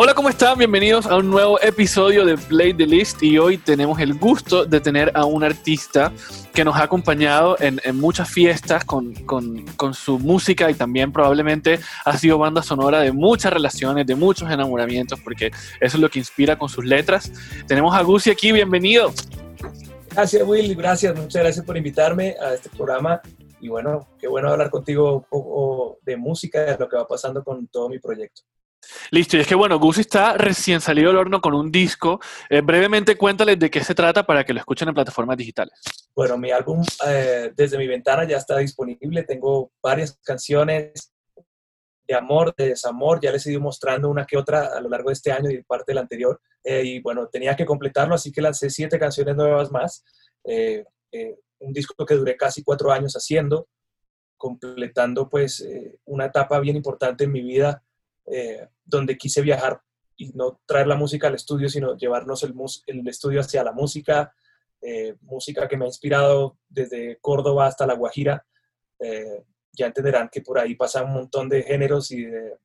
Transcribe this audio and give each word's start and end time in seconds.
Hola, 0.00 0.14
¿cómo 0.14 0.28
están? 0.28 0.56
Bienvenidos 0.56 1.06
a 1.06 1.16
un 1.16 1.28
nuevo 1.28 1.60
episodio 1.60 2.24
de 2.24 2.38
Play 2.38 2.72
the 2.72 2.86
List 2.86 3.20
y 3.20 3.36
hoy 3.36 3.58
tenemos 3.58 3.98
el 3.98 4.14
gusto 4.14 4.64
de 4.64 4.80
tener 4.80 5.10
a 5.14 5.24
un 5.24 5.42
artista 5.42 6.12
que 6.54 6.64
nos 6.64 6.76
ha 6.76 6.84
acompañado 6.84 7.56
en, 7.58 7.80
muchas 7.96 8.30
fiestas 8.30 8.84
con, 8.84 9.12
con, 9.24 9.94
su 9.94 10.20
música 10.20 10.70
y 10.70 10.74
también 10.74 11.10
probablemente 11.10 11.80
ha 12.04 12.16
sido 12.16 12.38
banda 12.38 12.62
sonora 12.62 13.00
de 13.00 13.10
muchas 13.10 13.52
relaciones, 13.52 14.06
de 14.06 14.14
muchos 14.14 14.48
enamoramientos, 14.48 15.18
porque 15.20 15.48
eso 15.80 15.96
es 15.96 16.00
lo 16.00 16.08
que 16.08 16.20
inspira 16.20 16.56
con 16.56 16.68
sus 16.68 16.84
letras. 16.84 17.32
Tenemos 17.66 17.92
a 17.92 18.02
Gucci 18.02 18.30
aquí, 18.30 18.52
bienvenido. 18.52 19.12
Gracias 20.12 20.46
Will, 20.46 20.76
gracias, 20.76 21.16
muchas 21.16 21.42
gracias 21.42 21.66
por 21.66 21.76
invitarme 21.76 22.36
a 22.40 22.54
este 22.54 22.68
programa 22.70 23.20
y 23.60 23.68
bueno, 23.68 24.06
qué 24.18 24.28
bueno 24.28 24.48
hablar 24.48 24.70
contigo 24.70 25.16
un 25.16 25.24
poco 25.24 25.98
de 26.02 26.16
música, 26.16 26.60
de 26.60 26.78
lo 26.78 26.88
que 26.88 26.96
va 26.96 27.06
pasando 27.08 27.42
con 27.42 27.66
todo 27.66 27.88
mi 27.88 27.98
proyecto. 27.98 28.42
Listo, 29.10 29.36
y 29.36 29.40
es 29.40 29.46
que 29.46 29.54
bueno, 29.54 29.78
Gus 29.78 29.98
está 29.98 30.34
recién 30.34 30.80
salido 30.80 31.08
del 31.08 31.18
horno 31.18 31.40
con 31.40 31.54
un 31.54 31.70
disco. 31.70 32.20
Eh, 32.48 32.60
brevemente 32.60 33.16
cuéntales 33.16 33.58
de 33.58 33.70
qué 33.70 33.82
se 33.82 33.94
trata 33.94 34.24
para 34.24 34.44
que 34.44 34.52
lo 34.52 34.60
escuchen 34.60 34.88
en 34.88 34.94
plataformas 34.94 35.36
digitales. 35.36 35.74
Bueno, 36.14 36.36
mi 36.36 36.50
álbum 36.50 36.82
eh, 37.06 37.52
Desde 37.54 37.78
mi 37.78 37.86
ventana 37.86 38.24
ya 38.24 38.36
está 38.36 38.58
disponible. 38.58 39.22
Tengo 39.24 39.72
varias 39.82 40.18
canciones 40.22 41.12
de 42.06 42.14
amor, 42.14 42.54
de 42.56 42.68
desamor. 42.68 43.20
Ya 43.20 43.32
les 43.32 43.46
he 43.46 43.52
ido 43.52 43.60
mostrando 43.60 44.08
una 44.08 44.26
que 44.26 44.36
otra 44.36 44.68
a 44.76 44.80
lo 44.80 44.88
largo 44.88 45.10
de 45.10 45.14
este 45.14 45.32
año 45.32 45.50
y 45.50 45.62
parte 45.62 45.92
del 45.92 45.98
anterior. 45.98 46.40
Eh, 46.64 46.82
y 46.84 47.00
bueno, 47.00 47.28
tenía 47.28 47.56
que 47.56 47.66
completarlo, 47.66 48.14
así 48.14 48.32
que 48.32 48.42
lancé 48.42 48.70
siete 48.70 48.98
canciones 48.98 49.36
nuevas 49.36 49.70
más. 49.70 50.04
un 51.60 51.72
disco 51.72 52.06
que 52.06 52.14
duré 52.14 52.36
casi 52.36 52.62
cuatro 52.62 52.92
años 52.92 53.14
haciendo, 53.14 53.68
completando 54.36 55.28
pues 55.28 55.66
una 56.04 56.26
etapa 56.26 56.60
bien 56.60 56.76
importante 56.76 57.24
en 57.24 57.32
mi 57.32 57.42
vida 57.42 57.82
eh, 58.30 58.68
donde 58.84 59.16
quise 59.16 59.42
viajar 59.42 59.80
y 60.16 60.30
no 60.30 60.60
traer 60.66 60.86
la 60.86 60.96
música 60.96 61.28
al 61.28 61.34
estudio, 61.34 61.68
sino 61.68 61.96
llevarnos 61.96 62.42
el, 62.42 63.06
estudio 63.06 63.40
hacia 63.40 63.62
la 63.62 63.72
música, 63.72 64.34
eh, 64.80 65.14
música 65.20 65.68
que 65.68 65.76
me 65.76 65.84
ha 65.84 65.88
inspirado 65.88 66.58
desde 66.68 67.18
Córdoba 67.20 67.66
hasta 67.66 67.86
La 67.86 67.94
Guajira. 67.94 68.44
Eh, 68.98 69.44
ya 69.72 69.86
entenderán 69.86 70.28
que 70.28 70.40
por 70.40 70.58
ahí 70.58 70.74
pasan 70.74 71.06
un 71.06 71.14
montón 71.14 71.48
de 71.48 71.62
géneros 71.62 72.10
y 72.10 72.24
de, 72.24 72.58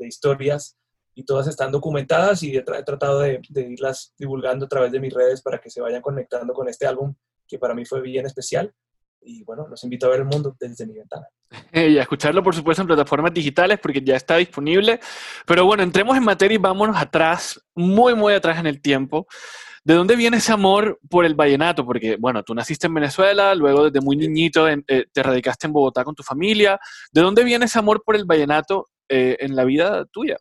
historias 0.00 0.78
y 1.14 1.24
todas 1.24 1.48
están 1.48 1.72
documentadas 1.72 2.44
y 2.44 2.56
he, 2.56 2.62
tratado 2.62 3.20
de, 3.20 3.40
irlas 3.54 4.14
divulgando 4.16 4.66
a 4.66 4.68
través 4.68 4.92
de 4.92 5.00
mis 5.00 5.12
redes 5.12 5.42
para 5.42 5.60
que 5.60 5.70
se 5.70 5.80
vayan 5.80 6.00
conectando 6.00 6.52
con 6.52 6.68
este 6.68 6.86
álbum 6.86 7.14
que 7.48 7.58
para 7.58 7.74
mí 7.74 7.84
fue 7.84 8.00
bien 8.00 8.24
especial 8.24 8.72
y 9.24 9.42
bueno, 9.44 9.66
los 9.68 9.82
invito 9.84 10.06
a 10.06 10.10
ver 10.10 10.20
el 10.20 10.26
mundo 10.26 10.54
desde 10.58 10.86
mi 10.86 10.94
ventana. 10.94 11.26
Y 11.72 11.98
a 11.98 12.02
escucharlo, 12.02 12.42
por 12.42 12.54
supuesto, 12.54 12.82
en 12.82 12.88
plataformas 12.88 13.32
digitales 13.32 13.78
porque 13.80 14.00
ya 14.02 14.16
está 14.16 14.36
disponible. 14.36 15.00
Pero 15.46 15.64
bueno, 15.66 15.82
entremos 15.82 16.16
en 16.16 16.24
materia 16.24 16.54
y 16.56 16.58
vámonos 16.58 16.96
atrás, 16.96 17.60
muy, 17.74 18.14
muy 18.14 18.34
atrás 18.34 18.58
en 18.58 18.66
el 18.66 18.80
tiempo. 18.80 19.26
¿De 19.84 19.92
dónde 19.92 20.16
viene 20.16 20.38
ese 20.38 20.52
amor 20.52 20.98
por 21.10 21.26
el 21.26 21.34
vallenato? 21.34 21.84
Porque, 21.84 22.16
bueno, 22.16 22.42
tú 22.42 22.54
naciste 22.54 22.86
en 22.86 22.94
Venezuela, 22.94 23.54
luego 23.54 23.90
desde 23.90 24.04
muy 24.04 24.16
niñito 24.16 24.66
eh, 24.66 24.82
te 25.12 25.22
radicaste 25.22 25.66
en 25.66 25.74
Bogotá 25.74 26.04
con 26.04 26.14
tu 26.14 26.22
familia. 26.22 26.80
¿De 27.12 27.20
dónde 27.20 27.44
viene 27.44 27.66
ese 27.66 27.78
amor 27.78 28.02
por 28.02 28.16
el 28.16 28.24
vallenato 28.24 28.88
eh, 29.08 29.36
en 29.40 29.54
la 29.54 29.64
vida 29.64 30.06
tuya? 30.06 30.38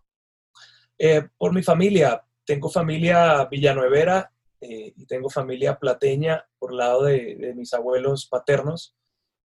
Eh, 0.98 1.28
por 1.38 1.54
mi 1.54 1.62
familia. 1.62 2.24
Tengo 2.46 2.70
familia 2.70 3.46
villanuevera 3.52 4.33
eh, 4.64 4.94
y 4.96 5.06
tengo 5.06 5.30
familia 5.30 5.78
plateña 5.78 6.48
por 6.58 6.74
lado 6.74 7.04
de, 7.04 7.54
mis 7.54 7.74
abuelos 7.74 8.28
paternos 8.28 8.96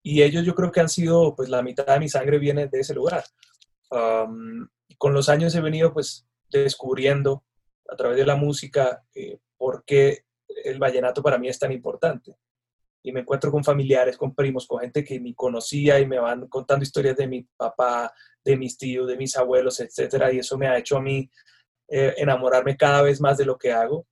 y 0.01 0.23
ellos 0.23 0.47
yo 0.47 0.55
creo 0.55 0.71
que 0.71 0.79
han 0.79 0.89
sido, 0.89 1.35
pues 1.35 1.49
la 1.49 1.61
mitad 1.61 1.87
de 1.87 1.99
mi 1.99 2.09
sangre 2.09 2.39
viene 2.39 2.69
de 2.69 2.81
ese 2.81 2.95
lugar. 2.95 3.25
con 3.91 5.13
los 5.13 5.29
años 5.29 5.55
he 5.55 5.61
venido 5.61 5.93
pues 5.93 6.27
descubriendo 6.51 7.45
a 7.89 7.97
través 7.97 8.17
de 8.17 8.27
la 8.27 8.37
música 8.37 9.03
eh, 9.13 9.39
por 9.57 9.85
qué 9.85 10.25
el 10.65 10.79
vallenato 10.79 11.21
para 11.21 11.39
mí 11.39 11.49
es 11.49 11.59
tan 11.59 11.73
importante. 11.73 12.37
Y 13.03 13.11
me 13.11 13.21
encuentro 13.21 13.51
con 13.51 13.65
familiares, 13.65 14.17
con 14.17 14.35
primos, 14.35 14.67
con 14.67 14.81
gente 14.81 15.05
que 15.05 15.19
ni 15.19 15.35
conocía 15.35 15.99
y 15.99 16.07
me 16.07 16.19
van 16.19 16.47
contando 16.47 16.85
historias 16.85 17.17
de 17.17 17.27
mi 17.27 17.43
papá, 17.57 18.13
de 18.45 18.57
mis 18.57 18.79
tíos, 18.79 19.09
de 19.09 19.17
mis 19.17 19.37
abuelos, 19.37 19.81
etcétera, 19.81 20.33
y 20.33 20.39
eso 20.39 20.57
me 20.57 20.69
ha 20.69 20.79
hecho 20.79 20.97
a 20.97 21.03
mí 21.03 21.29
eh, 21.89 22.15
enamorarme 22.19 22.77
cada 22.77 23.03
vez 23.03 23.21
más 23.21 23.37
de 23.37 23.47
lo 23.47 23.59
que 23.59 23.73
hago 23.73 24.07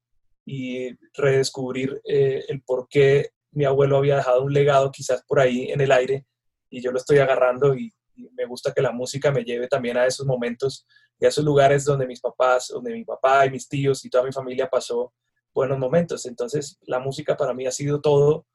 y 0.47 0.97
redescubrir 1.13 2.01
eh, 2.05 2.45
el 2.49 2.63
por 2.63 2.89
qué 2.89 3.31
mi 3.51 3.65
abuelo 3.65 3.97
había 3.97 4.17
dejado 4.17 4.45
un 4.45 4.53
legado 4.53 4.93
quizás 4.93 5.23
por 5.27 5.41
ahí 5.41 5.71
en 5.71 5.81
el 5.81 5.91
aire 5.91 6.25
y 6.71 6.81
yo 6.81 6.93
lo 6.93 6.99
estoy 6.99 7.19
agarrando 7.19 7.75
y, 7.75 7.93
me 8.33 8.47
gusta 8.47 8.73
que 8.73 8.81
la 8.81 8.93
música 8.93 9.31
me 9.31 9.45
lleve 9.45 9.69
también 9.69 9.99
a 9.99 10.07
esos 10.07 10.25
momentos 10.25 10.87
y 11.21 11.27
a 11.27 11.29
esos 11.29 11.45
lugares 11.45 11.85
donde 11.85 12.07
mis 12.07 12.23
papás, 12.23 12.69
donde 12.69 12.91
mi 12.91 13.05
papá 13.05 13.45
y 13.45 13.51
mis 13.51 13.69
tíos 13.69 14.03
y 14.07 14.09
toda 14.09 14.25
mi 14.25 14.33
familia 14.33 14.71
pasó 14.71 15.13
buenos 15.53 15.79
momentos. 15.79 16.25
Entonces 16.25 16.79
la 16.87 16.99
música 16.99 17.37
para 17.37 17.53
mí 17.53 17.67
ha 17.67 17.71
sido 17.71 18.01
todo 18.01 18.47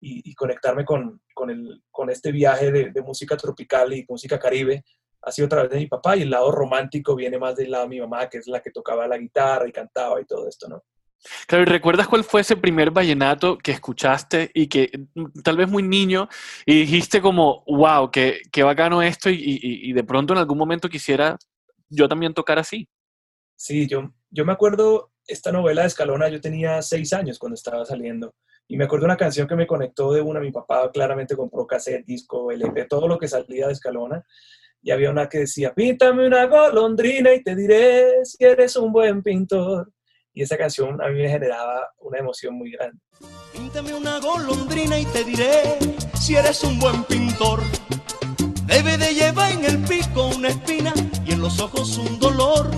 y, 0.00 0.34
conectarme 0.34 0.86
con, 0.86 1.20
con, 1.34 1.50
el, 1.50 1.82
con, 1.90 2.08
este 2.08 2.32
viaje 2.32 2.72
de, 2.72 2.92
de 2.92 3.02
música 3.02 3.36
tropical 3.36 3.92
y 3.92 4.06
música 4.08 4.38
caribe 4.38 4.84
ha 5.20 5.30
sido 5.30 5.44
a 5.44 5.50
través 5.50 5.70
de 5.70 5.80
mi 5.80 5.86
papá 5.86 6.16
y 6.16 6.22
el 6.22 6.30
lado 6.30 6.50
romántico 6.50 7.14
viene 7.14 7.38
más 7.38 7.56
del 7.56 7.72
lado 7.72 7.84
de 7.84 7.90
mi 7.90 8.00
mamá, 8.00 8.26
que 8.30 8.38
es 8.38 8.46
la 8.46 8.62
que 8.62 8.70
tocaba 8.70 9.06
la 9.06 9.18
guitarra 9.18 9.68
y 9.68 9.72
cantaba 9.72 10.18
y 10.18 10.24
todo 10.24 10.48
esto, 10.48 10.66
¿no? 10.66 10.82
Claro, 11.46 11.64
¿y 11.64 11.66
recuerdas 11.66 12.08
cuál 12.08 12.24
fue 12.24 12.40
ese 12.40 12.56
primer 12.56 12.90
vallenato 12.90 13.58
que 13.58 13.72
escuchaste 13.72 14.50
y 14.54 14.68
que 14.68 14.90
mm, 15.14 15.40
tal 15.42 15.56
vez 15.56 15.68
muy 15.68 15.82
niño 15.82 16.28
y 16.64 16.80
dijiste 16.80 17.20
como, 17.20 17.62
wow, 17.66 18.10
qué, 18.10 18.40
qué 18.50 18.62
bacano 18.62 19.02
esto 19.02 19.28
y, 19.30 19.92
de 19.92 20.04
pronto 20.04 20.32
en 20.32 20.38
algún 20.38 20.58
momento 20.58 20.88
quisiera 20.88 21.36
yo 21.88 22.08
también 22.08 22.32
tocar 22.32 22.58
así? 22.58 22.88
Sí, 23.56 23.86
yo, 23.86 24.14
yo 24.30 24.44
me 24.44 24.52
acuerdo 24.52 25.12
esta 25.26 25.52
novela 25.52 25.82
de 25.82 25.88
Escalona, 25.88 26.28
yo 26.28 26.40
tenía 26.40 26.80
seis 26.80 27.12
años 27.12 27.38
cuando 27.38 27.54
estaba 27.54 27.84
saliendo 27.84 28.34
y 28.66 28.76
me 28.76 28.84
acuerdo 28.84 29.04
una 29.04 29.16
canción 29.16 29.46
que 29.46 29.56
me 29.56 29.66
conectó 29.66 30.12
de 30.12 30.22
una, 30.22 30.40
mi 30.40 30.52
papá 30.52 30.90
claramente 30.90 31.36
compró 31.36 31.66
cassette, 31.66 32.06
disco, 32.06 32.50
LP, 32.50 32.86
todo 32.86 33.06
lo 33.06 33.18
que 33.18 33.28
salía 33.28 33.66
de 33.66 33.74
Escalona 33.74 34.24
y 34.82 34.90
había 34.90 35.10
una 35.10 35.28
que 35.28 35.40
decía, 35.40 35.74
píntame 35.74 36.26
una 36.26 36.46
golondrina 36.46 37.34
y 37.34 37.42
te 37.42 37.54
diré 37.54 38.24
si 38.24 38.42
eres 38.42 38.76
un 38.76 38.92
buen 38.92 39.22
pintor 39.22 39.92
y 40.32 40.42
esa 40.42 40.56
canción 40.56 41.02
a 41.02 41.08
mí 41.08 41.20
me 41.22 41.28
generaba 41.28 41.90
una 41.98 42.18
emoción 42.18 42.54
muy 42.54 42.72
grande. 42.72 42.98
Píntame 43.52 43.94
una 43.94 44.18
golondrina 44.20 44.98
y 44.98 45.04
te 45.06 45.24
diré 45.24 45.78
si 46.20 46.36
eres 46.36 46.62
un 46.64 46.78
buen 46.78 47.04
pintor. 47.04 47.60
Debe 48.66 48.96
de 48.96 49.14
llevar 49.14 49.52
en 49.52 49.64
el 49.64 49.78
pico 49.78 50.28
una 50.28 50.48
espina 50.48 50.94
y 51.26 51.32
en 51.32 51.40
los 51.40 51.58
ojos 51.58 51.98
un 51.98 52.18
dolor, 52.18 52.70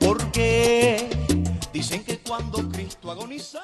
porque 0.00 1.08
dicen 1.72 2.04
que 2.04 2.18
cuando 2.18 2.68
Cristo 2.68 3.10
agoniza... 3.10 3.62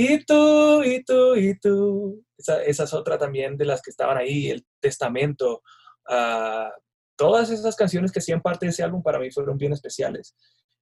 Y 0.00 0.24
tú, 0.24 0.84
y 0.84 1.02
tú, 1.02 1.34
y 1.34 1.58
tú. 1.58 2.24
Esa, 2.36 2.62
es 2.62 2.94
otra 2.94 3.18
también 3.18 3.56
de 3.56 3.64
las 3.64 3.82
que 3.82 3.90
estaban 3.90 4.16
ahí, 4.16 4.48
el 4.48 4.64
testamento. 4.80 5.62
Uh, 6.08 6.70
todas 7.16 7.50
esas 7.50 7.74
canciones 7.74 8.12
que 8.12 8.20
hacían 8.20 8.40
parte 8.40 8.66
de 8.66 8.70
ese 8.70 8.84
álbum 8.84 9.02
para 9.02 9.18
mí 9.18 9.32
fueron 9.32 9.58
bien 9.58 9.72
especiales. 9.72 10.36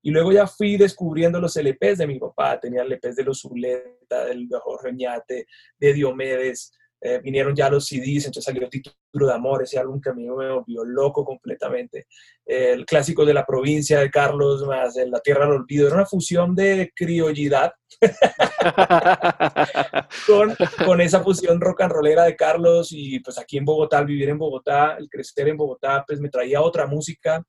Y 0.06 0.12
luego 0.12 0.31
ya 0.31 0.47
fui 0.47 0.77
descubriendo 0.77 1.41
los 1.41 1.56
LPs 1.56 1.99
de 1.99 2.06
mi 2.06 2.21
papá. 2.21 2.61
Tenía 2.61 2.84
LPs 2.84 3.17
de 3.17 3.25
los 3.25 3.41
Zuleta, 3.41 4.27
del 4.27 4.47
Jorge 4.62 4.91
Oñate, 4.91 5.49
de 5.81 5.93
Diomedes. 5.93 6.71
Eh, 7.00 7.19
vinieron 7.25 7.56
ya 7.56 7.69
los 7.69 7.87
CDs, 7.87 8.27
entonces 8.27 8.45
salió 8.45 8.69
Título 8.69 9.27
de 9.27 9.33
Amor, 9.33 9.65
ese 9.65 9.81
álbum 9.81 10.00
que 10.00 10.11
a 10.11 10.15
mí 10.15 10.22
me 10.22 10.53
volvió 10.53 10.84
loco 10.84 11.25
completamente. 11.25 12.06
el 12.45 12.87
clásico 12.87 13.25
de 13.25 13.34
la 13.34 13.45
provincia 13.45 13.99
de 13.99 14.09
Carlos, 14.09 14.65
más 14.65 14.95
La 14.95 15.19
Tierra 15.19 15.47
del 15.47 15.56
Olvido. 15.56 15.89
Era 15.89 15.97
una 15.97 16.06
fusión 16.06 16.55
de 16.55 16.93
criollidad 16.95 17.72
con, 20.28 20.55
con, 20.84 21.00
esa 21.00 21.21
fusión 21.21 21.61
rock 21.61 21.81
and 21.81 21.93
rollera 21.93 22.22
de 22.22 22.37
Carlos. 22.37 22.91
Y 22.92 23.19
pues 23.19 23.41
aquí 23.41 23.59
en 23.59 23.65
Bogotá, 23.65 23.98
al 23.98 24.07
vivir 24.07 24.28
en 24.28 24.39
Bogotá, 24.39 24.97
el 25.01 25.09
crecer 25.09 25.48
en 25.48 25.57
Bogotá, 25.57 26.04
pues 26.07 26.21
me 26.21 26.28
traía 26.28 26.63
otra 26.63 26.86
música 26.86 27.45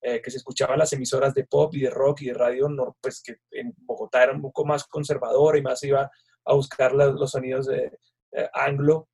eh, 0.00 0.22
que 0.22 0.30
se 0.30 0.36
escuchaban 0.36 0.78
las 0.78 0.92
emisoras 0.92 1.34
de 1.34 1.44
pop 1.44 1.74
y 1.74 1.80
de 1.80 1.90
rock 1.90 2.22
y 2.22 2.26
de 2.26 2.34
radio, 2.34 2.68
no, 2.68 2.96
pues 3.00 3.20
que 3.20 3.38
en 3.50 3.74
Bogotá 3.78 4.22
era 4.22 4.32
un 4.32 4.42
poco 4.42 4.64
más 4.64 4.84
conservadora 4.84 5.58
y 5.58 5.62
más 5.62 5.82
iba 5.82 6.10
a 6.44 6.54
buscar 6.54 6.92
los 6.92 7.30
sonidos 7.30 7.66
de 7.66 7.98
eh, 8.32 8.48
anglo. 8.54 9.08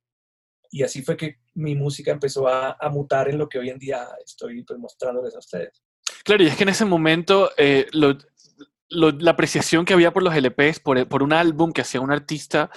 Y 0.69 0.83
así 0.83 1.01
fue 1.01 1.17
que 1.17 1.37
mi 1.55 1.75
música 1.75 2.11
empezó 2.11 2.47
a, 2.47 2.77
mutar 2.91 3.29
en 3.29 3.37
lo 3.37 3.47
que 3.49 3.59
hoy 3.59 3.69
en 3.69 3.79
día 3.79 4.07
estoy 4.23 4.63
pues, 4.63 4.79
mostrándoles 4.79 5.35
a 5.35 5.39
ustedes. 5.39 5.83
Claro, 6.23 6.43
y 6.43 6.47
es 6.47 6.55
que 6.55 6.63
en 6.63 6.69
ese 6.69 6.85
momento 6.85 7.51
eh, 7.57 7.87
la 8.89 9.31
apreciación 9.31 9.85
que 9.85 9.93
había 9.93 10.13
por 10.13 10.23
los 10.23 10.35
LPs, 10.35 10.79
por, 10.79 11.07
por 11.07 11.23
un 11.23 11.33
álbum 11.33 11.71
que 11.71 11.81
hacía 11.81 12.01
un 12.01 12.11
artista, 12.11 12.69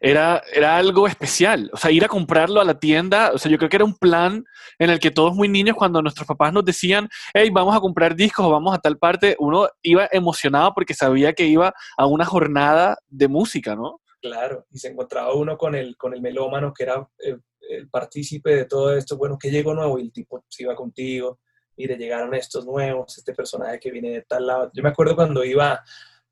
era, 0.00 0.42
era 0.52 0.76
algo 0.76 1.06
especial. 1.06 1.70
O 1.72 1.76
sea, 1.76 1.90
ir 1.90 2.04
a 2.04 2.08
comprarlo 2.08 2.60
a 2.60 2.64
la 2.64 2.78
tienda, 2.78 3.30
o 3.32 3.38
sea, 3.38 3.50
yo 3.50 3.58
creo 3.58 3.70
que 3.70 3.76
era 3.76 3.84
un 3.84 3.96
plan 3.96 4.44
en 4.78 4.90
el 4.90 4.98
que 4.98 5.12
todos 5.12 5.34
muy 5.34 5.48
niños, 5.48 5.76
cuando 5.76 6.02
nuestros 6.02 6.26
papás 6.26 6.52
nos 6.52 6.64
decían, 6.64 7.08
hey, 7.32 7.50
vamos 7.50 7.76
a 7.76 7.80
comprar 7.80 8.16
discos 8.16 8.44
o 8.46 8.50
vamos 8.50 8.74
a 8.74 8.78
tal 8.78 8.98
parte, 8.98 9.36
uno 9.38 9.68
iba 9.82 10.08
emocionado 10.10 10.72
porque 10.74 10.94
sabía 10.94 11.32
que 11.32 11.46
iba 11.46 11.72
a 11.96 12.06
una 12.06 12.24
jornada 12.24 12.98
de 13.08 13.28
música, 13.28 13.76
¿no? 13.76 14.00
Claro, 14.20 14.66
y 14.70 14.78
se 14.78 14.88
encontraba 14.88 15.34
uno 15.34 15.56
con 15.56 15.74
el, 15.74 15.96
con 15.96 16.14
el 16.14 16.20
melómano 16.20 16.72
que 16.72 16.84
era 16.84 17.08
el, 17.18 17.40
el 17.60 17.88
partícipe 17.88 18.54
de 18.54 18.64
todo 18.64 18.96
esto, 18.96 19.16
bueno, 19.16 19.38
que 19.38 19.50
llegó 19.50 19.74
nuevo 19.74 19.98
y 19.98 20.02
el 20.02 20.12
tipo 20.12 20.44
se 20.48 20.64
iba 20.64 20.74
contigo 20.74 21.38
mire, 21.76 21.96
llegaron 21.96 22.34
estos 22.34 22.64
nuevos, 22.64 23.16
este 23.18 23.34
personaje 23.34 23.80
que 23.80 23.90
viene 23.90 24.10
de 24.10 24.22
tal 24.22 24.46
lado. 24.46 24.70
Yo 24.74 24.82
me 24.82 24.90
acuerdo 24.90 25.16
cuando 25.16 25.44
iba 25.44 25.82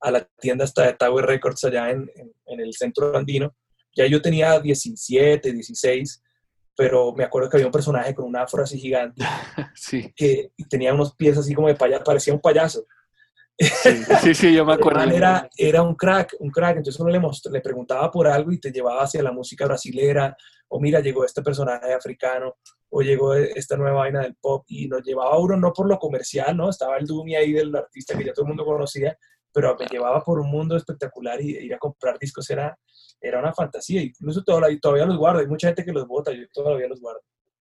a 0.01 0.11
la 0.11 0.25
tienda 0.41 0.65
hasta 0.65 0.87
de 0.87 0.95
Tower 0.95 1.27
Records 1.27 1.65
allá 1.65 1.91
en, 1.91 2.11
en, 2.47 2.61
el 2.61 2.73
centro 2.75 3.17
andino, 3.17 3.55
ya 3.95 4.07
yo 4.07 4.23
tenía 4.23 4.59
17, 4.59 5.53
16, 5.53 6.23
pero 6.75 7.13
me 7.13 7.25
acuerdo 7.25 7.51
que 7.51 7.59
había 7.59 7.67
un 7.67 7.73
personaje 7.73 8.15
con 8.15 8.25
una 8.25 8.43
afro 8.43 8.63
así 8.63 8.79
gigante, 8.79 9.23
sí. 9.75 10.13
que 10.17 10.53
tenía 10.69 10.95
unos 10.95 11.15
pies 11.15 11.37
así 11.37 11.55
como 11.55 11.69
de 11.69 11.75
payaso, 11.75 12.05
parecía 12.05 12.33
un 12.33 12.41
payaso. 12.41 12.87
Sí, 14.23 14.35
sí, 14.35 14.55
yo 14.55 14.65
me 14.65 14.73
acuerdo. 14.73 15.03
Era, 15.03 15.49
era 15.57 15.83
un 15.83 15.95
crack, 15.95 16.37
un 16.41 16.51
crack. 16.51 16.79
Entonces 16.79 16.99
uno 17.01 17.11
le, 17.11 17.21
le 17.53 17.61
preguntaba 17.61 18.11
por 18.11 18.27
algo 18.27 18.53
y 18.53 18.59
te 18.59 18.73
llevaba 18.73 19.03
hacia 19.03 19.23
la 19.23 19.33
música 19.33 19.67
brasilera, 19.67 20.35
o 20.69 20.81
mira, 20.81 21.01
llegó 21.01 21.25
este 21.25 21.43
personaje 21.43 21.93
africano, 21.93 22.57
o 22.89 23.03
llegó 23.03 23.35
esta 23.35 23.77
nueva 23.77 23.99
vaina 23.99 24.21
del 24.21 24.37
pop, 24.37 24.65
y 24.69 24.89
nos 24.89 25.03
llevaba 25.03 25.39
uno 25.39 25.57
no 25.57 25.73
por 25.73 25.89
lo 25.89 25.99
comercial, 25.99 26.57
¿no? 26.57 26.71
Estaba 26.71 26.97
el 26.97 27.07
Dumi 27.07 27.37
ahí 27.37 27.53
del 27.53 27.75
artista 27.75 28.17
que 28.17 28.25
ya 28.25 28.33
todo 28.33 28.45
el 28.45 28.49
mundo 28.49 28.65
conocía, 28.65 29.17
pero 29.53 29.77
me 29.79 29.87
llevaba 29.87 30.23
por 30.23 30.41
un 30.41 30.51
mundo 30.51 30.77
espectacular 30.77 31.41
y 31.43 31.57
ir 31.57 31.75
a 31.75 31.79
comprar 31.79 32.19
discos 32.19 32.49
era, 32.51 32.79
era 33.21 33.41
una 33.41 33.53
fantasía. 33.53 34.01
Incluso 34.01 34.43
todavía, 34.43 34.79
todavía 34.81 35.07
los 35.07 35.19
guardo. 35.19 35.41
Hay 35.41 35.49
mucha 35.49 35.69
gente 35.69 35.85
que 35.85 35.93
los 35.93 36.07
bota, 36.07 36.33
yo 36.33 36.45
todavía 36.53 36.89
los 36.89 37.01
guardo. 37.01 37.21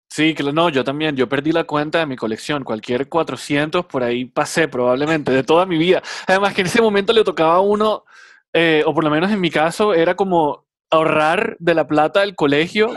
Sí, 0.08 0.34
que 0.34 0.42
no, 0.42 0.70
yo 0.70 0.84
también, 0.84 1.16
yo 1.16 1.28
perdí 1.28 1.52
la 1.52 1.64
cuenta 1.64 1.98
de 1.98 2.06
mi 2.06 2.16
colección, 2.16 2.64
cualquier 2.64 3.08
400 3.08 3.84
por 3.86 4.02
ahí 4.02 4.24
pasé 4.24 4.66
probablemente 4.66 5.30
de 5.30 5.42
toda 5.42 5.66
mi 5.66 5.76
vida. 5.76 6.02
Además 6.26 6.54
que 6.54 6.62
en 6.62 6.66
ese 6.66 6.80
momento 6.80 7.12
le 7.12 7.24
tocaba 7.24 7.56
a 7.56 7.60
uno, 7.60 8.04
eh, 8.52 8.82
o 8.86 8.94
por 8.94 9.04
lo 9.04 9.10
menos 9.10 9.30
en 9.30 9.40
mi 9.40 9.50
caso, 9.50 9.92
era 9.92 10.16
como 10.16 10.66
ahorrar 10.90 11.56
de 11.58 11.74
la 11.74 11.86
plata 11.86 12.20
del 12.20 12.34
colegio 12.34 12.90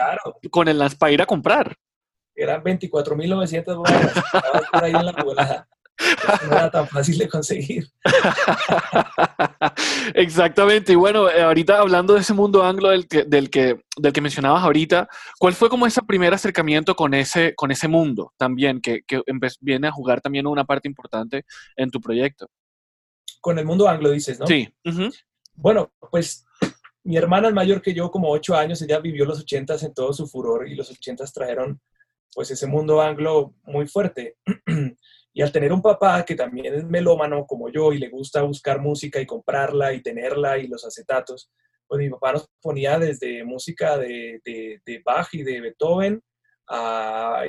con 0.50 0.70
el 0.70 0.82
para 0.98 1.12
ir 1.12 1.22
a 1.22 1.26
comprar. 1.26 1.76
Eran 2.34 2.64
24.900 2.64 3.66
dólares 3.66 4.12
por 4.72 4.84
ahí 4.84 4.94
en 4.94 5.06
la 5.06 5.14
no 6.50 6.52
era 6.52 6.72
tan 6.72 6.88
fácil 6.88 7.18
de 7.18 7.30
conseguir. 7.30 7.88
Exactamente. 10.16 10.94
Y 10.94 10.96
bueno, 10.96 11.30
eh, 11.30 11.42
ahorita 11.42 11.80
hablando 11.80 12.14
de 12.14 12.22
ese 12.22 12.34
mundo 12.34 12.64
anglo 12.64 12.90
del 12.90 13.08
que, 13.08 13.24
del 13.24 13.50
que, 13.50 13.82
del 13.98 14.14
que 14.14 14.22
mencionabas 14.22 14.64
ahorita, 14.64 15.08
¿cuál 15.40 15.54
fue 15.54 15.70
como 15.70 15.86
ese 15.86 16.02
primer 16.02 16.34
acercamiento 16.34 16.96
con 16.96 17.14
ese, 17.14 17.54
con 17.56 17.72
ese 17.72 17.88
mundo 17.88 18.34
también, 18.38 18.82
que, 18.82 19.02
que 19.06 19.22
viene 19.60 19.88
a 19.88 19.92
jugar 19.92 20.22
también 20.22 20.48
una 20.48 20.66
parte 20.66 20.88
importante 20.88 21.46
en 21.76 21.90
tu 21.90 22.00
proyecto? 22.00 22.50
Con 23.40 23.60
el 23.60 23.66
mundo 23.66 23.88
anglo, 23.88 24.12
dices, 24.12 24.40
¿no? 24.40 24.48
Sí. 24.48 24.74
Bueno, 25.56 25.92
pues 26.10 26.46
mi 27.04 27.18
hermana 27.18 27.50
es 27.50 27.54
mayor 27.54 27.82
que 27.82 27.94
yo, 27.94 28.12
como 28.12 28.30
ocho 28.30 28.56
años, 28.56 28.82
ella 28.82 29.00
vivió 29.00 29.26
los 29.26 29.40
ochentas 29.40 29.84
en 29.84 29.94
todo 29.94 30.14
su 30.14 30.28
furor 30.28 30.68
y 30.68 30.76
los 30.76 30.90
ochentas 30.92 31.34
trajeron 31.34 31.80
pues 32.34 32.52
ese 32.52 32.68
mundo 32.68 33.02
anglo 33.02 33.56
muy 33.64 33.88
fuerte. 33.88 34.38
Y 35.34 35.42
al 35.42 35.52
tener 35.52 35.72
un 35.72 35.82
papá 35.82 36.24
que 36.26 36.36
también 36.36 36.74
es 36.74 36.84
melómano 36.86 37.46
como 37.46 37.70
yo 37.70 37.94
y 37.94 37.98
le 37.98 38.10
gusta 38.10 38.42
buscar 38.42 38.82
música 38.82 39.20
y 39.20 39.26
comprarla 39.26 39.94
y 39.94 40.02
tenerla 40.02 40.58
y 40.58 40.68
los 40.68 40.86
acetatos, 40.86 41.50
pues 41.88 42.00
mi 42.00 42.10
papá 42.10 42.34
nos 42.34 42.50
ponía 42.62 43.00
desde 43.00 43.44
música 43.44 43.98
de, 43.98 44.42
de, 44.44 44.82
de 44.86 45.02
Bach 45.06 45.30
y 45.34 45.44
de 45.44 45.62
Beethoven 45.62 46.22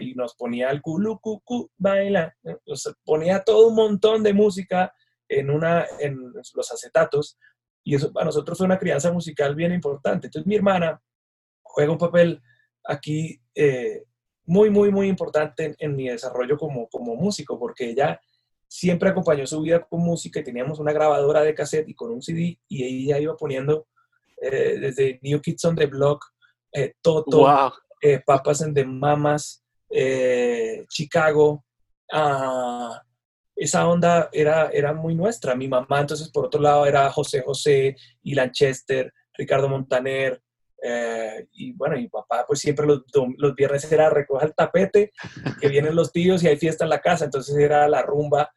y 0.01 0.15
nos 0.15 0.35
ponía 0.35 0.71
el 0.71 0.83
culu, 0.83 1.21
cucu, 1.21 1.71
baila, 1.77 2.35
nos 2.67 2.93
ponía 3.05 3.43
todo 3.45 3.69
un 3.69 3.77
montón 3.77 4.23
de 4.23 4.33
música 4.33 4.93
en, 5.29 5.51
una, 5.51 5.87
en 6.01 6.33
los 6.55 6.73
acetatos 6.73 7.39
y 7.85 7.95
eso 7.95 8.13
para 8.13 8.27
nosotros 8.27 8.59
fue 8.59 8.67
una 8.67 8.79
crianza 8.79 9.13
musical 9.13 9.55
bien 9.55 9.73
importante. 9.73 10.27
Entonces 10.27 10.47
mi 10.47 10.57
hermana 10.57 11.01
juega 11.63 11.93
un 11.93 11.99
papel 11.99 12.43
aquí 12.85 13.41
eh, 13.55 14.05
muy, 14.53 14.69
muy, 14.69 14.91
muy 14.91 15.09
importante 15.09 15.75
en, 15.79 15.97
mi 15.97 16.11
desarrollo 16.11 16.59
como, 16.59 16.87
como 16.89 17.17
músico, 17.17 17.59
porque 17.59 17.89
ella 17.89 18.21
siempre 18.69 19.09
acompañó 19.09 19.47
su 19.47 19.63
vida 19.63 19.81
con 19.81 20.01
música 20.01 20.41
y 20.41 20.45
teníamos 20.45 20.79
una 20.79 20.93
grabadora 20.93 21.41
de 21.41 21.55
cassette 21.55 21.89
y 21.89 21.95
con 21.95 22.11
un 22.11 22.21
CD 22.21 22.59
y 22.69 23.07
ella 23.07 23.19
iba 23.19 23.35
poniendo 23.35 23.87
eh, 24.43 24.77
desde 24.79 25.19
New 25.23 25.41
Kids 25.41 25.65
on 25.65 25.75
the 25.75 25.87
Block, 25.87 26.23
eh, 26.71 26.93
Toto, 27.01 27.73
eh, 28.03 28.21
Papas 28.27 28.61
and 28.61 28.75
the 28.75 28.85
Mamas, 28.85 29.65
Chicago. 30.91 31.65
Ah, 32.13 33.01
esa 33.57 33.89
onda 33.89 34.29
era, 34.33 34.69
era 34.71 34.93
muy 34.93 35.15
nuestra. 35.15 35.55
Mi 35.55 35.67
mamá, 35.67 36.01
entonces, 36.01 36.29
por 36.29 36.45
otro 36.45 36.61
lado, 36.61 36.85
era 36.85 37.11
José 37.11 37.41
José, 37.41 37.97
y 38.23 38.35
Lanchester, 38.35 39.15
Ricardo 39.33 39.71
Montaner, 39.71 40.43
eh, 40.85 41.47
y 41.53 41.73
bueno, 41.73 41.97
mi 41.97 42.09
papá 42.09 42.45
pues 42.47 42.59
siempre 42.59 42.87
los, 42.87 43.03
los 43.39 43.55
viernes 43.55 43.91
era 43.91 44.11
recoger 44.11 44.49
el 44.49 44.55
tapete, 44.55 45.13
que 45.61 45.69
vienen 45.69 45.95
los 45.95 46.11
tíos 46.11 46.43
y 46.43 46.49
hay 46.49 46.57
fiesta 46.57 46.85
en 46.85 46.91
la 46.91 47.01
casa, 47.01 47.25
entonces 47.25 47.57
era 47.57 47.87
la 47.89 48.03
rumba. 48.03 48.51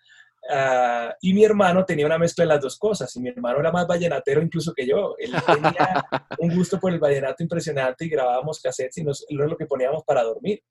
Ah, 0.50 1.16
y 1.22 1.34
mi 1.34 1.44
hermano 1.44 1.86
tenía 1.86 2.06
una 2.06 2.18
mezcla 2.18 2.44
de 2.44 2.50
las 2.50 2.62
dos 2.62 2.78
cosas, 2.78 3.16
y 3.16 3.20
mi 3.20 3.30
hermano 3.30 3.60
era 3.60 3.72
más 3.72 3.86
vallenatero 3.86 4.42
incluso 4.42 4.74
que 4.74 4.88
yo. 4.88 5.16
Él 5.20 5.32
tenía 5.46 6.04
un 6.40 6.56
gusto 6.56 6.80
por 6.80 6.92
el 6.92 7.00
vallenato 7.00 7.44
impresionante 7.44 8.06
y 8.06 8.10
grabábamos 8.10 8.60
cassettes 8.60 8.98
y 8.98 9.04
nos, 9.04 9.26
era 9.30 9.48
lo 9.48 9.56
que 9.56 9.68
poníamos 9.68 10.04
para 10.04 10.24
dormir. 10.24 10.62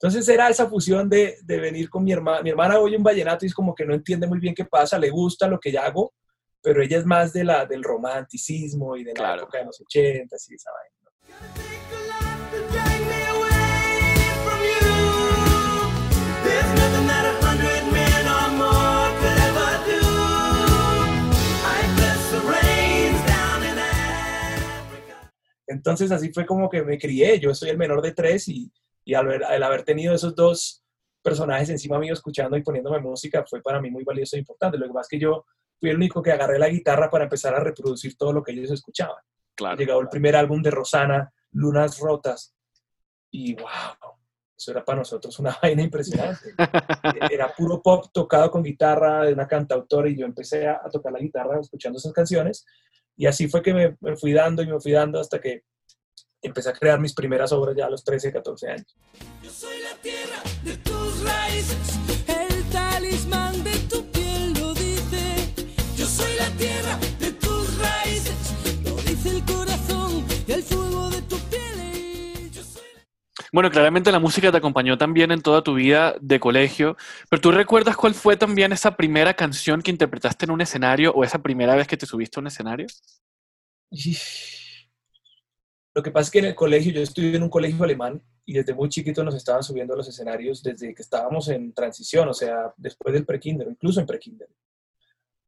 Entonces 0.00 0.26
era 0.28 0.48
esa 0.48 0.68
fusión 0.68 1.08
de, 1.08 1.36
de 1.42 1.58
venir 1.58 1.90
con 1.90 2.04
mi 2.04 2.12
hermana. 2.12 2.40
Mi 2.42 2.50
hermana 2.50 2.78
oye 2.78 2.96
un 2.96 3.02
vallenato 3.02 3.44
y 3.44 3.48
es 3.48 3.54
como 3.54 3.74
que 3.74 3.84
no 3.84 3.94
entiende 3.94 4.26
muy 4.26 4.38
bien 4.38 4.54
qué 4.54 4.64
pasa, 4.64 4.98
le 4.98 5.10
gusta 5.10 5.48
lo 5.48 5.58
que 5.58 5.72
yo 5.72 5.82
hago, 5.82 6.14
pero 6.62 6.82
ella 6.82 6.98
es 6.98 7.06
más 7.06 7.32
de 7.32 7.44
la, 7.44 7.66
del 7.66 7.82
romanticismo 7.82 8.96
y 8.96 9.04
de 9.04 9.14
la 9.14 9.36
época 9.36 9.58
de 9.58 9.66
los 9.66 9.80
ochentas 9.80 10.50
y 10.50 10.54
esa 10.54 10.70
vaina. 10.72 10.94
Entonces 25.70 26.10
así 26.10 26.32
fue 26.32 26.46
como 26.46 26.70
que 26.70 26.82
me 26.82 26.98
crié, 26.98 27.38
yo 27.38 27.54
soy 27.54 27.68
el 27.68 27.76
menor 27.76 28.00
de 28.00 28.12
tres 28.12 28.48
y, 28.48 28.72
y 29.04 29.14
al, 29.14 29.44
al 29.44 29.62
haber 29.62 29.84
tenido 29.84 30.14
esos 30.14 30.34
dos 30.34 30.82
personajes 31.22 31.68
encima 31.68 31.98
mío 31.98 32.14
escuchando 32.14 32.56
y 32.56 32.62
poniéndome 32.62 33.00
música 33.00 33.44
fue 33.48 33.60
para 33.60 33.80
mí 33.80 33.90
muy 33.90 34.02
valioso 34.02 34.36
e 34.36 34.38
importante. 34.38 34.78
Lo 34.78 34.86
que 34.86 34.92
pasa 34.92 35.02
es 35.02 35.08
que 35.08 35.18
yo 35.18 35.44
fui 35.78 35.90
el 35.90 35.96
único 35.96 36.22
que 36.22 36.32
agarré 36.32 36.58
la 36.58 36.68
guitarra 36.68 37.10
para 37.10 37.24
empezar 37.24 37.54
a 37.54 37.60
reproducir 37.60 38.16
todo 38.16 38.32
lo 38.32 38.42
que 38.42 38.52
ellos 38.52 38.70
escuchaban. 38.70 39.22
Claro. 39.54 39.76
Llegado 39.76 40.00
el 40.00 40.08
primer 40.08 40.36
álbum 40.36 40.62
de 40.62 40.70
Rosana, 40.70 41.32
Lunas 41.52 41.98
Rotas, 41.98 42.54
y 43.30 43.54
wow, 43.54 44.18
eso 44.56 44.70
era 44.72 44.84
para 44.84 44.98
nosotros 44.98 45.38
una 45.38 45.56
vaina 45.62 45.82
impresionante. 45.82 46.54
era 47.30 47.52
puro 47.54 47.82
pop 47.82 48.06
tocado 48.12 48.50
con 48.50 48.62
guitarra 48.62 49.24
de 49.24 49.32
una 49.32 49.46
cantautora 49.46 50.08
y 50.08 50.16
yo 50.16 50.26
empecé 50.26 50.66
a, 50.68 50.80
tocar 50.90 51.12
la 51.12 51.20
guitarra 51.20 51.60
escuchando 51.60 51.98
esas 51.98 52.12
canciones 52.12 52.64
y 53.16 53.26
así 53.26 53.48
fue 53.48 53.62
que 53.62 53.74
me, 53.74 53.96
me, 54.00 54.16
fui 54.16 54.32
dando 54.32 54.62
y 54.62 54.66
me 54.66 54.80
fui 54.80 54.92
dando 54.92 55.20
hasta 55.20 55.40
que 55.40 55.64
empecé 56.42 56.70
a 56.70 56.72
crear 56.72 57.00
mis 57.00 57.14
primeras 57.14 57.52
obras 57.52 57.74
ya 57.76 57.86
a 57.86 57.90
los 57.90 58.04
13, 58.04 58.32
14 58.32 58.68
años. 58.68 58.96
Yo 59.42 59.50
soy 59.50 59.78
la 59.82 60.00
tierra 60.00 60.42
de 60.62 60.76
tus 60.78 61.24
raíces, 61.24 61.98
el 62.28 62.64
talismán 62.70 63.64
de 63.64 63.76
tu 63.90 64.07
tierra 66.56 66.98
de 67.20 67.32
tus 67.32 67.78
raíces, 67.78 68.54
lo 68.84 68.96
dice 69.02 69.30
el 69.30 69.44
corazón 69.44 70.24
y 70.46 70.52
el 70.52 70.62
fuego 70.62 71.10
de 71.10 71.22
tu 71.22 71.38
piel. 71.50 72.50
Bueno, 73.52 73.70
claramente 73.70 74.12
la 74.12 74.18
música 74.18 74.50
te 74.50 74.58
acompañó 74.58 74.98
también 74.98 75.30
en 75.30 75.40
toda 75.40 75.62
tu 75.62 75.74
vida 75.74 76.16
de 76.20 76.40
colegio, 76.40 76.96
pero 77.30 77.40
¿tú 77.40 77.50
recuerdas 77.52 77.96
cuál 77.96 78.14
fue 78.14 78.36
también 78.36 78.72
esa 78.72 78.96
primera 78.96 79.34
canción 79.34 79.82
que 79.82 79.90
interpretaste 79.90 80.44
en 80.44 80.50
un 80.50 80.60
escenario 80.60 81.12
o 81.12 81.24
esa 81.24 81.38
primera 81.38 81.74
vez 81.74 81.86
que 81.86 81.96
te 81.96 82.06
subiste 82.06 82.38
a 82.38 82.42
un 82.42 82.48
escenario? 82.48 82.86
Lo 85.94 86.02
que 86.02 86.10
pasa 86.10 86.26
es 86.26 86.30
que 86.30 86.38
en 86.40 86.44
el 86.46 86.54
colegio, 86.54 86.92
yo 86.92 87.02
estudié 87.02 87.36
en 87.36 87.42
un 87.42 87.48
colegio 87.50 87.82
alemán 87.84 88.22
y 88.44 88.52
desde 88.52 88.74
muy 88.74 88.88
chiquito 88.88 89.24
nos 89.24 89.34
estaban 89.34 89.62
subiendo 89.62 89.94
a 89.94 89.96
los 89.96 90.08
escenarios 90.08 90.62
desde 90.62 90.94
que 90.94 91.02
estábamos 91.02 91.48
en 91.48 91.72
transición, 91.72 92.28
o 92.28 92.34
sea, 92.34 92.72
después 92.76 93.12
del 93.12 93.26
prekinder, 93.26 93.68
incluso 93.68 94.00
en 94.00 94.06
prekinder. 94.06 94.48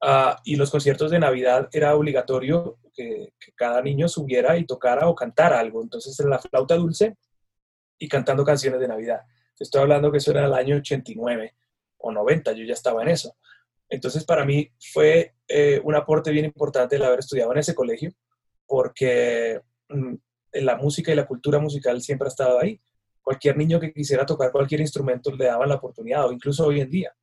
Ah, 0.02 0.40
y 0.45 0.57
los 0.57 0.71
conciertos 0.71 1.11
de 1.11 1.19
Navidad 1.19 1.69
era 1.73 1.95
obligatorio 1.95 2.78
que, 2.95 3.35
cada 3.54 3.83
niño 3.83 4.09
subiera 4.09 4.57
y 4.57 4.64
tocara 4.64 5.09
o 5.09 5.14
cantara 5.14 5.61
algo. 5.61 5.83
Entonces 5.83 6.19
era 6.19 6.30
la 6.30 6.38
flauta 6.38 6.76
dulce 6.76 7.16
y 7.99 8.09
cantando 8.09 8.45
canciones 8.45 8.80
de 8.80 8.88
Navidad. 8.88 9.21
estoy 9.59 9.83
hablando 9.83 10.11
que 10.11 10.19
eso 10.19 10.30
era 10.30 10.47
el 10.47 10.54
año 10.54 10.76
89 10.76 11.54
o 11.99 12.12
90, 12.12 12.52
yo 12.52 12.64
ya 12.64 12.73
estaba 12.73 13.02
en 13.02 13.09
eso. 13.09 13.37
Entonces 13.90 14.25
para 14.25 14.45
mí 14.45 14.71
fue 14.92 15.35
eh, 15.49 15.80
un 15.85 15.95
aporte 15.95 16.30
bien 16.30 16.47
importante 16.47 16.97
el 16.97 17.04
haber 17.04 17.19
estudiado 17.19 17.52
en 17.52 17.59
ese 17.59 17.75
colegio, 17.75 18.12
porque 18.66 19.61
mm, 19.88 20.14
la 20.52 20.76
música 20.76 21.12
y 21.12 21.16
la 21.16 21.26
cultura 21.26 21.59
musical 21.59 22.00
siempre 22.00 22.26
ha 22.26 22.30
estado 22.30 22.61
ahí. 22.61 22.80
Cualquier 23.23 23.57
niño 23.59 23.78
que 23.80 23.92
quisiera 23.92 24.25
tocar 24.25 24.50
cualquier 24.52 24.80
instrumento 24.80 25.30
le 25.35 25.47
daban 25.47 25.69
la 25.69 25.75
oportunidad, 25.76 26.26
o 26.26 26.33
incluso 26.33 26.66
hoy 26.66 26.80
en 26.80 26.90
día. 26.90 27.14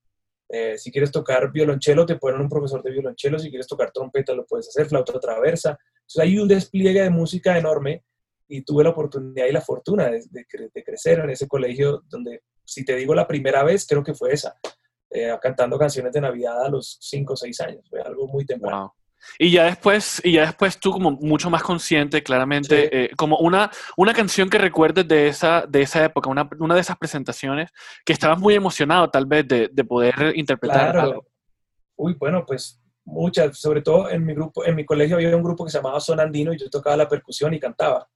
Eh, 0.50 0.77
si 0.77 0.92
quieres 0.92 1.12
tocar 1.12 1.51
violonchelo, 1.51 2.06
te 2.06 2.16
ponen 2.16 2.42
un 2.42 2.50
profesor 2.50 2.82
de 2.82 2.92
violonchelo. 2.92 3.39
Si 3.39 3.50
quieres 3.50 3.68
tocar 3.68 3.92
trompeta, 3.92 4.34
lo 4.34 4.46
puedes 4.46 4.70
hacer, 4.70 4.88
flauta 4.88 5.20
traversa. 5.20 5.77
Entonces, 5.96 6.20
hay 6.22 6.39
un 6.39 6.48
despliegue 6.48 7.01
de 7.01 7.10
música 7.10 7.58
enorme 7.58 8.04
y 8.48 8.62
tuve 8.62 8.84
la 8.84 8.92
oportunidad 8.92 9.46
y 9.46 9.51
la 9.51 9.62
fortuna 9.62 10.10
de, 10.10 10.46
crecer 10.86 11.20
en 11.20 11.30
ese 11.30 11.48
colegio 11.48 12.04
donde 12.08 12.44
si 12.63 12.86
te 12.86 12.96
digo 12.96 13.13
la 13.13 13.27
primera 13.27 13.63
vez, 13.63 13.86
creo 13.86 14.04
que 14.04 14.13
fue 14.13 14.34
esa, 14.34 14.58
eh, 15.10 15.36
cantando 15.42 15.77
canciones 15.77 16.13
de 16.13 16.22
Navidad 16.22 16.66
a 16.66 16.70
los 16.70 16.98
5 17.01 17.34
o 17.34 17.36
6 17.36 17.62
años, 17.62 17.89
fue 17.89 18.01
algo 18.01 18.27
muy 18.27 18.46
temprano. 18.46 18.94
Y 19.40 19.52
ya 19.52 19.66
después, 19.66 20.22
y 20.24 20.34
ya 20.34 20.42
después 20.46 20.80
tú 20.80 20.92
como 20.92 21.12
mucho 21.12 21.50
más 21.50 21.64
consciente, 21.64 22.24
claramente, 22.24 23.06
eh, 23.06 23.10
como 23.16 23.38
una, 23.38 23.70
una 23.96 24.14
canción 24.14 24.50
que 24.50 24.58
recuerdes 24.58 25.08
de 25.08 25.28
esa, 25.28 25.66
de 25.68 25.82
esa 25.82 26.04
época, 26.06 26.30
una, 26.30 26.50
una 26.60 26.76
de 26.76 26.82
esas 26.82 26.98
presentaciones, 26.98 27.70
que 28.06 28.14
estabas 28.14 28.40
muy 28.40 28.56
emocionado 28.56 29.10
tal 29.10 29.26
vez 29.26 29.48
de, 29.48 29.70
de 29.72 29.84
poder 29.84 30.34
interpretar 30.36 30.92
Claro. 30.92 31.02
algo. 31.02 31.28
Uy, 31.96 32.16
bueno, 32.20 32.46
pues 32.46 32.80
muchas, 33.06 33.58
sobre 33.58 33.82
todo 33.82 34.10
en 34.10 34.26
mi 34.26 34.34
grupo, 34.34 34.66
en 34.66 34.76
mi 34.76 34.86
colegio 34.86 35.16
había 35.16 35.36
un 35.36 35.44
grupo 35.44 35.66
que 35.66 35.72
se 35.72 35.78
llamaba 35.78 36.00
Son 36.00 36.20
Andino 36.20 36.54
y 36.54 36.58
yo 36.58 36.70
tocaba 36.70 36.98
la 36.98 37.08
percusión 37.08 37.54
y 37.54 37.60
cantaba. 37.60 38.08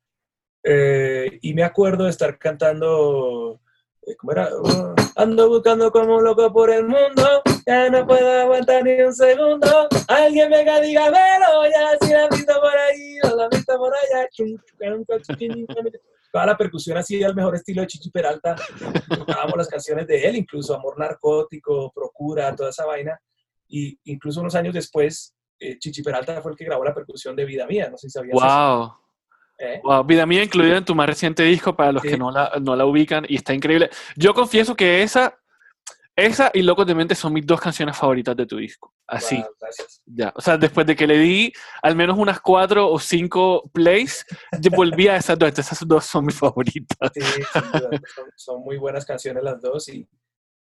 Eh, 0.63 1.39
y 1.41 1.53
me 1.53 1.63
acuerdo 1.63 2.03
de 2.03 2.11
estar 2.11 2.37
cantando, 2.37 3.61
Uh, 4.03 4.95
ando 5.15 5.47
buscando 5.47 5.91
como 5.91 6.17
un 6.17 6.23
loco 6.23 6.51
por 6.51 6.71
el 6.71 6.87
mundo, 6.87 7.43
ya 7.67 7.89
no 7.89 8.05
puedo 8.05 8.41
aguantar 8.41 8.83
ni 8.83 8.99
un 8.99 9.13
segundo. 9.13 9.87
Alguien 10.07 10.49
venga, 10.49 10.81
dígamelo, 10.81 11.63
ya 11.69 11.97
si 12.01 12.11
la 12.11 12.27
visto 12.29 12.53
por 12.59 12.75
ahí, 12.75 13.17
o 13.23 13.35
la 13.35 13.47
visto 13.49 13.77
por 13.77 13.93
allá. 13.93 14.27
Tocaba 16.31 16.45
la 16.47 16.57
percusión 16.57 16.97
así 16.97 17.23
al 17.23 17.35
mejor 17.35 17.55
estilo 17.55 17.81
de 17.81 17.87
Chichi 17.87 18.09
Peralta. 18.09 18.55
Tocábamos 19.07 19.57
las 19.57 19.67
canciones 19.67 20.07
de 20.07 20.27
él, 20.27 20.37
incluso 20.37 20.73
Amor 20.73 20.97
Narcótico, 20.97 21.91
Procura, 21.93 22.55
toda 22.55 22.69
esa 22.69 22.85
vaina. 22.85 23.19
Y 23.67 23.99
incluso 24.05 24.41
unos 24.41 24.55
años 24.55 24.73
después, 24.73 25.35
eh, 25.59 25.77
Chichi 25.77 26.01
Peralta 26.01 26.41
fue 26.41 26.53
el 26.53 26.57
que 26.57 26.65
grabó 26.65 26.83
la 26.83 26.93
percusión 26.93 27.35
de 27.35 27.45
Vida 27.45 27.67
Mía. 27.67 27.89
No 27.89 27.97
sé 27.97 28.07
si 28.07 28.13
sabías 28.13 28.35
eso. 28.35 29.00
Wow. 29.65 29.71
¿eh? 29.73 29.81
Wow, 29.83 30.03
Vida 30.03 30.25
Mía 30.25 30.43
incluida 30.43 30.77
en 30.77 30.85
tu 30.85 30.95
más 30.95 31.07
reciente 31.07 31.43
disco 31.43 31.75
para 31.75 31.91
los 31.91 32.01
Sí. 32.01 32.09
que 32.09 32.17
no 32.17 32.31
la, 32.31 32.51
no 32.61 32.75
la 32.75 32.85
ubican 32.85 33.25
y 33.27 33.35
está 33.35 33.53
increíble. 33.53 33.89
Yo 34.15 34.33
confieso 34.33 34.75
que 34.75 35.03
esa, 35.03 35.37
esa 36.15 36.51
y 36.53 36.61
Locos 36.61 36.85
de 36.87 36.95
Mente 36.95 37.15
son 37.15 37.33
mis 37.33 37.45
dos 37.45 37.59
canciones 37.61 37.95
favoritas 37.97 38.35
de 38.35 38.45
tu 38.45 38.57
disco. 38.57 38.93
Así, 39.07 39.35
Wow, 39.37 39.45
ya. 40.05 40.31
O 40.35 40.41
sea, 40.41 40.57
después 40.57 40.85
de 40.87 40.95
que 40.95 41.05
le 41.07 41.17
di 41.17 41.51
al 41.81 41.95
menos 41.95 42.17
unas 42.17 42.39
cuatro 42.39 42.89
o 42.89 42.97
cinco 42.99 43.69
plays, 43.73 44.25
yo 44.59 44.71
volví 44.71 45.07
a 45.07 45.17
esas 45.17 45.37
dos. 45.37 45.49
Entonces, 45.49 45.71
esas 45.73 45.87
dos 45.87 46.05
son 46.05 46.25
mis 46.25 46.37
favoritas. 46.37 47.11
Sí, 47.13 47.21
son, 47.53 48.31
son 48.35 48.61
muy 48.63 48.77
buenas 48.77 49.05
canciones 49.05 49.43
las 49.43 49.61
dos 49.61 49.89
y, 49.89 50.07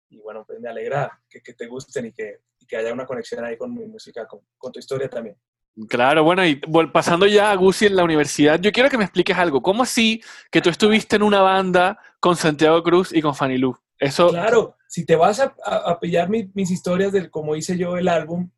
y 0.08 0.18
bueno, 0.18 0.44
pues 0.44 0.58
me 0.60 0.68
alegra 0.68 1.20
que, 1.28 1.40
que 1.40 1.54
te 1.54 1.66
gusten 1.68 2.06
y 2.06 2.12
que, 2.12 2.38
y 2.58 2.66
que 2.66 2.76
haya 2.76 2.92
una 2.92 3.06
conexión 3.06 3.44
ahí 3.44 3.56
con 3.56 3.72
mi 3.72 3.86
música, 3.86 4.26
con, 4.26 4.40
con 4.58 4.72
tu 4.72 4.80
historia 4.80 5.08
también. 5.08 5.36
Claro, 5.88 6.24
bueno, 6.24 6.44
y 6.46 6.56
pasando 6.92 7.26
ya 7.26 7.50
a 7.50 7.54
Gucci 7.56 7.86
en 7.86 7.96
la 7.96 8.04
universidad, 8.04 8.60
yo 8.60 8.72
quiero 8.72 8.90
que 8.90 8.98
me 8.98 9.04
expliques 9.04 9.36
algo. 9.38 9.62
¿Cómo 9.62 9.84
así 9.84 10.20
que 10.50 10.60
tú 10.60 10.68
estuviste 10.68 11.16
en 11.16 11.22
una 11.22 11.40
banda 11.40 11.98
con 12.18 12.36
Santiago 12.36 12.82
Cruz 12.82 13.12
y 13.14 13.22
con 13.22 13.34
Fanny 13.34 13.56
Lu? 13.56 13.76
Eso, 13.98 14.28
Claro, 14.28 14.76
si 14.88 15.06
te 15.06 15.16
vas 15.16 15.40
a, 15.40 15.54
a- 15.64 15.90
a 15.92 16.00
pillar 16.00 16.28
mi- 16.28 16.50
mis 16.54 16.70
historias 16.70 17.12
de 17.12 17.30
cómo 17.30 17.54
hice 17.56 17.78
yo 17.78 17.96
el 17.96 18.08
álbum, 18.08 18.50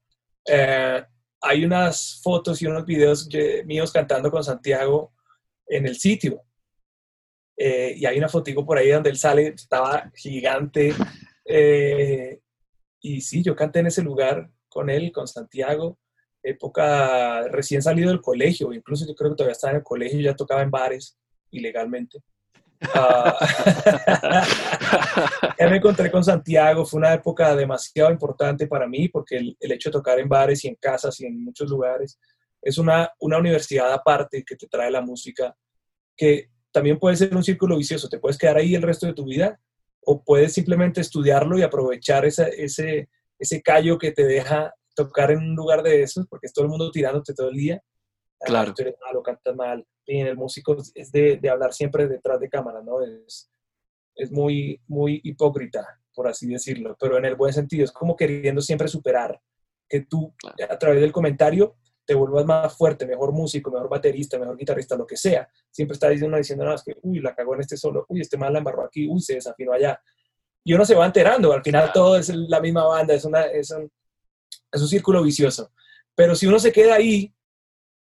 eh, 0.48 1.04
hay 1.40 1.64
unas 1.64 2.20
fotos 2.22 2.60
y 2.62 2.66
unos 2.66 2.84
videos 2.86 3.28
míos 3.66 3.92
cantando 3.92 4.30
con 4.30 4.42
Santiago 4.42 5.12
en 5.68 5.86
el 5.86 5.96
sitio. 5.96 6.42
Eh, 7.56 7.94
y 7.96 8.06
hay 8.06 8.18
una 8.18 8.28
fotico 8.28 8.64
por 8.64 8.78
ahí 8.78 8.90
donde 8.90 9.10
él 9.10 9.16
sale, 9.18 9.48
estaba 9.48 10.10
gigante. 10.16 10.94
eh, 11.44 12.40
y 13.00 13.20
sí, 13.20 13.42
yo 13.42 13.54
canté 13.54 13.80
en 13.80 13.86
ese 13.88 14.02
lugar 14.02 14.50
con 14.68 14.88
él, 14.90 15.12
con 15.12 15.26
Santiago, 15.28 15.98
época 16.42 17.46
recién 17.48 17.82
salido 17.82 18.10
del 18.10 18.20
colegio, 18.20 18.72
incluso 18.72 19.06
yo 19.06 19.14
creo 19.14 19.30
que 19.30 19.36
todavía 19.36 19.52
estaba 19.52 19.72
en 19.72 19.76
el 19.78 19.84
colegio, 19.84 20.20
ya 20.20 20.34
tocaba 20.34 20.62
en 20.62 20.70
bares 20.70 21.16
ilegalmente. 21.50 22.20
Ah, 22.94 23.36
ya 25.58 25.68
me 25.68 25.76
encontré 25.76 26.10
con 26.10 26.24
Santiago, 26.24 26.84
fue 26.84 26.98
una 26.98 27.14
época 27.14 27.54
demasiado 27.54 28.10
importante 28.10 28.66
para 28.66 28.88
mí 28.88 29.08
porque 29.08 29.36
el, 29.36 29.56
el 29.60 29.72
hecho 29.72 29.90
de 29.90 29.92
tocar 29.92 30.18
en 30.18 30.28
bares 30.28 30.64
y 30.64 30.68
en 30.68 30.74
casas 30.74 31.20
y 31.20 31.26
en 31.26 31.44
muchos 31.44 31.70
lugares 31.70 32.18
es 32.60 32.78
una, 32.78 33.10
una 33.20 33.38
universidad 33.38 33.92
aparte 33.92 34.44
que 34.44 34.56
te 34.56 34.66
trae 34.68 34.90
la 34.90 35.00
música, 35.00 35.54
que 36.16 36.50
también 36.72 36.98
puede 36.98 37.16
ser 37.16 37.34
un 37.36 37.44
círculo 37.44 37.76
vicioso, 37.76 38.08
te 38.08 38.18
puedes 38.18 38.38
quedar 38.38 38.56
ahí 38.56 38.74
el 38.74 38.82
resto 38.82 39.06
de 39.06 39.14
tu 39.14 39.24
vida 39.24 39.60
o 40.04 40.22
puedes 40.24 40.52
simplemente 40.52 41.00
estudiarlo 41.00 41.58
y 41.58 41.62
aprovechar 41.62 42.24
esa- 42.24 42.48
ese, 42.48 43.08
ese 43.38 43.62
callo 43.62 43.98
que 43.98 44.10
te 44.12 44.24
deja 44.24 44.74
tocar 44.94 45.30
en 45.30 45.38
un 45.38 45.54
lugar 45.54 45.82
de 45.82 46.02
esos, 46.02 46.26
porque 46.28 46.46
es 46.46 46.52
todo 46.52 46.64
el 46.64 46.70
mundo 46.70 46.90
tirándote 46.90 47.34
todo 47.34 47.48
el 47.48 47.56
día. 47.56 47.82
Ah, 48.40 48.46
Claro. 48.46 48.74
Tú 48.74 48.82
eres 48.82 48.96
malo, 49.04 49.22
cantas 49.22 49.54
mal. 49.54 49.86
Y 50.04 50.20
el 50.20 50.36
músico 50.36 50.76
es 50.94 51.12
de, 51.12 51.36
de 51.36 51.50
hablar 51.50 51.72
siempre 51.72 52.08
detrás 52.08 52.40
de 52.40 52.48
cámara, 52.48 52.82
¿no? 52.82 53.02
Es, 53.02 53.50
es 54.14 54.30
muy, 54.30 54.80
muy 54.88 55.20
hipócrita, 55.24 55.86
por 56.14 56.28
así 56.28 56.48
decirlo, 56.48 56.96
pero 56.98 57.18
en 57.18 57.24
el 57.24 57.36
buen 57.36 57.52
sentido. 57.52 57.84
Es 57.84 57.92
como 57.92 58.16
queriendo 58.16 58.60
siempre 58.60 58.88
superar, 58.88 59.40
que 59.88 60.00
tú 60.00 60.34
a 60.68 60.78
través 60.78 61.00
del 61.00 61.12
comentario 61.12 61.76
te 62.04 62.14
vuelvas 62.14 62.44
más 62.44 62.76
fuerte, 62.76 63.06
mejor 63.06 63.32
músico, 63.32 63.70
mejor 63.70 63.88
baterista, 63.88 64.38
mejor 64.38 64.56
guitarrista, 64.56 64.96
lo 64.96 65.06
que 65.06 65.16
sea. 65.16 65.48
Siempre 65.70 65.94
está 65.94 66.08
diciendo, 66.08 66.36
diciendo, 66.36 66.64
no, 66.64 66.74
es 66.74 66.82
que, 66.82 66.96
uy, 67.02 67.20
la 67.20 67.34
cagó 67.34 67.54
en 67.54 67.60
este 67.60 67.76
solo, 67.76 68.06
uy, 68.08 68.20
este 68.20 68.36
mal 68.36 68.52
la 68.52 68.58
embarró 68.58 68.84
aquí, 68.84 69.06
uy, 69.08 69.20
se 69.20 69.34
desafinó 69.34 69.72
allá. 69.72 70.00
Y 70.64 70.74
uno 70.74 70.84
se 70.84 70.94
va 70.94 71.06
enterando, 71.06 71.52
al 71.52 71.62
final 71.62 71.92
todo 71.92 72.16
es 72.16 72.28
la 72.28 72.60
misma 72.60 72.84
banda, 72.84 73.14
es, 73.14 73.24
una, 73.24 73.42
es, 73.42 73.70
un, 73.70 73.90
es 74.72 74.80
un 74.80 74.88
círculo 74.88 75.22
vicioso. 75.22 75.70
Pero 76.14 76.34
si 76.34 76.46
uno 76.46 76.58
se 76.58 76.72
queda 76.72 76.94
ahí, 76.94 77.32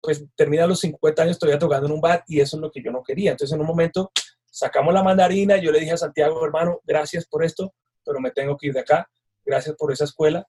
pues 0.01 0.25
termina 0.35 0.65
a 0.65 0.67
los 0.67 0.81
50 0.81 1.23
años 1.23 1.39
todavía 1.39 1.59
tocando 1.59 1.87
en 1.87 1.93
un 1.93 2.01
bar 2.01 2.25
y 2.27 2.41
eso 2.41 2.57
es 2.57 2.61
lo 2.61 2.71
que 2.71 2.83
yo 2.83 2.91
no 2.91 3.03
quería. 3.03 3.33
Entonces 3.33 3.55
en 3.55 3.61
un 3.61 3.67
momento 3.67 4.13
sacamos 4.45 4.95
la 4.95 5.03
mandarina, 5.03 5.57
yo 5.57 5.73
le 5.73 5.81
dije 5.81 5.93
a 5.93 5.97
Santiago, 5.97 6.45
hermano, 6.45 6.81
gracias 6.85 7.27
por 7.27 7.45
esto, 7.45 7.75
pero 8.05 8.21
me 8.21 8.31
tengo 8.31 8.57
que 8.57 8.69
ir 8.69 8.73
de 8.73 8.81
acá, 8.81 9.09
gracias 9.45 9.75
por 9.77 9.93
esa 9.93 10.05
escuela. 10.05 10.47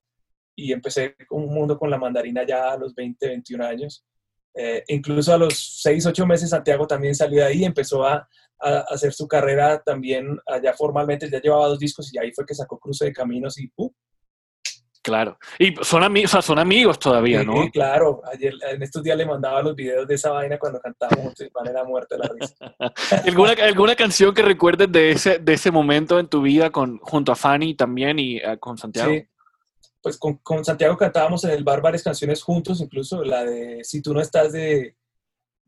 Y 0.54 0.72
empecé 0.72 1.14
con 1.28 1.44
un 1.44 1.54
mundo 1.54 1.78
con 1.78 1.88
la 1.90 1.98
mandarina 1.98 2.44
ya 2.44 2.72
a 2.72 2.76
los 2.76 2.94
20, 2.94 3.28
21 3.28 3.64
años. 3.64 4.04
Eh, 4.54 4.82
incluso 4.88 5.32
a 5.32 5.38
los 5.38 5.80
6, 5.82 6.06
8 6.06 6.26
meses 6.26 6.50
Santiago 6.50 6.86
también 6.86 7.14
salió 7.14 7.40
de 7.40 7.46
ahí, 7.46 7.64
empezó 7.64 8.04
a, 8.04 8.28
a, 8.58 8.78
hacer 8.88 9.12
su 9.12 9.28
carrera 9.28 9.80
también 9.84 10.36
allá 10.46 10.72
formalmente, 10.72 11.30
ya 11.30 11.40
llevaba 11.40 11.68
dos 11.68 11.78
discos 11.78 12.12
y 12.12 12.18
ahí 12.18 12.32
fue 12.32 12.44
que 12.44 12.54
sacó 12.54 12.78
Cruce 12.78 13.04
de 13.04 13.12
Caminos 13.12 13.58
y 13.58 13.70
¡uh! 13.76 13.92
Claro. 15.08 15.38
Y 15.58 15.74
son, 15.82 16.02
ami- 16.02 16.24
o 16.24 16.28
sea, 16.28 16.42
son 16.42 16.58
amigos 16.58 16.98
todavía, 16.98 17.42
¿no? 17.42 17.62
Sí, 17.64 17.70
claro, 17.70 18.22
ayer, 18.32 18.54
en 18.70 18.82
estos 18.82 19.02
días 19.02 19.16
le 19.16 19.26
mandaba 19.26 19.62
los 19.62 19.74
videos 19.74 20.06
de 20.06 20.14
esa 20.14 20.30
vaina 20.30 20.58
cuando 20.58 20.80
cantábamos 20.80 21.34
van 21.52 21.66
era 21.66 21.84
muerta 21.84 22.16
la 22.16 22.30
risa. 22.38 22.54
¿Alguna, 23.26 23.52
¿Alguna 23.52 23.96
canción 23.96 24.34
que 24.34 24.42
recuerdes 24.42 24.90
de 24.92 25.10
ese, 25.10 25.38
de 25.38 25.52
ese 25.52 25.70
momento 25.70 26.18
en 26.18 26.28
tu 26.28 26.42
vida 26.42 26.70
con, 26.70 26.98
junto 26.98 27.32
a 27.32 27.36
Fanny 27.36 27.74
también 27.74 28.18
y 28.18 28.36
eh, 28.36 28.58
con 28.58 28.78
Santiago? 28.78 29.12
Sí. 29.12 29.26
Pues 30.00 30.16
con, 30.16 30.36
con 30.38 30.64
Santiago 30.64 30.96
cantábamos 30.96 31.42
en 31.44 31.50
el 31.50 31.64
bar 31.64 31.82
varias 31.82 32.02
canciones 32.04 32.42
juntos, 32.42 32.80
incluso 32.80 33.24
la 33.24 33.44
de 33.44 33.82
Si 33.82 34.00
tú 34.00 34.14
no 34.14 34.20
estás 34.20 34.52
de, 34.52 34.94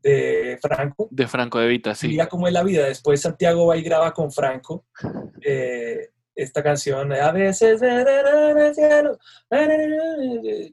de 0.01 0.57
Franco. 0.61 1.07
De 1.11 1.27
Franco 1.27 1.59
de 1.59 1.67
Vita, 1.67 1.93
sí. 1.93 2.07
Mira 2.07 2.27
cómo 2.27 2.47
es 2.47 2.53
la 2.53 2.63
vida. 2.63 2.85
Después 2.85 3.21
Santiago 3.21 3.67
va 3.67 3.77
y 3.77 3.81
graba 3.83 4.13
con 4.13 4.31
Franco 4.31 4.85
eh, 5.41 6.09
esta 6.35 6.63
canción. 6.63 7.11
A 7.13 7.31
veces 7.31 7.81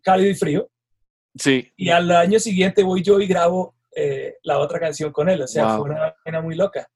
cálido 0.03 0.31
y 0.31 0.35
frío. 0.35 0.71
Sí. 1.35 1.73
Y 1.77 1.91
al 1.91 2.11
año 2.11 2.39
siguiente 2.41 2.83
voy 2.83 3.03
yo 3.03 3.21
y 3.21 3.27
grabo 3.27 3.75
eh, 3.95 4.37
la 4.43 4.59
otra 4.59 4.79
canción 4.81 5.13
con 5.13 5.29
él. 5.29 5.43
O 5.43 5.47
sea, 5.49 5.67
Wow. 5.67 5.77
fue 5.79 5.91
una 5.91 6.15
vaina 6.25 6.41
muy 6.41 6.55
loca. 6.55 6.89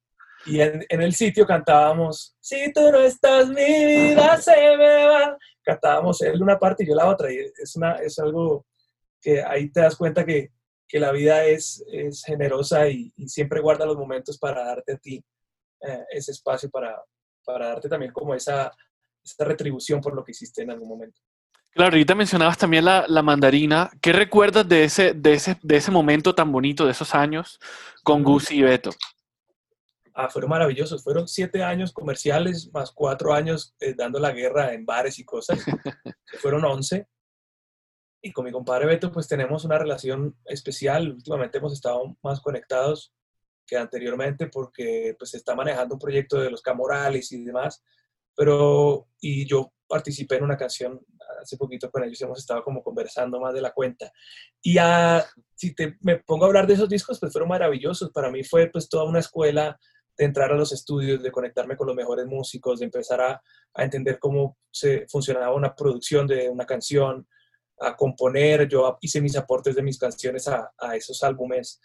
Y 0.44 0.60
en, 0.60 0.84
en 0.88 1.02
el 1.02 1.14
sitio 1.14 1.46
cantábamos, 1.46 2.36
si 2.40 2.72
tú 2.72 2.90
no 2.90 2.98
estás, 3.00 3.48
mi 3.48 3.84
vida 3.84 4.36
se 4.38 4.76
me 4.76 5.06
va. 5.06 5.38
Cantábamos 5.62 6.20
él 6.22 6.42
una 6.42 6.58
parte 6.58 6.82
y 6.82 6.88
yo 6.88 6.94
la 6.96 7.08
otra. 7.08 7.32
Y 7.32 7.38
es, 7.38 7.76
una, 7.76 7.94
es 7.96 8.18
algo 8.18 8.66
que 9.20 9.42
ahí 9.42 9.70
te 9.70 9.80
das 9.80 9.94
cuenta 9.96 10.24
que, 10.26 10.50
que 10.88 10.98
la 10.98 11.12
vida 11.12 11.44
es, 11.44 11.84
es 11.92 12.24
generosa 12.24 12.88
y, 12.88 13.12
y 13.16 13.28
siempre 13.28 13.60
guarda 13.60 13.86
los 13.86 13.96
momentos 13.96 14.36
para 14.38 14.64
darte 14.64 14.94
a 14.94 14.96
ti 14.98 15.24
eh, 15.80 16.04
ese 16.10 16.32
espacio, 16.32 16.68
para, 16.70 17.00
para 17.44 17.68
darte 17.68 17.88
también 17.88 18.12
como 18.12 18.34
esa, 18.34 18.70
esa 19.22 19.44
retribución 19.44 20.00
por 20.00 20.14
lo 20.14 20.24
que 20.24 20.32
hiciste 20.32 20.62
en 20.62 20.70
algún 20.70 20.88
momento. 20.88 21.20
Claro, 21.74 21.92
ahorita 21.92 22.14
mencionabas 22.14 22.58
también 22.58 22.84
la, 22.84 23.06
la 23.08 23.22
mandarina. 23.22 23.90
¿Qué 24.02 24.12
recuerdas 24.12 24.68
de 24.68 24.84
ese, 24.84 25.14
de, 25.14 25.32
ese, 25.32 25.58
de 25.62 25.76
ese 25.76 25.90
momento 25.90 26.34
tan 26.34 26.52
bonito, 26.52 26.84
de 26.84 26.92
esos 26.92 27.14
años 27.14 27.58
con 28.02 28.22
Gucci 28.22 28.58
y 28.58 28.62
Beto? 28.62 28.90
Ah, 30.14 30.28
fueron 30.28 30.50
maravillosos. 30.50 31.02
Fueron 31.02 31.26
siete 31.26 31.62
años 31.62 31.92
comerciales 31.92 32.70
más 32.74 32.92
cuatro 32.92 33.32
años 33.32 33.74
eh, 33.80 33.94
dando 33.94 34.18
la 34.18 34.32
guerra 34.32 34.74
en 34.74 34.84
bares 34.84 35.18
y 35.18 35.24
cosas. 35.24 35.64
fueron 36.40 36.64
once. 36.66 37.08
Y 38.20 38.32
con 38.32 38.44
mi 38.44 38.52
compadre 38.52 38.86
Beto, 38.86 39.10
pues 39.10 39.26
tenemos 39.26 39.64
una 39.64 39.78
relación 39.78 40.36
especial. 40.44 41.12
Últimamente 41.12 41.56
hemos 41.56 41.72
estado 41.72 42.16
más 42.22 42.40
conectados 42.42 43.14
que 43.66 43.76
anteriormente 43.76 44.48
porque 44.48 45.14
pues 45.18 45.30
se 45.30 45.38
está 45.38 45.54
manejando 45.54 45.94
un 45.94 46.00
proyecto 46.00 46.38
de 46.38 46.50
los 46.50 46.62
Camorales 46.62 47.30
y 47.32 47.44
demás. 47.44 47.82
Pero, 48.34 49.08
y 49.20 49.46
yo 49.46 49.72
participé 49.86 50.36
en 50.36 50.44
una 50.44 50.56
canción 50.56 51.00
hace 51.40 51.56
poquito 51.56 51.90
con 51.90 52.04
ellos, 52.04 52.20
hemos 52.22 52.38
estado 52.38 52.62
como 52.62 52.82
conversando 52.82 53.40
más 53.40 53.52
de 53.52 53.60
la 53.60 53.72
cuenta. 53.72 54.12
Y 54.60 54.78
a, 54.78 55.24
si 55.54 55.74
te, 55.74 55.96
me 56.00 56.18
pongo 56.18 56.44
a 56.44 56.48
hablar 56.48 56.66
de 56.66 56.74
esos 56.74 56.88
discos, 56.88 57.18
pues 57.20 57.32
fueron 57.32 57.48
maravillosos. 57.48 58.10
Para 58.10 58.30
mí 58.30 58.44
fue 58.44 58.68
pues 58.68 58.88
toda 58.88 59.04
una 59.04 59.18
escuela 59.18 59.78
de 60.16 60.24
entrar 60.24 60.52
a 60.52 60.56
los 60.56 60.72
estudios, 60.72 61.22
de 61.22 61.32
conectarme 61.32 61.76
con 61.76 61.86
los 61.86 61.96
mejores 61.96 62.26
músicos, 62.26 62.78
de 62.78 62.86
empezar 62.86 63.20
a, 63.20 63.42
a 63.74 63.84
entender 63.84 64.18
cómo 64.18 64.58
se 64.70 65.06
funcionaba 65.08 65.54
una 65.54 65.74
producción 65.74 66.26
de 66.26 66.48
una 66.48 66.64
canción, 66.64 67.26
a 67.80 67.96
componer. 67.96 68.68
Yo 68.68 68.98
hice 69.00 69.20
mis 69.20 69.36
aportes 69.36 69.74
de 69.74 69.82
mis 69.82 69.98
canciones 69.98 70.46
a, 70.48 70.72
a 70.78 70.96
esos 70.96 71.22
álbumes. 71.22 71.80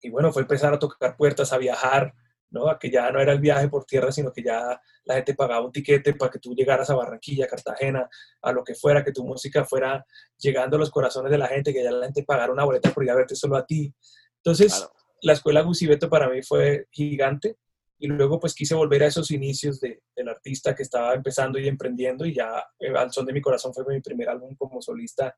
Y 0.00 0.10
bueno, 0.10 0.32
fue 0.32 0.42
empezar 0.42 0.72
a 0.72 0.78
tocar 0.78 1.16
puertas, 1.16 1.52
a 1.52 1.58
viajar, 1.58 2.14
¿no? 2.50 2.68
A 2.68 2.78
que 2.78 2.90
ya 2.90 3.10
no 3.10 3.20
era 3.20 3.32
el 3.32 3.40
viaje 3.40 3.68
por 3.68 3.84
tierra, 3.84 4.10
sino 4.12 4.32
que 4.32 4.42
ya 4.42 4.80
la 5.04 5.14
gente 5.14 5.34
pagaba 5.34 5.64
un 5.64 5.72
tiquete 5.72 6.14
para 6.14 6.30
que 6.30 6.38
tú 6.38 6.54
llegaras 6.54 6.88
a 6.90 6.94
Barranquilla, 6.94 7.46
Cartagena, 7.46 8.08
a 8.42 8.52
lo 8.52 8.64
que 8.64 8.74
fuera, 8.74 9.04
que 9.04 9.12
tu 9.12 9.24
música 9.24 9.64
fuera 9.64 10.04
llegando 10.38 10.76
a 10.76 10.80
los 10.80 10.90
corazones 10.90 11.30
de 11.30 11.38
la 11.38 11.48
gente, 11.48 11.72
que 11.72 11.82
ya 11.82 11.90
la 11.90 12.06
gente 12.06 12.22
pagara 12.22 12.52
una 12.52 12.64
boleta 12.64 12.90
por 12.90 13.04
ir 13.04 13.10
a 13.10 13.16
verte 13.16 13.34
solo 13.34 13.56
a 13.56 13.66
ti. 13.66 13.92
Entonces, 14.36 14.88
la 15.22 15.32
escuela 15.32 15.62
Gusibeto 15.62 16.08
para 16.08 16.28
mí 16.28 16.42
fue 16.42 16.86
gigante 16.90 17.56
y 17.98 18.06
luego 18.06 18.38
pues 18.38 18.54
quise 18.54 18.74
volver 18.74 19.02
a 19.02 19.06
esos 19.06 19.30
inicios 19.30 19.80
de, 19.80 20.02
del 20.14 20.28
artista 20.28 20.74
que 20.74 20.84
estaba 20.84 21.14
empezando 21.14 21.58
y 21.58 21.66
emprendiendo 21.66 22.24
y 22.24 22.34
ya 22.34 22.64
eh, 22.78 22.92
Al 22.96 23.12
Son 23.12 23.26
de 23.26 23.32
mi 23.32 23.40
Corazón 23.40 23.74
fue 23.74 23.84
mi 23.86 24.00
primer 24.00 24.28
álbum 24.28 24.54
como 24.54 24.80
solista 24.80 25.36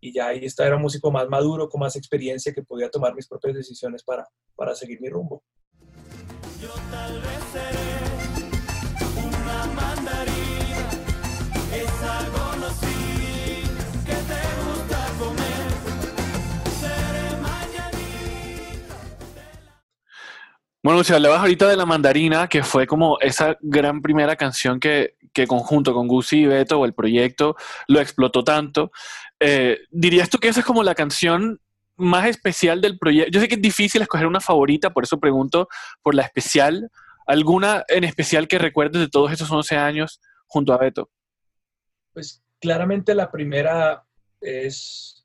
y 0.00 0.12
ya 0.12 0.28
ahí 0.28 0.44
está, 0.44 0.66
era 0.66 0.76
un 0.76 0.82
músico 0.82 1.10
más 1.10 1.28
maduro, 1.28 1.68
con 1.68 1.80
más 1.80 1.94
experiencia 1.96 2.52
que 2.54 2.62
podía 2.62 2.90
tomar 2.90 3.14
mis 3.14 3.28
propias 3.28 3.54
decisiones 3.54 4.02
para, 4.02 4.26
para 4.56 4.74
seguir 4.74 5.00
mi 5.00 5.08
rumbo. 5.08 5.42
Yo 6.60 6.72
tal 6.90 7.20
vez 7.20 7.44
seré 7.52 8.10
una 9.26 9.66
mandarina, 9.74 10.90
esa 11.74 12.18
algo 12.18 12.40
que 14.04 14.12
te 14.12 14.42
gusta 14.64 15.06
comer. 15.18 15.68
Seré 16.80 17.36
mañanita. 17.40 18.96
Bueno, 20.82 21.04
si 21.04 21.12
hablabas 21.12 21.40
ahorita 21.40 21.68
de 21.68 21.76
la 21.76 21.86
mandarina, 21.86 22.48
que 22.48 22.62
fue 22.62 22.86
como 22.86 23.18
esa 23.20 23.58
gran 23.60 24.00
primera 24.00 24.36
canción 24.36 24.80
que, 24.80 25.16
que 25.32 25.46
conjunto 25.46 25.92
con 25.92 26.08
Gucci 26.08 26.40
y 26.40 26.46
Beto 26.46 26.80
o 26.80 26.84
el 26.84 26.94
proyecto 26.94 27.56
lo 27.86 28.00
explotó 28.00 28.44
tanto. 28.44 28.90
Eh, 29.40 29.78
¿Dirías 29.90 30.28
tú 30.28 30.38
que 30.38 30.48
esa 30.48 30.60
es 30.60 30.66
como 30.66 30.82
la 30.82 30.94
canción 30.94 31.60
más 31.96 32.26
especial 32.26 32.80
del 32.80 32.98
proyecto? 32.98 33.32
Yo 33.32 33.40
sé 33.40 33.48
que 33.48 33.54
es 33.54 33.62
difícil 33.62 34.02
escoger 34.02 34.26
una 34.26 34.40
favorita, 34.40 34.90
por 34.90 35.04
eso 35.04 35.18
pregunto 35.18 35.68
por 36.02 36.14
la 36.14 36.22
especial. 36.22 36.90
¿Alguna 37.26 37.84
en 37.88 38.04
especial 38.04 38.48
que 38.48 38.58
recuerdes 38.58 39.00
de 39.00 39.08
todos 39.08 39.32
esos 39.32 39.50
11 39.50 39.76
años 39.76 40.20
junto 40.46 40.72
a 40.72 40.78
Beto? 40.78 41.10
Pues 42.12 42.42
claramente 42.60 43.14
la 43.14 43.30
primera 43.30 44.04
es 44.40 45.24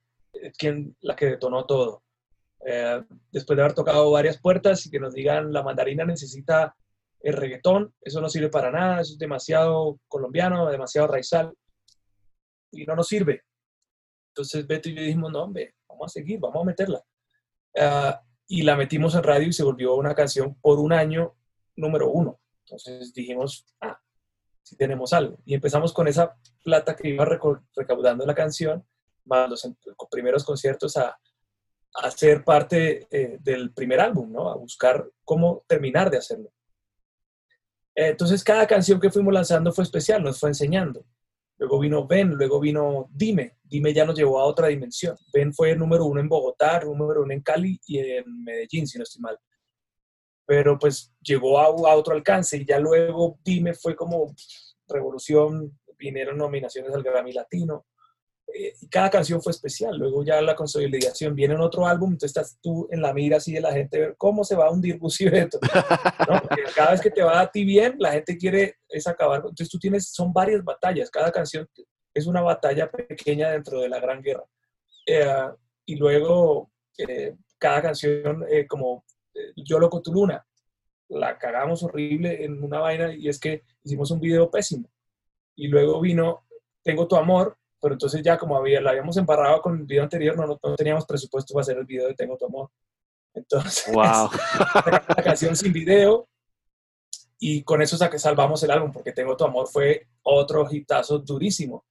quien, 0.58 0.96
la 1.02 1.16
que 1.16 1.26
detonó 1.26 1.66
todo. 1.66 2.04
Eh, 2.66 3.04
después 3.32 3.56
de 3.56 3.64
haber 3.64 3.76
tocado 3.76 4.12
varias 4.12 4.40
puertas 4.40 4.86
y 4.86 4.90
que 4.90 5.00
nos 5.00 5.14
digan 5.14 5.54
la 5.54 5.62
mandarina 5.62 6.04
necesita 6.04 6.76
el 7.20 7.34
reggaetón, 7.34 7.94
eso 8.02 8.22
no 8.22 8.30
sirve 8.30 8.50
para 8.50 8.72
nada, 8.72 9.02
eso 9.02 9.14
es 9.14 9.20
demasiado 9.20 10.00
colombiano, 10.08 10.70
demasiado 10.70 11.08
raizal 11.08 11.54
y 12.72 12.86
no 12.86 12.96
nos 12.96 13.08
sirve. 13.08 13.42
Entonces 14.36 14.68
Beto 14.68 14.90
y 14.90 14.96
yo 14.96 15.02
dijimos, 15.02 15.32
no, 15.32 15.44
hombre, 15.44 15.76
vamos 15.88 16.08
a 16.08 16.10
seguir, 16.10 16.42
vamos 16.42 16.62
a 16.62 16.66
meterla. 16.66 17.02
Ah, 17.80 18.22
y 18.48 18.64
la 18.64 18.76
metimos 18.76 19.16
en 19.16 19.24
radio 19.24 19.48
y 19.48 19.54
se 19.54 19.64
volvió 19.64 19.96
una 19.96 20.14
canción 20.14 20.56
por 20.56 20.78
un 20.78 20.92
año 20.92 21.36
número 21.78 22.12
uno. 22.12 22.38
Entonces 22.66 23.14
dijimos, 23.14 23.66
ah, 23.80 23.98
sí 24.62 24.76
tenemos 24.76 25.14
algo. 25.14 25.38
Y 25.46 25.54
empezamos 25.54 25.94
con 25.94 26.10
esa 26.10 26.36
plata 26.66 26.98
que 26.98 27.08
iba 27.08 27.24
recaudando 27.24 28.26
la 28.26 28.36
canción, 28.36 28.86
más 29.24 29.50
los 29.50 29.66
primeros 30.12 30.44
conciertos 30.44 30.98
a, 30.98 31.18
a 31.94 32.12
ser 32.12 32.44
parte 32.44 33.08
eh, 33.10 33.38
del 33.40 33.72
primer 33.72 34.02
álbum, 34.02 34.34
¿no? 34.34 34.50
A 34.50 34.58
buscar 34.58 35.10
cómo 35.24 35.64
terminar 35.66 36.10
de 36.10 36.18
hacerlo. 36.18 36.52
entonces 37.96 38.44
cada 38.44 38.68
canción 38.68 39.00
que 39.00 39.10
fuimos 39.10 39.34
lanzando 39.34 39.72
fue 39.72 39.86
especial, 39.86 40.22
nos 40.22 40.42
fue 40.42 40.50
enseñando. 40.50 41.06
Luego 41.58 41.80
vino 41.80 42.06
Ben, 42.06 42.32
luego 42.32 42.60
vino 42.60 43.08
Dime. 43.12 43.58
Dime 43.68 43.94
ya 43.94 44.06
nos 44.06 44.18
llevó 44.18 44.40
a 44.40 44.46
otra 44.46 44.68
dimensión. 44.68 45.18
Ben 45.34 45.54
fue 45.54 45.72
el 45.72 45.80
número 45.80 46.06
uno 46.06 46.20
en 46.20 46.30
Bogotá, 46.30 46.80
número 46.80 47.24
uno 47.24 47.34
en 47.34 47.42
Cali 47.42 47.80
y 47.88 48.00
en 48.00 48.44
Medellín, 48.44 48.88
si 48.88 48.98
no 48.98 49.04
estoy 49.04 49.22
mal. 49.22 49.38
Pero 50.46 50.78
pues 50.78 51.14
llegó 51.22 51.60
a, 51.60 51.66
a 51.66 51.96
otro 51.96 52.14
alcance 52.14 52.58
y 52.58 52.66
ya 52.66 52.80
luego 52.80 53.40
Dime 53.44 53.74
fue 53.74 53.96
como 53.96 54.34
revolución, 54.88 55.78
vinieron 55.98 56.38
nominaciones 56.38 56.94
al 56.94 57.04
Grammy 57.04 57.34
Latino. 57.34 57.86
Eh, 58.54 58.74
y 58.80 58.88
cada 58.88 59.10
canción 59.10 59.42
fue 59.42 59.52
especial. 59.52 59.98
Luego 59.98 60.24
ya 60.24 60.42
la 60.42 60.56
consolidación 60.56 61.36
viene 61.36 61.56
en 61.56 61.62
otro 61.62 61.88
álbum, 61.88 62.12
entonces 62.12 62.36
estás 62.36 62.60
tú 62.62 62.88
en 62.92 63.02
la 63.02 63.14
mira 63.14 63.38
así 63.38 63.54
de 63.54 63.62
la 63.62 63.74
gente 63.74 64.00
ver 64.00 64.16
cómo 64.18 64.44
se 64.44 64.56
va 64.56 64.68
a 64.68 64.72
hundir 64.72 65.00
Busi 65.00 65.26
¿no? 65.26 66.42
cada 66.76 66.92
vez 66.92 67.02
que 67.02 67.12
te 67.12 67.24
va 67.24 67.42
a 67.42 67.52
ti 67.52 67.66
bien, 67.66 67.96
la 67.98 68.12
gente 68.12 68.38
quiere 68.38 68.76
es 68.88 69.08
acabar. 69.08 69.40
Entonces 69.40 69.70
tú 69.70 69.80
tienes, 69.80 70.10
son 70.10 70.32
varias 70.32 70.64
batallas, 70.64 71.10
cada 71.10 71.32
canción 71.32 71.68
es 72.16 72.26
una 72.26 72.42
batalla 72.42 72.90
pequeña 72.90 73.52
dentro 73.52 73.82
de 73.82 73.90
la 73.90 74.00
gran 74.00 74.24
guerra. 74.24 74.46
Eh, 75.06 75.50
y 75.86 75.96
luego 75.98 76.72
eh, 76.98 77.36
cada 77.60 77.82
canción, 77.82 78.44
como 78.68 79.06
Yo 79.56 79.78
lo 79.78 79.90
tu 80.02 80.14
luna, 80.14 80.44
la 81.10 81.38
cagamos 81.38 81.84
horrible 81.84 82.44
en 82.44 82.64
una 82.64 82.80
vaina 82.80 83.14
y 83.14 83.28
es 83.28 83.40
que 83.40 83.64
hicimos 83.84 84.10
un 84.12 84.20
video 84.20 84.50
pésimo. 84.50 84.90
Y 85.56 85.68
luego 85.68 86.02
vino 86.02 86.46
Tengo 86.82 87.08
tu 87.08 87.16
amor, 87.16 87.58
pero 87.82 87.96
entonces 87.96 88.22
ya 88.24 88.38
como 88.38 88.58
había, 88.58 88.82
la 88.82 88.92
habíamos 88.92 89.18
embarrado 89.18 89.62
con 89.62 89.78
el 89.78 89.86
video 89.86 90.04
anterior, 90.04 90.36
no, 90.38 90.48
no, 90.48 90.76
teníamos 90.76 91.06
presupuesto 91.06 91.54
para 91.54 91.62
hacer 91.62 91.78
el 91.78 91.86
video 91.86 92.08
de 92.08 92.16
Tengo 92.16 92.38
tu 92.38 92.46
amor. 92.46 92.70
Entonces, 93.34 93.94
wow. 93.94 94.30
la 94.86 95.24
canción 95.24 95.56
sin 95.56 95.74
video 95.74 96.28
y 97.38 97.64
con 97.64 97.82
eso 97.82 98.10
que 98.10 98.18
salvamos 98.18 98.64
el 98.64 98.72
álbum, 98.72 98.92
porque 98.92 99.12
Tengo 99.12 99.36
tu 99.36 99.44
amor 99.44 99.68
fue 99.68 100.08
otro 100.24 100.68
hitazo 100.70 101.20
durísimo. 101.20 101.86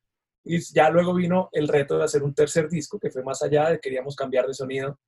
Y 0.44 0.60
ya 0.74 0.90
luego 0.90 1.14
vino 1.14 1.48
el 1.52 1.68
reto 1.68 1.96
de 1.96 2.04
hacer 2.04 2.22
un 2.22 2.34
tercer 2.34 2.68
disco, 2.68 2.98
que 2.98 3.10
fue 3.10 3.22
más 3.22 3.42
allá, 3.42 3.70
de 3.70 3.80
queríamos 3.80 4.14
cambiar 4.14 4.46
de 4.46 4.54
sonido, 4.54 4.98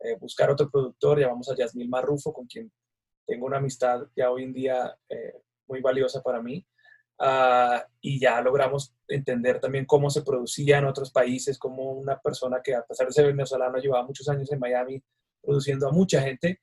eh, 0.00 0.16
buscar 0.18 0.50
otro 0.50 0.70
productor, 0.70 1.20
llamamos 1.20 1.50
a 1.50 1.56
Yasmil 1.56 1.88
Marrufo, 1.88 2.32
con 2.32 2.46
quien 2.46 2.72
tengo 3.26 3.46
una 3.46 3.58
amistad 3.58 4.06
ya 4.16 4.30
hoy 4.30 4.44
en 4.44 4.52
día 4.54 4.96
eh, 5.08 5.42
muy 5.66 5.80
valiosa 5.80 6.22
para 6.22 6.40
mí. 6.40 6.66
Ah, 7.20 7.84
y 8.00 8.20
ya 8.20 8.40
logramos 8.40 8.94
entender 9.08 9.60
también 9.60 9.84
cómo 9.84 10.08
se 10.08 10.22
producía 10.22 10.78
en 10.78 10.84
otros 10.84 11.10
países, 11.10 11.58
como 11.58 11.92
una 11.92 12.18
persona 12.18 12.60
que 12.62 12.74
a 12.74 12.84
pesar 12.84 13.08
de 13.08 13.12
ser 13.12 13.26
venezolano 13.26 13.78
llevaba 13.78 14.06
muchos 14.06 14.28
años 14.28 14.50
en 14.52 14.60
Miami 14.60 15.02
produciendo 15.42 15.88
a 15.88 15.92
mucha 15.92 16.22
gente. 16.22 16.60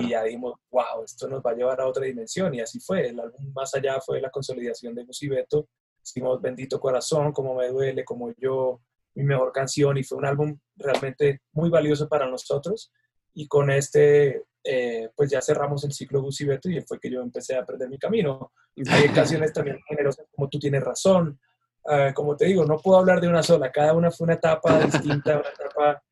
Y 0.00 0.10
ya 0.10 0.22
dijimos, 0.22 0.60
wow, 0.70 1.02
esto 1.04 1.28
nos 1.28 1.42
va 1.42 1.52
a 1.52 1.54
llevar 1.54 1.80
a 1.80 1.88
otra 1.88 2.04
dimensión. 2.04 2.54
Y 2.54 2.60
así 2.60 2.78
fue. 2.78 3.08
El 3.08 3.18
álbum 3.18 3.52
más 3.52 3.74
allá 3.74 4.00
fue 4.00 4.20
la 4.20 4.30
consolidación 4.30 4.94
de 4.94 5.04
Musibeto. 5.04 5.68
Hicimos 6.02 6.40
Bendito 6.40 6.80
Corazón, 6.80 7.32
Como 7.32 7.54
Me 7.54 7.68
Duele, 7.68 8.04
Como 8.04 8.32
Yo, 8.36 8.80
Mi 9.14 9.24
Mejor 9.24 9.52
Canción. 9.52 9.96
Y 9.96 10.04
fue 10.04 10.18
un 10.18 10.26
álbum 10.26 10.58
realmente 10.76 11.42
muy 11.52 11.70
valioso 11.70 12.08
para 12.08 12.28
nosotros. 12.28 12.92
Y 13.34 13.46
con 13.46 13.70
este 13.70 14.44
eh, 14.64 15.10
pues 15.16 15.30
ya 15.30 15.40
cerramos 15.40 15.82
el 15.84 15.92
ciclo 15.92 16.22
Gus 16.22 16.40
y 16.40 16.44
Beto 16.44 16.70
y 16.70 16.80
fue 16.82 17.00
que 17.00 17.10
yo 17.10 17.20
empecé 17.20 17.56
a 17.56 17.62
aprender 17.62 17.88
mi 17.88 17.98
camino. 17.98 18.52
Hay 18.90 19.08
canciones 19.14 19.52
también 19.52 19.80
generosas 19.88 20.26
como 20.34 20.48
Tú 20.48 20.58
tienes 20.58 20.82
razón. 20.82 21.38
Ah, 21.84 22.12
como 22.14 22.36
te 22.36 22.46
digo, 22.46 22.64
no 22.64 22.78
puedo 22.78 22.98
hablar 22.98 23.20
de 23.20 23.28
una 23.28 23.42
sola, 23.42 23.72
cada 23.72 23.92
una 23.92 24.10
fue 24.10 24.26
una 24.26 24.34
etapa 24.34 24.78
distinta, 24.84 25.40
una 25.40 25.48
etapa 25.48 26.02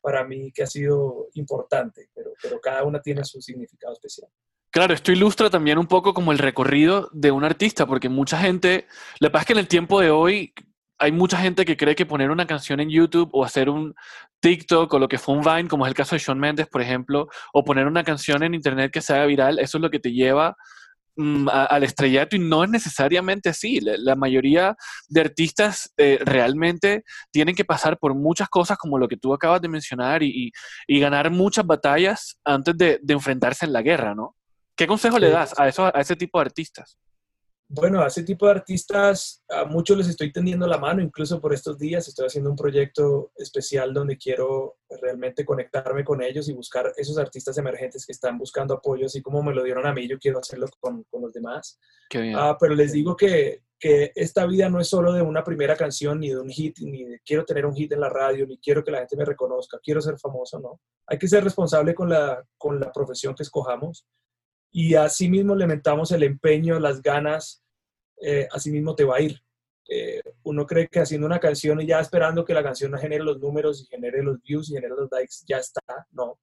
para 0.00 0.24
mí 0.24 0.50
que 0.52 0.62
ha 0.62 0.66
sido 0.66 1.28
importante, 1.34 2.08
pero, 2.14 2.30
pero 2.42 2.60
cada 2.60 2.84
una 2.84 3.00
tiene 3.00 3.24
su 3.24 3.40
significado 3.40 3.92
especial. 3.92 4.28
Claro, 4.72 4.94
esto 4.94 5.10
ilustra 5.10 5.50
también 5.50 5.78
un 5.78 5.86
poco 5.86 6.14
como 6.14 6.30
el 6.30 6.38
recorrido 6.38 7.08
de 7.12 7.32
un 7.32 7.44
artista, 7.44 7.86
porque 7.86 8.08
mucha 8.08 8.38
gente, 8.38 8.86
la 9.18 9.32
pasa 9.32 9.42
es 9.42 9.46
que 9.46 9.52
en 9.54 9.58
el 9.58 9.68
tiempo 9.68 10.00
de 10.00 10.10
hoy 10.10 10.54
hay 11.00 11.12
mucha 11.12 11.38
gente 11.38 11.64
que 11.64 11.76
cree 11.76 11.96
que 11.96 12.06
poner 12.06 12.30
una 12.30 12.46
canción 12.46 12.78
en 12.78 12.90
YouTube 12.90 13.30
o 13.32 13.42
hacer 13.42 13.68
un 13.68 13.94
TikTok 14.40 14.92
o 14.92 14.98
lo 14.98 15.08
que 15.08 15.18
fue 15.18 15.34
un 15.34 15.40
Vine, 15.40 15.66
como 15.66 15.86
es 15.86 15.90
el 15.90 15.96
caso 15.96 16.14
de 16.14 16.20
Sean 16.20 16.38
Mendes, 16.38 16.68
por 16.68 16.82
ejemplo, 16.82 17.28
o 17.52 17.64
poner 17.64 17.86
una 17.86 18.04
canción 18.04 18.42
en 18.42 18.54
Internet 18.54 18.92
que 18.92 19.00
sea 19.00 19.24
viral, 19.24 19.58
eso 19.58 19.78
es 19.78 19.82
lo 19.82 19.90
que 19.90 19.98
te 19.98 20.12
lleva 20.12 20.56
mm, 21.20 21.48
al 21.48 21.82
estrellato 21.82 22.36
y 22.36 22.38
no 22.38 22.64
es 22.64 22.70
necesariamente 22.70 23.48
así. 23.48 23.80
La, 23.80 24.16
mayoría 24.16 24.76
de 25.08 25.20
artistas 25.20 25.92
eh, 25.96 26.18
realmente 26.22 27.04
tienen 27.30 27.54
que 27.54 27.64
pasar 27.64 27.98
por 27.98 28.14
muchas 28.14 28.48
cosas 28.48 28.78
como 28.78 28.98
lo 28.98 29.08
que 29.08 29.16
tú 29.16 29.32
acabas 29.32 29.60
de 29.60 29.68
mencionar 29.68 30.22
y, 30.22 30.52
ganar 30.88 31.30
muchas 31.30 31.66
batallas 31.66 32.38
antes 32.44 32.76
de, 32.76 33.00
enfrentarse 33.08 33.64
en 33.66 33.72
la 33.72 33.82
guerra, 33.82 34.14
¿no? 34.14 34.36
¿Qué 34.76 34.86
consejo 34.86 35.18
le 35.18 35.30
das 35.30 35.58
a, 35.58 35.68
eso, 35.68 35.86
a 35.86 36.00
ese 36.00 36.16
tipo 36.16 36.38
de 36.38 36.46
artistas? 36.46 36.98
Bueno, 37.72 38.02
a 38.02 38.08
ese 38.08 38.24
tipo 38.24 38.46
de 38.46 38.52
artistas, 38.52 39.44
a 39.48 39.64
muchos 39.64 39.96
les 39.96 40.08
estoy 40.08 40.32
tendiendo 40.32 40.66
la 40.66 40.76
mano, 40.76 41.00
incluso 41.00 41.40
por 41.40 41.54
estos 41.54 41.78
días 41.78 42.08
estoy 42.08 42.26
haciendo 42.26 42.50
un 42.50 42.56
proyecto 42.56 43.30
especial 43.36 43.94
donde 43.94 44.18
quiero 44.18 44.78
realmente 45.00 45.44
conectarme 45.44 46.04
con 46.04 46.20
ellos 46.20 46.48
y 46.48 46.52
buscar 46.52 46.92
esos 46.96 47.16
artistas 47.16 47.56
emergentes 47.58 48.04
que 48.04 48.12
están 48.12 48.38
buscando 48.38 48.74
apoyo, 48.74 49.06
así 49.06 49.22
como 49.22 49.40
me 49.40 49.54
lo 49.54 49.62
dieron 49.62 49.86
a 49.86 49.92
mí, 49.92 50.08
yo 50.08 50.18
quiero 50.18 50.40
hacerlo 50.40 50.66
con, 50.80 51.04
con 51.04 51.22
los 51.22 51.32
demás. 51.32 51.78
Qué 52.08 52.20
bien. 52.20 52.34
Ah, 52.36 52.56
pero 52.58 52.74
les 52.74 52.90
digo 52.90 53.16
que 53.16 53.62
que 53.80 54.12
esta 54.14 54.44
vida 54.44 54.68
no 54.68 54.78
es 54.78 54.88
solo 54.88 55.10
de 55.14 55.22
una 55.22 55.42
primera 55.42 55.74
canción, 55.74 56.20
ni 56.20 56.28
de 56.28 56.38
un 56.38 56.50
hit, 56.50 56.78
ni 56.80 57.02
de 57.04 57.20
quiero 57.24 57.46
tener 57.46 57.64
un 57.64 57.74
hit 57.74 57.90
en 57.92 58.00
la 58.00 58.10
radio, 58.10 58.46
ni 58.46 58.58
quiero 58.58 58.84
que 58.84 58.90
la 58.90 58.98
gente 58.98 59.16
me 59.16 59.24
reconozca, 59.24 59.80
quiero 59.82 60.02
ser 60.02 60.18
famoso, 60.18 60.60
no. 60.60 60.80
Hay 61.06 61.18
que 61.18 61.26
ser 61.26 61.42
responsable 61.42 61.94
con 61.94 62.10
la, 62.10 62.44
con 62.58 62.78
la 62.78 62.92
profesión 62.92 63.34
que 63.34 63.42
escojamos 63.42 64.06
y 64.72 64.94
así 64.94 65.28
mismo 65.28 65.54
le 65.54 65.66
mentamos 65.66 66.12
el 66.12 66.22
empeño, 66.22 66.78
las 66.78 67.02
ganas, 67.02 67.62
eh, 68.22 68.48
así 68.52 68.70
mismo 68.70 68.94
te 68.94 69.04
va 69.04 69.16
a 69.16 69.20
ir. 69.20 69.40
Eh, 69.88 70.22
uno 70.44 70.66
cree 70.66 70.86
que 70.86 71.00
haciendo 71.00 71.26
una 71.26 71.40
canción 71.40 71.80
y 71.80 71.86
ya 71.86 71.98
esperando 71.98 72.44
que 72.44 72.54
la 72.54 72.62
canción 72.62 72.96
genere 72.96 73.24
los 73.24 73.40
números 73.40 73.82
y 73.82 73.86
genere 73.86 74.22
los 74.22 74.40
views 74.40 74.70
y 74.70 74.74
genere 74.74 74.94
los 74.96 75.10
likes, 75.10 75.36
ya 75.46 75.58
está. 75.58 75.80
No. 76.12 76.38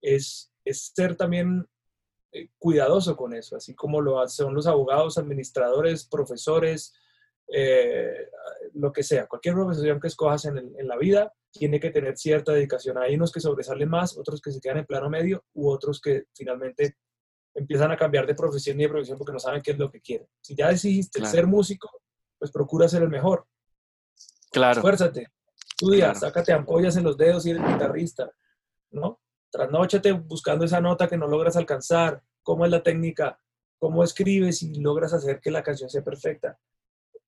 Es, 0.00 0.52
es 0.64 0.92
ser 0.94 1.16
también 1.16 1.66
eh, 2.32 2.50
cuidadoso 2.58 3.16
con 3.16 3.32
eso, 3.34 3.56
así 3.56 3.74
como 3.74 4.00
lo 4.00 4.28
son 4.28 4.54
los 4.54 4.66
abogados, 4.66 5.16
administradores, 5.16 6.06
profesores, 6.06 6.92
eh, 7.48 8.28
lo 8.74 8.92
que 8.92 9.02
sea. 9.02 9.26
Cualquier 9.26 9.54
profesión 9.54 10.00
que 10.00 10.08
escojas 10.08 10.44
en, 10.44 10.74
la 10.86 10.96
vida 10.96 11.32
tiene 11.50 11.80
que 11.80 11.90
tener 11.90 12.16
cierta 12.18 12.52
dedicación. 12.52 12.98
Hay 12.98 13.14
unos 13.14 13.32
que 13.32 13.40
sobresalen 13.40 13.88
más, 13.88 14.18
otros 14.18 14.40
que 14.40 14.50
se 14.50 14.60
quedan 14.60 14.78
en 14.78 14.86
plano 14.86 15.08
medio 15.08 15.44
u 15.54 15.70
otros 15.70 16.00
que 16.00 16.24
finalmente 16.34 16.96
empiezan 17.56 17.90
a 17.90 17.96
cambiar 17.96 18.26
de 18.26 18.34
profesión 18.34 18.78
y 18.78 18.84
de 18.84 18.88
profesión 18.88 19.18
porque 19.18 19.32
no 19.32 19.38
saben 19.38 19.62
qué 19.62 19.72
es 19.72 19.78
lo 19.78 19.90
que 19.90 20.00
quieren. 20.00 20.28
Si 20.40 20.54
ya 20.54 20.68
decidiste 20.68 21.24
ser 21.24 21.46
músico, 21.46 21.90
pues 22.38 22.50
procura 22.50 22.88
ser 22.88 23.02
el 23.02 23.08
mejor. 23.08 23.46
Claro. 24.50 24.78
Esfuérzate, 24.78 25.28
estudia, 25.70 26.14
sácate 26.14 26.52
ampollas 26.52 26.96
en 26.96 27.04
los 27.04 27.16
dedos 27.16 27.46
y 27.46 27.50
eres 27.50 27.66
guitarrista, 27.66 28.30
¿no? 28.90 29.20
Trasnóchate 29.50 30.12
buscando 30.12 30.64
esa 30.64 30.80
nota 30.80 31.08
que 31.08 31.16
no 31.16 31.26
logras 31.26 31.56
alcanzar, 31.56 32.22
cómo 32.42 32.64
es 32.64 32.70
la 32.70 32.82
técnica, 32.82 33.40
cómo 33.78 34.04
escribes 34.04 34.62
y 34.62 34.74
logras 34.80 35.12
hacer 35.14 35.40
que 35.40 35.50
la 35.50 35.62
canción 35.62 35.88
sea 35.88 36.04
perfecta. 36.04 36.58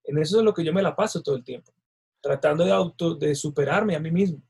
En 0.04 0.18
eso 0.18 0.38
es 0.38 0.44
lo 0.44 0.52
que 0.52 0.64
yo 0.64 0.72
me 0.72 0.82
la 0.82 0.94
paso 0.94 1.22
todo 1.22 1.36
el 1.36 1.44
tiempo, 1.44 1.72
tratando 2.20 2.64
de 2.64 2.72
auto, 2.72 3.14
de 3.14 3.34
superarme 3.34 3.96
a 3.96 4.00
mí 4.00 4.10
mismo. 4.10 4.42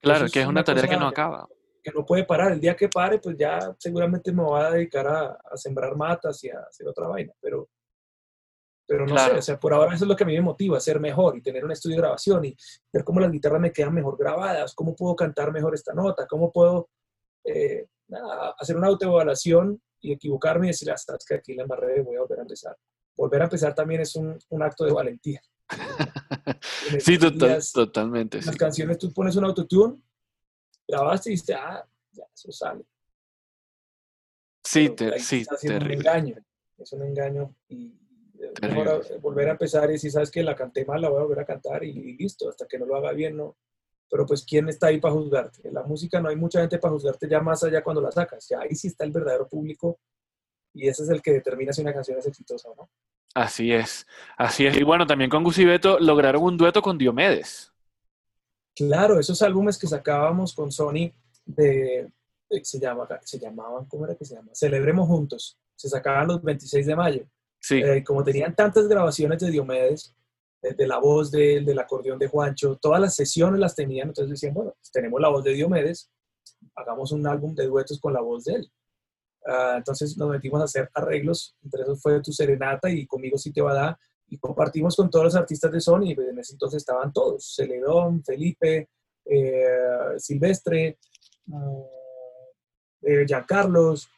Claro, 0.00 0.26
que 0.28 0.40
es 0.40 0.46
una, 0.46 0.64
tarea 0.64 0.88
que 0.88 0.96
no 0.96 1.06
acaba. 1.06 1.46
Que 1.46 1.61
no 1.90 2.04
puede 2.04 2.24
parar. 2.24 2.52
El 2.52 2.60
día 2.60 2.76
que 2.76 2.88
pare, 2.88 3.18
pues 3.18 3.36
ya 3.36 3.74
seguramente 3.78 4.32
me 4.32 4.42
voy 4.42 4.60
a 4.60 4.70
dedicar 4.70 5.06
a, 5.06 5.38
a 5.50 5.56
sembrar 5.56 5.96
matas 5.96 6.42
y 6.44 6.50
a 6.50 6.60
hacer 6.60 6.86
otra 6.86 7.08
vaina. 7.08 7.32
Pero 7.40 7.68
pero 8.92 9.06
no 9.06 9.16
sé, 9.16 9.30
o 9.30 9.42
sea, 9.42 9.58
por 9.58 9.72
ahora 9.72 9.94
eso 9.94 10.04
es 10.04 10.08
lo 10.08 10.16
que 10.16 10.24
a 10.24 10.26
mí 10.26 10.34
me 10.34 10.42
motiva, 10.42 10.78
ser 10.78 11.00
mejor 11.00 11.36
y 11.36 11.40
tener 11.40 11.64
un 11.64 11.72
estudio 11.72 11.96
de 11.96 12.02
grabación 12.02 12.44
y 12.44 12.54
ver 12.92 13.04
cómo 13.04 13.20
las 13.20 13.30
guitarras 13.30 13.60
me 13.60 13.72
quedan 13.72 13.94
mejor 13.94 14.18
grabadas, 14.18 14.74
cómo 14.74 14.94
puedo 14.94 15.16
cantar 15.16 15.50
mejor 15.50 15.74
esta 15.74 15.94
nota, 15.94 16.26
cómo 16.26 16.52
puedo 16.52 16.90
eh, 17.44 17.86
hacer 18.58 18.76
una 18.76 18.88
autoevaluación 18.88 19.80
y 20.00 20.12
equivocarme 20.12 20.66
y 20.66 20.70
decir, 20.70 20.90
hasta 20.90 21.14
ah, 21.14 21.18
que 21.26 21.36
aquí 21.36 21.54
la 21.54 21.62
embarré 21.62 22.02
voy 22.02 22.16
a 22.16 22.20
volver 22.20 22.40
a 22.40 22.42
empezar. 22.42 22.76
Volver 23.16 23.42
a 23.42 23.44
empezar 23.44 23.74
también 23.74 24.00
es 24.00 24.16
un, 24.16 24.36
un 24.50 24.62
acto 24.62 24.84
de 24.84 24.92
valentía. 24.92 25.40
sí, 26.98 27.18
totalmente. 27.18 28.42
Las 28.42 28.56
canciones 28.56 28.98
tú 28.98 29.12
pones 29.12 29.36
un 29.36 29.44
autotune, 29.44 30.02
grabaste 30.96 31.30
y 31.30 31.32
dices, 31.32 31.56
ah, 31.58 31.86
ya, 32.12 32.24
eso 32.34 32.52
sale. 32.52 32.84
Sí, 34.64 34.90
te, 34.90 35.18
sí, 35.18 35.44
terrible. 35.60 35.94
un 35.94 36.00
engaño, 36.00 36.36
es 36.78 36.92
un 36.92 37.02
engaño 37.02 37.54
y 37.68 37.98
volver 39.20 39.48
a 39.48 39.52
empezar 39.52 39.90
y 39.90 39.98
si 39.98 40.10
sabes 40.10 40.30
que 40.30 40.42
la 40.42 40.54
canté 40.54 40.84
mal, 40.84 41.00
la 41.00 41.08
voy 41.08 41.20
a 41.20 41.22
volver 41.22 41.40
a 41.40 41.44
cantar 41.44 41.84
y, 41.84 42.16
listo, 42.16 42.48
hasta 42.48 42.66
que 42.66 42.78
no 42.78 42.86
lo 42.86 42.96
haga 42.96 43.12
bien, 43.12 43.36
no. 43.36 43.56
Pero 44.08 44.26
pues, 44.26 44.44
¿quién 44.44 44.68
está 44.68 44.88
ahí 44.88 45.00
para 45.00 45.14
juzgarte? 45.14 45.66
En 45.66 45.74
la 45.74 45.82
música 45.82 46.20
no 46.20 46.28
hay 46.28 46.36
mucha 46.36 46.60
gente 46.60 46.78
para 46.78 46.92
juzgarte 46.92 47.28
ya 47.28 47.40
más 47.40 47.64
allá 47.64 47.82
cuando 47.82 48.02
la 48.02 48.12
sacas. 48.12 48.46
Ya 48.48 48.60
ahí 48.60 48.74
sí 48.74 48.88
está 48.88 49.04
el 49.04 49.10
verdadero 49.10 49.48
público 49.48 49.98
y 50.74 50.88
ese 50.88 51.04
es 51.04 51.08
el 51.08 51.22
que 51.22 51.32
determina 51.32 51.72
si 51.72 51.80
una 51.80 51.94
canción 51.94 52.18
es 52.18 52.26
exitosa 52.26 52.68
o 52.68 52.74
no. 52.74 52.90
Así 53.34 53.72
es, 53.72 54.06
así 54.36 54.66
es. 54.66 54.76
Y 54.76 54.82
bueno, 54.82 55.06
también 55.06 55.30
con 55.30 55.42
Gus 55.42 55.58
y 55.58 55.64
Beto 55.64 55.98
lograron 55.98 56.42
un 56.42 56.58
dueto 56.58 56.82
con 56.82 56.98
Diomedes. 56.98 57.71
Claro, 58.74 59.18
esos 59.18 59.42
álbumes 59.42 59.78
que 59.78 59.86
sacábamos 59.86 60.54
con 60.54 60.72
Sony 60.72 61.12
de, 61.44 62.10
se, 62.62 62.78
llama, 62.78 63.06
se 63.22 63.38
llamaban, 63.38 63.86
¿cómo 63.86 64.06
era 64.06 64.14
que 64.14 64.24
se 64.24 64.34
llama? 64.34 64.50
Celebremos 64.54 65.08
Juntos. 65.08 65.58
Se 65.76 65.88
sacaban 65.88 66.28
los 66.28 66.42
26 66.42 66.86
de 66.86 66.96
mayo. 66.96 67.26
Eh, 67.70 68.02
como 68.04 68.24
tenían 68.24 68.54
tantas 68.54 68.88
grabaciones 68.88 69.40
de 69.40 69.50
Diomedes, 69.50 70.14
de, 70.62 70.86
la 70.86 70.98
voz 70.98 71.30
de 71.30 71.56
él, 71.56 71.64
del 71.64 71.78
acordeón 71.78 72.18
de 72.18 72.28
Juancho, 72.28 72.76
todas 72.80 73.00
las 73.00 73.14
sesiones 73.14 73.60
las 73.60 73.74
tenían, 73.74 74.08
entonces 74.08 74.30
decían, 74.30 74.54
bueno, 74.54 74.72
pues 74.78 74.90
tenemos 74.90 75.20
la 75.20 75.28
voz 75.28 75.44
de 75.44 75.52
Diomedes, 75.52 76.10
hagamos 76.76 77.12
un 77.12 77.26
álbum 77.26 77.54
de 77.54 77.66
duetos 77.66 78.00
con 78.00 78.12
la 78.12 78.20
voz 78.20 78.44
de 78.44 78.54
él. 78.54 78.72
Ah, 79.44 79.74
entonces 79.76 80.16
nos 80.16 80.30
metimos 80.30 80.60
a 80.60 80.64
hacer 80.64 80.88
arreglos, 80.94 81.56
entre 81.64 81.82
esos 81.82 82.00
fue 82.00 82.20
Tu 82.20 82.32
Serenata 82.32 82.90
y 82.90 83.06
Conmigo 83.06 83.38
Si 83.38 83.52
Te 83.52 83.60
Va 83.60 83.72
a 83.72 83.74
Dar, 83.74 83.98
y 84.32 84.38
compartimos 84.38 84.96
con 84.96 85.10
todos 85.10 85.26
los 85.26 85.36
artistas 85.36 85.70
de 85.70 85.80
Sony, 85.80 86.04
y 86.04 86.12
en 86.12 86.38
ese 86.38 86.54
entonces 86.54 86.78
estaban 86.78 87.12
todos, 87.12 87.54
Celedón, 87.54 88.24
Felipe, 88.24 88.88
eh, 89.26 90.14
Silvestre, 90.16 90.98
mm, 91.44 91.82
eh, 93.02 93.24
Giancarlos, 93.26 94.08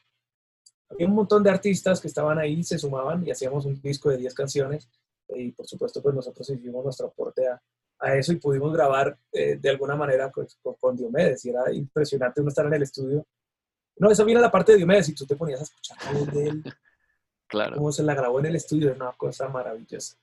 había 0.89 1.09
un 1.09 1.15
montón 1.15 1.43
de 1.43 1.51
artistas 1.51 2.01
que 2.01 2.07
estaban 2.07 2.39
ahí, 2.39 2.63
se 2.63 2.79
sumaban 2.79 3.27
y 3.27 3.33
hacíamos 3.33 3.67
un 3.67 3.81
disco 3.81 4.09
de 4.11 4.19
10 4.19 4.35
canciones 4.35 4.89
y 5.31 5.51
por 5.51 5.67
supuesto 5.67 6.01
pues 6.01 6.15
nosotros 6.15 6.49
hicimos 6.49 6.85
nuestro 6.85 7.09
aporte 7.09 7.49
a, 7.49 7.61
a 7.99 8.15
eso 8.15 8.33
y 8.33 8.37
pudimos 8.37 8.73
grabar 8.73 9.19
eh, 9.33 9.57
de 9.57 9.71
alguna 9.71 9.97
manera 9.97 10.31
pues, 10.31 10.57
con, 10.79 10.97
Diomedes 10.97 11.45
y 11.45 11.51
era 11.51 11.73
impresionante 11.73 12.41
uno 12.41 12.51
estar 12.51 12.67
en 12.67 12.75
el 12.75 12.83
estudio. 12.83 13.27
No, 13.97 14.13
eso 14.13 14.25
viene 14.25 14.41
la 14.41 14.51
parte 14.51 14.73
de 14.73 14.79
Diomedes 14.79 15.09
y 15.09 15.15
tú 15.15 15.27
te 15.27 15.35
ponías 15.35 15.61
a 15.61 15.65
escuchar 15.65 16.33
de 16.33 16.45
él. 16.45 16.65
Claro. 17.55 17.77
Cómo 17.77 17.93
se 17.93 18.03
la 18.03 18.15
grabó 18.15 18.41
en 18.41 18.47
el 18.47 18.57
estudio, 18.57 18.91
es 18.91 18.97
una 18.97 19.13
cosa 19.13 19.49
maravillosa. 19.49 20.17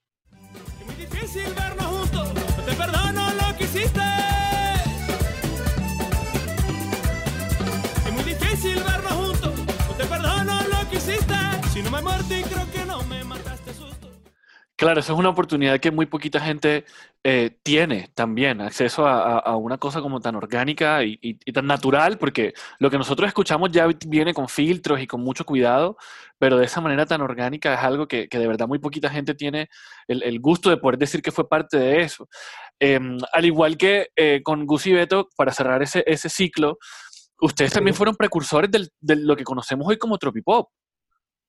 Es 0.81 0.85
muy 0.85 0.95
difícil 0.95 1.53
vernos 1.55 1.85
juntos, 1.85 2.29
te 2.65 2.73
perdono 2.73 3.29
lo 3.31 3.57
que 3.57 3.63
hiciste. 3.63 4.01
Es 8.05 8.11
muy 8.11 8.23
difícil 8.25 8.83
vernos 8.83 9.13
juntos, 9.13 9.53
te 9.97 10.05
perdono 10.07 10.59
si 11.71 11.81
no 11.81 11.89
me 11.89 12.01
creo 12.01 12.69
que 12.69 12.85
no 12.85 13.01
me 13.03 13.23
mataste. 13.23 13.60
Claro, 14.81 14.99
esa 14.99 15.13
es 15.13 15.19
una 15.19 15.29
oportunidad 15.29 15.79
que 15.79 15.91
muy 15.91 16.07
poquita 16.07 16.39
gente 16.39 16.85
eh, 17.23 17.55
tiene 17.61 18.09
también, 18.15 18.61
acceso 18.61 19.05
a, 19.05 19.55
una 19.55 19.77
cosa 19.77 20.01
como 20.01 20.19
tan 20.19 20.33
orgánica 20.33 21.03
y, 21.03 21.35
tan 21.53 21.67
natural, 21.67 22.17
porque 22.17 22.55
lo 22.79 22.89
que 22.89 22.97
nosotros 22.97 23.27
escuchamos 23.27 23.69
ya 23.71 23.87
viene 24.07 24.33
con 24.33 24.49
filtros 24.49 24.99
y 24.99 25.05
con 25.05 25.21
mucho 25.21 25.45
cuidado, 25.45 25.97
pero 26.39 26.57
de 26.57 26.65
esa 26.65 26.81
manera 26.81 27.05
tan 27.05 27.21
orgánica 27.21 27.75
es 27.75 27.79
algo 27.81 28.07
que, 28.07 28.27
de 28.27 28.47
verdad 28.47 28.67
muy 28.67 28.79
poquita 28.79 29.07
gente 29.11 29.35
tiene 29.35 29.69
el, 30.07 30.39
gusto 30.39 30.71
de 30.71 30.77
poder 30.77 30.97
decir 30.97 31.21
que 31.21 31.31
fue 31.31 31.47
parte 31.47 31.77
de 31.77 32.01
eso. 32.01 32.27
Em, 32.79 33.19
al 33.33 33.45
igual 33.45 33.77
que 33.77 34.07
eh, 34.15 34.41
con 34.43 34.65
Gus 34.65 34.87
y 34.87 34.93
Beto, 34.93 35.29
para 35.37 35.53
cerrar 35.53 35.83
ese 35.83 36.29
ciclo, 36.29 36.79
ustedes 37.39 37.71
también 37.71 37.93
fueron 37.93 38.15
precursores 38.15 38.71
de 38.71 39.15
lo 39.17 39.35
que 39.35 39.43
conocemos 39.43 39.87
hoy 39.87 39.97
como 39.97 40.17
tropipop. 40.17 40.71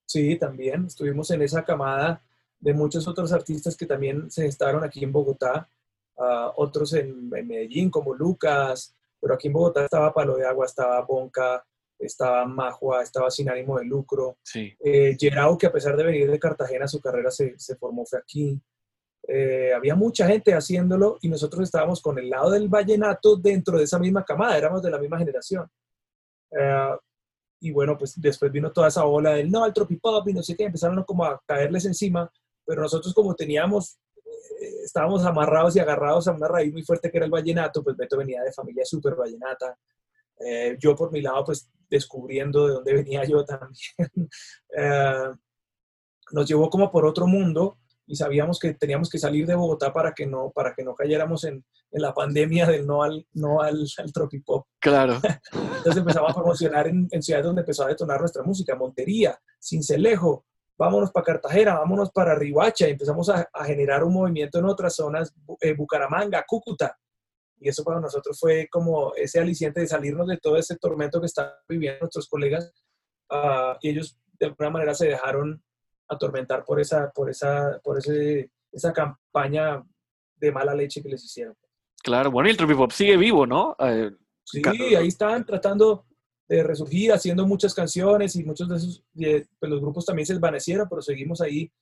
Sí, 0.05 0.37
también 0.37 0.85
estuvimos 0.85 1.31
en 1.31 1.41
esa 1.41 1.65
camada 1.65 2.23
de 2.63 2.73
muchos 2.73 3.07
otros 3.09 3.33
artistas 3.33 3.77
que 3.77 3.87
también 3.87 4.31
se 4.31 4.47
estaron 4.47 4.85
aquí 4.85 5.03
en 5.03 5.13
Bogotá, 5.13 5.69
uh, 6.17 6.53
otros 6.57 6.95
en, 6.95 7.29
Medellín 7.29 7.91
como 7.91 8.15
Lucas, 8.15 8.95
pero 9.21 9.35
aquí 9.35 9.49
en 9.49 9.53
Bogotá 9.53 9.85
estaba 9.85 10.15
Palo 10.15 10.37
de 10.37 10.47
Agua, 10.47 10.67
estaba 10.67 11.01
Bonca, 11.03 11.65
estaba 11.99 12.47
Majua, 12.47 13.03
estaba 13.03 13.31
Sin 13.31 13.51
Ánimo 13.51 13.79
de 13.79 13.85
Lucro. 13.85 14.37
Sí. 14.43 14.73
Eh, 14.79 15.17
Gerao, 15.19 15.59
que 15.59 15.67
a 15.67 15.73
pesar 15.73 15.97
de 15.97 16.05
venir 16.05 16.31
de 16.31 16.39
Cartagena, 16.39 16.87
su 16.87 17.01
carrera 17.01 17.31
se, 17.31 17.59
se 17.59 17.77
formó 17.77 18.07
fue 18.07 18.21
aquí. 18.21 18.61
Eh, 19.27 19.73
había 19.75 19.97
mucha 19.97 20.27
gente 20.27 20.55
haciéndolo 20.55 21.19
y 21.21 21.29
nosotros 21.29 21.65
estábamos 21.65 22.01
con 22.01 22.19
el 22.19 22.31
lado 22.31 22.51
del 22.51 22.69
vallenato 22.69 23.37
dentro 23.37 23.79
de 23.79 23.85
esa 23.85 23.99
misma 23.99 24.25
camada, 24.25 24.57
éramos 24.57 24.83
de 24.83 24.91
la 24.91 24.99
misma 24.99 25.19
generación. 25.19 25.69
Uh, 26.51 26.97
y 27.61 27.71
bueno, 27.71 27.97
pues 27.97 28.21
después 28.21 28.51
vino 28.51 28.73
toda 28.73 28.89
esa 28.89 29.05
ola 29.05 29.35
del 29.35 29.51
no, 29.51 29.65
el 29.65 29.73
tropipop 29.73 30.29
y 30.29 30.35
no 30.35 30.43
sé 30.43 30.57
qué, 30.57 30.65
empezaron 30.65 31.03
como 31.05 31.25
a 31.25 31.41
caerles 31.47 31.85
encima, 31.85 32.31
pero 32.73 32.81
nosotros 32.81 33.13
como 33.13 33.35
teníamos, 33.35 33.99
eh, 34.25 34.83
estábamos 34.83 35.23
amarrados 35.27 35.77
y 35.77 35.79
agarrados 35.79 36.27
a 36.27 36.33
una 36.33 36.49
raíz 36.49 36.73
muy 36.73 36.83
fuerte 36.83 37.11
que 37.11 37.19
era 37.19 37.27
el 37.27 37.31
vallenato, 37.31 37.85
pues 37.85 37.99
Beto 37.99 38.17
venía 38.17 38.43
de 38.43 38.51
familia 38.51 38.83
súper 38.87 39.15
vallenata, 39.15 39.77
eh, 40.41 40.79
yo 40.81 40.97
por 40.97 41.13
mi 41.13 41.21
lado 41.21 41.45
pues 41.45 41.69
descubriendo 41.91 42.67
de 42.67 42.73
dónde 42.73 42.95
venía 42.95 43.25
yo 43.25 43.45
también, 43.45 43.77
eh, 44.75 45.33
nos 46.31 46.49
llevó 46.49 46.71
como 46.71 46.91
por 46.91 47.05
otro 47.05 47.27
mundo 47.27 47.77
y 48.07 48.17
sabíamos 48.17 48.59
que 48.59 48.73
teníamos 48.73 49.11
que 49.11 49.19
salir 49.19 49.47
de 49.47 49.55
Bogotá 49.55 49.93
para 49.93 50.15
que 50.15 50.27
no, 50.27 50.51
para 50.51 50.73
que 50.75 50.83
no 50.83 50.95
cayéramos 50.95 51.45
en, 51.45 51.67
en 51.91 52.01
la 52.01 52.15
pandemia 52.15 52.65
del 52.65 52.87
no 52.87 53.03
al, 53.03 53.27
no 53.35 53.61
al, 53.61 53.87
al 53.99 54.13
tropipop. 54.15 54.67
Claro. 54.81 55.21
Entonces 55.53 55.99
empezamos 55.99 56.31
a 56.31 56.35
promocionar 56.35 56.89
en, 56.89 57.07
en, 57.11 57.23
ciudades 57.23 57.45
donde 57.45 57.61
empezó 57.61 57.85
a 57.85 57.89
detonar 57.89 58.19
nuestra 58.19 58.43
música, 58.43 58.75
Montería, 58.77 59.39
Cincelejo, 59.61 60.47
vámonos 60.83 61.13
para 61.13 61.25
Cartagena, 61.25 61.79
vámonos 61.79 62.11
para 62.11 62.35
Rihuacha, 62.35 62.89
y 62.89 62.93
empezamos 62.93 63.29
a, 63.29 63.49
a, 63.53 63.65
generar 63.65 64.03
un 64.03 64.15
movimiento 64.15 64.59
en 64.59 64.65
otras 64.65 64.97
zonas, 64.97 65.33
eh, 65.61 65.75
Bucaramanga, 65.75 66.45
Cúcuta. 66.45 66.99
Y 67.61 67.69
eso 67.69 67.85
para 67.85 68.01
nosotros 68.01 68.37
fue 68.41 68.67
como 68.69 69.15
ese 69.15 69.39
aliciente 69.39 69.81
de 69.81 69.87
salirnos 69.87 70.27
de 70.27 70.39
todo 70.39 70.57
ese 70.57 70.77
tormento 70.77 71.21
que 71.21 71.27
estaban 71.27 71.53
viviendo 71.69 72.01
nuestros 72.01 72.29
colegas. 72.29 72.73
Uh, 73.31 73.79
y 73.81 73.91
ellos 73.91 74.19
de 74.41 74.47
alguna 74.47 74.71
manera 74.71 74.93
se 74.93 75.07
dejaron 75.07 75.63
atormentar 76.09 76.65
por 76.65 76.81
esa, 76.81 77.13
por 77.13 77.31
esa, 77.31 77.81
por 77.85 77.99
ese, 77.99 78.51
esa 78.73 78.93
campaña 78.93 79.85
de 80.35 80.51
mala 80.51 80.75
leche 80.75 81.01
que 81.01 81.11
les 81.11 81.25
hicieron. 81.25 81.57
Claro, 82.03 82.33
bueno, 82.33 82.49
y 82.49 82.51
el 82.51 82.57
Tropipop 82.57 82.91
sigue 82.91 83.17
vivo, 83.17 83.47
¿no? 83.47 83.77
Eh, 83.79 84.11
sí, 84.43 84.61
ahí 84.97 85.07
están 85.07 85.47
tratando 85.47 86.07
de 86.49 86.63
resurgir, 86.63 87.13
haciendo 87.13 87.47
muchas 87.47 87.75
canciones 87.75 88.37
y 88.37 88.45
muchos 88.45 88.69
de 88.69 88.77
esos, 88.77 89.05
pues 89.15 89.71
los 89.71 89.81
grupos 89.81 90.05
también 90.05 90.27
se 90.27 90.35
desvanecieron, 90.35 90.89
pero 90.89 91.01
seguimos 91.01 91.41
ahí 91.41 91.73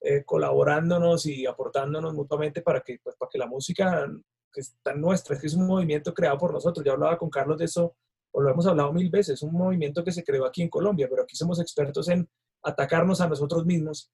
eh, 0.00 0.24
colaborándonos 0.24 1.26
y 1.26 1.46
aportándonos 1.46 2.14
mutuamente 2.14 2.62
para 2.62 2.80
que, 2.80 2.98
pues, 3.02 3.16
para 3.16 3.28
que 3.30 3.38
la 3.38 3.46
música 3.46 4.06
que 4.52 4.60
está 4.60 4.94
nuestra, 4.94 5.34
es 5.34 5.40
que 5.40 5.46
es 5.48 5.54
un 5.54 5.66
movimiento 5.66 6.14
creado 6.14 6.38
por 6.38 6.52
nosotros. 6.52 6.84
Ya 6.84 6.92
hablaba 6.92 7.18
con 7.18 7.30
Carlos 7.30 7.58
de 7.58 7.64
eso, 7.66 7.96
o 8.32 8.40
lo 8.40 8.50
hemos 8.50 8.66
hablado 8.66 8.92
mil 8.92 9.10
veces, 9.10 9.42
un 9.42 9.52
movimiento 9.52 10.04
que 10.04 10.12
se 10.12 10.24
creó 10.24 10.46
aquí 10.46 10.62
en 10.62 10.68
Colombia, 10.68 11.08
pero 11.10 11.22
aquí 11.22 11.36
somos 11.36 11.60
expertos 11.60 12.08
en 12.08 12.28
atacarnos 12.62 13.20
a 13.20 13.28
nosotros 13.28 13.64
mismos. 13.64 14.10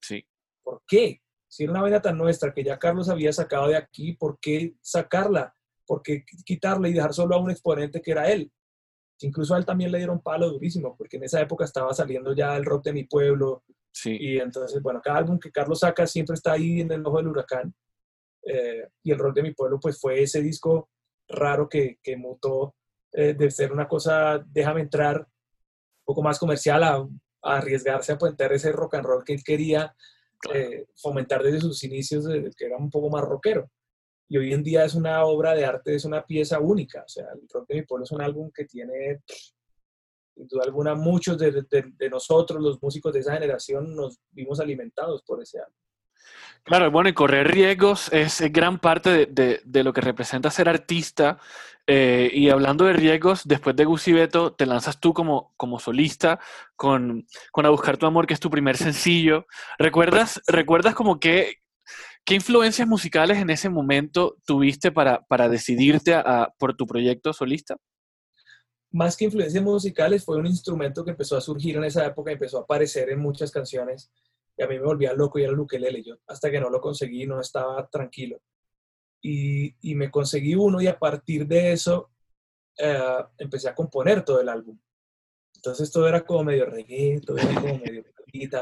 Sí. 0.00 0.26
¿Por 0.62 0.82
qué? 0.86 1.20
Si 1.48 1.64
era 1.64 1.72
una 1.72 1.82
vaina 1.82 2.02
tan 2.02 2.18
nuestra 2.18 2.52
que 2.52 2.64
ya 2.64 2.78
Carlos 2.78 3.08
había 3.08 3.32
sacado 3.32 3.68
de 3.68 3.76
aquí, 3.76 4.14
¿por 4.14 4.38
qué 4.40 4.74
sacarla? 4.80 5.54
¿Por 5.86 6.02
qué 6.02 6.24
quitarla 6.44 6.88
y 6.88 6.94
dejar 6.94 7.14
solo 7.14 7.36
a 7.36 7.40
un 7.40 7.50
exponente 7.50 8.00
que 8.02 8.10
era 8.10 8.30
él? 8.30 8.50
Incluso 9.24 9.54
a 9.54 9.58
él 9.58 9.64
también 9.64 9.90
le 9.90 9.98
dieron 9.98 10.20
palo 10.20 10.50
durísimo, 10.50 10.96
porque 10.96 11.16
en 11.16 11.24
esa 11.24 11.40
época 11.40 11.64
estaba 11.64 11.92
saliendo 11.92 12.34
ya 12.34 12.56
el 12.56 12.64
rock 12.64 12.84
de 12.84 12.92
mi 12.92 13.04
pueblo. 13.04 13.64
Sí. 13.92 14.16
Y 14.18 14.38
entonces, 14.38 14.82
bueno, 14.82 15.00
cada 15.02 15.18
álbum 15.18 15.38
que 15.38 15.50
Carlos 15.50 15.80
saca 15.80 16.06
siempre 16.06 16.34
está 16.34 16.52
ahí 16.52 16.80
en 16.80 16.92
el 16.92 17.06
ojo 17.06 17.18
del 17.18 17.28
huracán. 17.28 17.74
Eh, 18.46 18.88
y 19.02 19.10
el 19.10 19.18
rock 19.18 19.36
de 19.36 19.42
mi 19.42 19.54
pueblo, 19.54 19.78
pues 19.80 19.98
fue 19.98 20.22
ese 20.22 20.42
disco 20.42 20.90
raro 21.28 21.68
que, 21.68 21.98
que 22.02 22.16
mutó 22.16 22.74
eh, 23.12 23.34
de 23.34 23.50
ser 23.50 23.72
una 23.72 23.88
cosa, 23.88 24.44
déjame 24.46 24.82
entrar, 24.82 25.20
un 25.20 26.04
poco 26.04 26.22
más 26.22 26.38
comercial, 26.38 26.82
a, 26.82 26.96
a 26.96 27.56
arriesgarse 27.56 28.12
a 28.12 28.18
poner 28.18 28.52
ese 28.52 28.72
rock 28.72 28.94
and 28.94 29.06
roll 29.06 29.24
que 29.24 29.34
él 29.34 29.42
quería 29.42 29.94
eh, 30.52 30.86
fomentar 30.96 31.42
desde 31.42 31.60
sus 31.60 31.82
inicios, 31.84 32.26
que 32.56 32.66
era 32.66 32.76
un 32.76 32.90
poco 32.90 33.08
más 33.08 33.22
rockero. 33.22 33.70
Y 34.28 34.38
hoy 34.38 34.52
en 34.52 34.62
día 34.62 34.84
es 34.84 34.94
una 34.94 35.24
obra 35.24 35.54
de 35.54 35.64
arte, 35.64 35.94
es 35.94 36.04
una 36.04 36.24
pieza 36.24 36.58
única. 36.58 37.02
O 37.04 37.08
sea, 37.08 37.26
el 37.34 37.46
rock 37.52 37.68
de 37.68 37.74
mi 37.76 37.82
pueblo 37.82 38.04
es 38.04 38.12
un 38.12 38.22
álbum 38.22 38.50
que 38.52 38.64
tiene, 38.64 39.22
sin 40.34 40.48
duda 40.48 40.64
alguna, 40.64 40.94
muchos 40.94 41.38
de, 41.38 41.84
nosotros, 42.10 42.62
los 42.62 42.82
músicos 42.82 43.12
de 43.12 43.20
esa 43.20 43.34
generación, 43.34 43.94
nos 43.94 44.18
vimos 44.30 44.60
alimentados 44.60 45.22
por 45.22 45.42
ese 45.42 45.60
álbum. 45.60 45.74
Claro, 46.62 46.90
bueno, 46.90 47.10
y 47.10 47.12
correr 47.12 47.48
riesgos 47.48 48.10
es 48.10 48.40
gran 48.50 48.78
parte 48.78 49.26
de, 49.26 49.60
de 49.62 49.84
lo 49.84 49.92
que 49.92 50.00
representa 50.00 50.50
ser 50.50 50.70
artista. 50.70 51.38
Eh, 51.86 52.30
y 52.32 52.48
hablando 52.48 52.86
de 52.86 52.94
riesgos, 52.94 53.42
después 53.44 53.76
de 53.76 53.84
Gucci 53.84 54.12
Beto, 54.12 54.54
te 54.54 54.64
lanzas 54.64 55.00
tú 55.00 55.12
como, 55.12 55.52
como 55.56 55.78
solista 55.78 56.40
con, 56.76 57.26
con 57.52 57.66
A 57.66 57.70
Buscar 57.70 57.98
Tu 57.98 58.06
Amor, 58.06 58.26
que 58.26 58.34
es 58.34 58.40
tu 58.40 58.50
primer 58.50 58.76
sencillo. 58.76 59.46
¿Recuerdas, 59.78 60.40
¿recuerdas 60.46 60.94
como 60.94 61.20
que, 61.20 61.62
qué 62.24 62.34
influencias 62.34 62.88
musicales 62.88 63.38
en 63.38 63.50
ese 63.50 63.68
momento 63.68 64.36
tuviste 64.46 64.90
para, 64.90 65.20
para 65.22 65.48
decidirte 65.48 66.14
a, 66.14 66.52
por 66.58 66.74
tu 66.76 66.86
proyecto 66.86 67.32
solista? 67.32 67.76
Más 68.90 69.16
que 69.16 69.24
influencias 69.24 69.62
musicales, 69.62 70.24
fue 70.24 70.36
un 70.36 70.46
instrumento 70.46 71.04
que 71.04 71.10
empezó 71.10 71.36
a 71.36 71.40
surgir 71.40 71.76
en 71.76 71.84
esa 71.84 72.06
época, 72.06 72.30
empezó 72.30 72.58
a 72.58 72.62
aparecer 72.62 73.10
en 73.10 73.20
muchas 73.20 73.50
canciones 73.50 74.10
y 74.56 74.62
a 74.62 74.68
mí 74.68 74.76
me 74.76 74.84
volvía 74.84 75.12
loco 75.12 75.38
y 75.38 75.42
era 75.42 75.52
el 75.52 75.58
ukelele. 75.58 76.02
Yo 76.02 76.16
hasta 76.26 76.50
que 76.50 76.60
no 76.60 76.70
lo 76.70 76.80
conseguí 76.80 77.26
no 77.26 77.40
estaba 77.40 77.88
tranquilo. 77.88 78.40
Y, 79.20 79.74
y 79.80 79.94
me 79.94 80.10
conseguí 80.10 80.54
uno 80.54 80.80
y 80.80 80.86
a 80.86 80.98
partir 80.98 81.46
de 81.46 81.72
eso 81.72 82.10
eh, 82.78 83.24
empecé 83.38 83.68
a 83.68 83.74
componer 83.74 84.24
todo 84.24 84.40
el 84.40 84.48
álbum. 84.48 84.78
Entonces 85.56 85.90
todo 85.90 86.06
era 86.06 86.24
como 86.24 86.44
medio 86.44 86.66
reggae, 86.66 87.20
todo 87.20 87.38
era 87.38 87.60
como 87.60 87.78
medio 87.78 88.04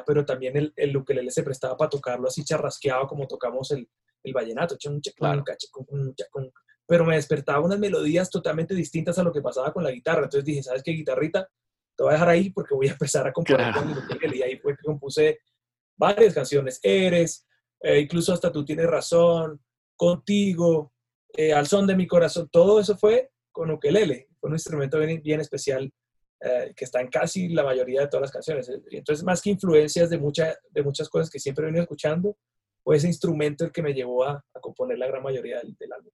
pero 0.07 0.25
también 0.25 0.57
el, 0.57 0.73
el 0.77 0.97
ukelele 0.97 1.31
se 1.31 1.43
prestaba 1.43 1.77
para 1.77 1.91
tocarlo 1.91 2.29
así 2.29 2.45
charrasqueado 2.45 3.07
como 3.07 3.27
tocamos 3.27 3.71
el, 3.71 3.89
el 4.23 4.33
vallenato. 4.33 4.77
Pero 6.87 7.05
me 7.05 7.15
despertaba 7.15 7.65
unas 7.65 7.79
melodías 7.79 8.31
totalmente 8.31 8.75
distintas 8.75 9.19
a 9.19 9.23
lo 9.23 9.33
que 9.33 9.41
pasaba 9.41 9.73
con 9.73 9.85
la 9.85 9.91
guitarra. 9.91 10.25
Entonces 10.25 10.45
dije, 10.45 10.63
¿sabes 10.63 10.83
qué 10.83 10.93
guitarrita? 10.93 11.49
Te 11.97 12.03
voy 12.03 12.11
a 12.11 12.15
dejar 12.15 12.29
ahí 12.29 12.51
porque 12.51 12.75
voy 12.75 12.89
a 12.89 12.93
empezar 12.93 13.27
a 13.27 13.33
componer 13.33 13.73
con 13.75 13.89
el 13.89 13.99
ukelele. 13.99 14.37
Y 14.37 14.43
ahí 14.43 14.57
fue 14.59 14.77
que 14.77 14.83
compuse 14.85 15.39
varias 15.97 16.35
canciones, 16.35 16.81
Eres, 16.83 17.47
eh, 17.81 18.01
incluso 18.01 18.33
hasta 18.33 18.51
Tú 18.51 18.65
tienes 18.65 18.87
razón, 18.87 19.61
Contigo, 19.97 20.93
eh, 21.35 21.53
Al 21.53 21.67
son 21.67 21.87
de 21.87 21.95
mi 21.95 22.07
corazón, 22.07 22.49
todo 22.51 22.81
eso 22.81 22.97
fue 22.97 23.31
con 23.53 23.71
ukelele, 23.71 24.29
fue 24.41 24.49
un 24.49 24.57
instrumento 24.57 24.99
bien, 24.99 25.23
bien 25.23 25.41
especial 25.41 25.93
eh, 26.45 26.73
que 26.75 26.85
está 26.85 27.01
en 27.01 27.09
casi 27.09 27.49
la 27.49 27.63
mayoría 27.63 28.01
de 28.01 28.09
todas 28.09 28.23
las 28.23 28.33
canciones. 28.33 28.71
Entonces, 28.91 29.25
más 29.25 29.41
que 29.41 29.51
influencias 29.51 30.11
de, 30.11 30.19
mucha, 30.19 30.57
de 30.71 30.83
muchas 30.83 31.09
cosas 31.09 31.31
que 31.31 31.39
siempre 31.39 31.65
he 31.65 31.67
venido 31.67 31.83
escuchando, 31.83 32.37
fue 32.83 32.97
ese 32.97 33.07
instrumento 33.07 33.65
el 33.65 33.73
que 33.73 33.83
me 33.83 33.95
llevó 33.95 34.25
a, 34.25 34.45
a 34.53 34.61
componer 34.61 34.99
la 34.99 35.07
gran 35.07 35.23
mayoría 35.23 35.59
del, 35.59 35.77
del 35.79 35.93
álbum. 35.93 36.11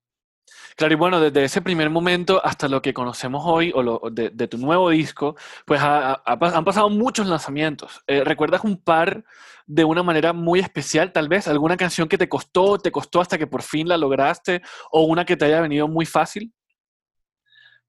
Claro, 0.76 0.94
y 0.94 0.96
bueno, 0.96 1.20
desde 1.20 1.44
ese 1.44 1.62
primer 1.62 1.90
momento 1.90 2.40
hasta 2.44 2.68
lo 2.68 2.80
que 2.80 2.94
conocemos 2.94 3.42
hoy, 3.46 3.72
o 3.74 3.82
lo, 3.82 4.00
de, 4.10 4.30
de, 4.30 4.48
tu 4.48 4.58
nuevo 4.58 4.90
disco, 4.90 5.36
pues 5.66 5.80
ha, 5.80 6.12
ha, 6.12 6.22
han 6.24 6.64
pasado 6.64 6.88
muchos 6.88 7.26
lanzamientos. 7.26 8.00
Eh, 8.06 8.24
¿Recuerdas 8.24 8.64
un 8.64 8.76
par 8.82 9.24
de 9.66 9.84
una 9.84 10.02
manera 10.02 10.32
muy 10.32 10.60
especial, 10.60 11.12
tal 11.12 11.28
vez? 11.28 11.48
¿Alguna 11.48 11.76
canción 11.76 12.08
que 12.08 12.18
te 12.18 12.28
costó, 12.28 12.78
te 12.78 12.92
costó 12.92 13.20
hasta 13.20 13.38
que 13.38 13.46
por 13.46 13.62
fin 13.62 13.88
la 13.88 13.96
lograste, 13.96 14.62
o 14.90 15.02
una 15.02 15.24
que 15.24 15.36
te 15.36 15.46
haya 15.46 15.60
venido 15.60 15.88
muy 15.88 16.06
fácil? 16.06 16.52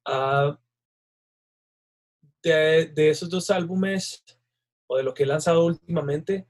Uh, 0.08 0.56
de, 2.44 2.88
de 2.88 3.10
esos 3.10 3.30
dos 3.30 3.50
álbumes, 3.50 4.24
o 4.88 4.98
de 4.98 5.04
lo 5.04 5.14
que 5.14 5.24
he 5.24 5.26
lanzado 5.26 5.66
últimamente, 5.66 6.48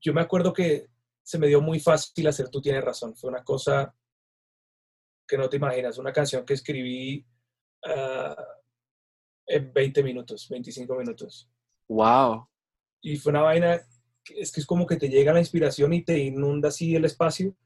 yo 0.00 0.12
me 0.12 0.20
acuerdo 0.20 0.52
que 0.52 0.88
se 1.22 1.38
me 1.38 1.48
dio 1.48 1.60
muy 1.60 1.80
fácil 1.80 2.26
hacer 2.28 2.48
Tú 2.48 2.60
tienes 2.60 2.84
razón. 2.84 3.16
Fue 3.16 3.30
una 3.30 3.42
cosa 3.42 3.94
que 5.26 5.38
no 5.38 5.48
te 5.48 5.56
imaginas, 5.56 5.98
una 5.98 6.12
canción 6.12 6.44
que 6.44 6.54
escribí 6.54 7.26
uh, 7.86 8.42
en 9.46 9.72
20 9.72 10.02
minutos, 10.02 10.46
25 10.48 10.94
minutos. 10.94 11.50
¡Wow! 11.88 12.46
Y 13.00 13.16
fue 13.16 13.30
una 13.30 13.42
vaina, 13.42 13.80
es 14.26 14.52
que 14.52 14.60
es 14.60 14.66
como 14.66 14.86
que 14.86 14.96
te 14.96 15.08
llega 15.08 15.32
la 15.32 15.40
inspiración 15.40 15.94
y 15.94 16.04
te 16.04 16.18
inunda 16.18 16.68
así 16.68 16.94
el 16.94 17.06
espacio. 17.06 17.56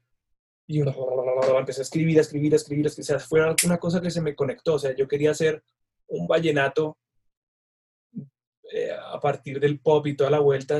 Y 0.65 0.79
empecé 0.79 1.81
a 1.81 1.83
escribir, 1.83 2.17
a 2.19 2.21
escribir, 2.21 2.53
a 2.53 2.57
escribir, 2.57 2.87
o 2.87 2.89
sea, 2.89 3.19
fue 3.19 3.41
una 3.65 3.77
cosa 3.77 4.01
que 4.01 4.11
se 4.11 4.21
me 4.21 4.35
conectó, 4.35 4.75
o 4.75 4.79
sea, 4.79 4.95
yo 4.95 5.07
quería 5.07 5.31
hacer 5.31 5.63
un 6.07 6.27
vallenato 6.27 6.97
eh, 8.71 8.91
a 8.91 9.19
partir 9.19 9.59
del 9.59 9.79
pop 9.79 10.05
y 10.05 10.15
toda 10.15 10.29
la 10.29 10.39
vuelta, 10.39 10.77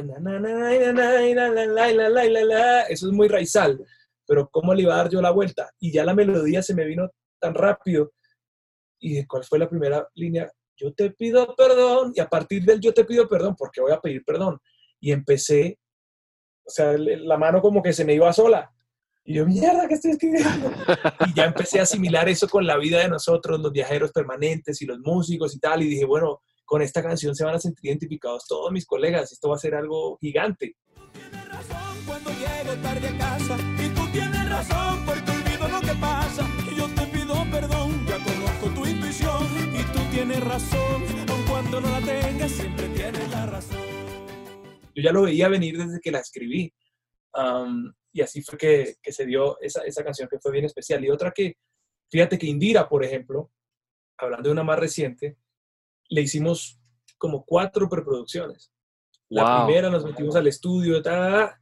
eso 2.88 3.08
es 3.08 3.14
muy 3.14 3.28
raizal, 3.28 3.84
pero 4.28 4.48
¿cómo 4.50 4.76
le 4.76 4.84
iba 4.84 4.94
a 4.94 4.98
dar 4.98 5.10
yo 5.10 5.22
la 5.22 5.32
vuelta? 5.32 5.72
Y 5.80 5.92
ya 5.92 6.06
la 6.06 6.14
melodía 6.14 6.62
se 6.62 6.76
me 6.76 6.86
vino 6.86 7.10
tan 7.40 7.56
rápido. 7.56 8.12
¿Y 9.00 9.16
de 9.16 9.28
cuál 9.28 9.44
fue 9.44 9.58
la 9.58 9.68
primera 9.68 10.08
línea? 10.14 10.52
Yo 10.78 10.94
te 10.94 11.10
pido 11.12 11.56
perdón. 11.56 12.14
Y 12.16 12.20
a 12.20 12.28
partir 12.28 12.64
del 12.64 12.80
yo 12.80 12.94
te 12.94 13.06
pido 13.06 13.28
perdón, 13.28 13.56
porque 13.58 13.82
voy 13.82 13.92
a 13.92 14.00
pedir 14.00 14.24
perdón. 14.24 14.60
Y 15.00 15.12
empecé, 15.12 15.80
o 16.64 16.70
sea, 16.70 16.96
la 16.96 17.38
mano 17.38 17.60
como 17.60 17.82
que 17.82 17.94
se 17.94 18.06
me 18.06 18.14
iba 18.14 18.32
sola. 18.34 18.72
Y 19.26 19.36
yo, 19.36 19.46
mierda, 19.46 19.88
¿qué 19.88 19.96
estoy 19.96 20.12
escribiendo? 20.12 20.72
Y 21.28 21.34
ya 21.34 21.46
empecé 21.46 21.80
a 21.80 21.84
asimilar 21.84 22.30
eso 22.30 22.48
con 22.48 22.68
la 22.68 22.78
vida 22.78 23.00
de 23.00 23.10
nosotros, 23.10 23.60
los 23.60 23.72
viajeros 23.72 24.12
permanentes 24.12 24.82
y 24.82 24.86
los 24.86 25.00
músicos 25.00 25.56
y 25.56 25.60
tal. 25.60 25.82
Y 25.82 25.88
dije, 25.88 26.06
bueno, 26.06 26.42
con 26.70 26.84
esta 26.84 27.02
canción 27.02 27.36
se 27.36 27.44
van 27.44 27.56
a 27.56 27.60
sentir 27.60 27.90
identificados 27.90 28.46
todos 28.48 28.72
mis 28.72 28.86
colegas. 28.86 29.32
Esto 29.32 29.50
va 29.50 29.56
a 29.56 29.58
ser 29.58 29.74
algo 29.74 30.20
gigante. 30.20 30.76
Yo 44.94 45.02
ya 45.02 45.12
lo 45.12 45.24
veía 45.24 45.48
venir 45.50 45.76
desde 45.76 46.00
que 46.00 46.12
la 46.12 46.20
escribí. 46.20 46.72
Um, 47.34 47.92
y 48.14 48.22
así 48.22 48.44
fue 48.44 48.60
que, 48.60 48.96
que 49.02 49.12
se 49.12 49.26
dio 49.26 49.60
esa, 49.60 49.82
esa, 49.86 50.04
canción 50.04 50.30
que 50.30 50.38
fue 50.38 50.52
bien 50.52 50.66
especial. 50.66 51.04
Y 51.04 51.10
otra 51.10 51.32
que, 51.32 51.58
fíjate 52.12 52.38
que 52.38 52.46
Indira, 52.46 52.88
por 52.88 53.04
ejemplo, 53.04 53.50
hablando 54.20 54.50
de 54.50 54.54
una 54.54 54.64
más 54.64 54.78
reciente, 54.78 55.38
le 56.10 56.22
hicimos 56.22 56.80
como 57.18 57.46
cuatro 57.46 57.88
preproducciones. 57.88 58.72
La 59.30 59.44
wow. 59.44 59.66
primera 59.66 59.90
nos 59.90 60.04
metimos 60.04 60.36
al 60.36 60.48
estudio, 60.48 61.02
ta, 61.02 61.60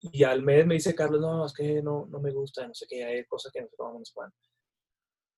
y 0.00 0.24
al 0.24 0.42
mes 0.42 0.66
me 0.66 0.74
dice 0.74 0.94
Carlos, 0.94 1.20
no, 1.20 1.44
es 1.44 1.52
que 1.52 1.82
no, 1.82 2.06
no 2.06 2.20
me 2.20 2.32
gusta, 2.32 2.66
no 2.66 2.74
sé 2.74 2.86
qué, 2.88 3.04
hay 3.04 3.24
cosas 3.26 3.52
que 3.52 3.60
no 3.60 3.68
vamos 3.78 4.12
a 4.16 4.30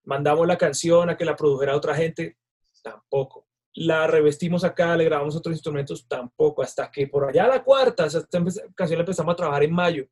Mandamos 0.04 0.46
la 0.46 0.58
canción 0.58 1.10
a 1.10 1.16
que 1.16 1.24
la 1.24 1.36
produjera 1.36 1.76
otra 1.76 1.94
gente, 1.94 2.38
tampoco. 2.82 3.46
La 3.74 4.06
revestimos 4.06 4.64
acá, 4.64 4.96
le 4.96 5.04
grabamos 5.04 5.36
otros 5.36 5.54
instrumentos, 5.54 6.06
tampoco. 6.06 6.62
Hasta 6.62 6.90
que 6.90 7.06
por 7.06 7.24
allá 7.24 7.46
la 7.46 7.62
cuarta, 7.64 8.06
esa 8.06 8.26
canción 8.74 8.98
la 8.98 9.02
empezamos 9.02 9.32
a 9.32 9.36
trabajar 9.36 9.62
en 9.62 9.72
mayo 9.72 10.06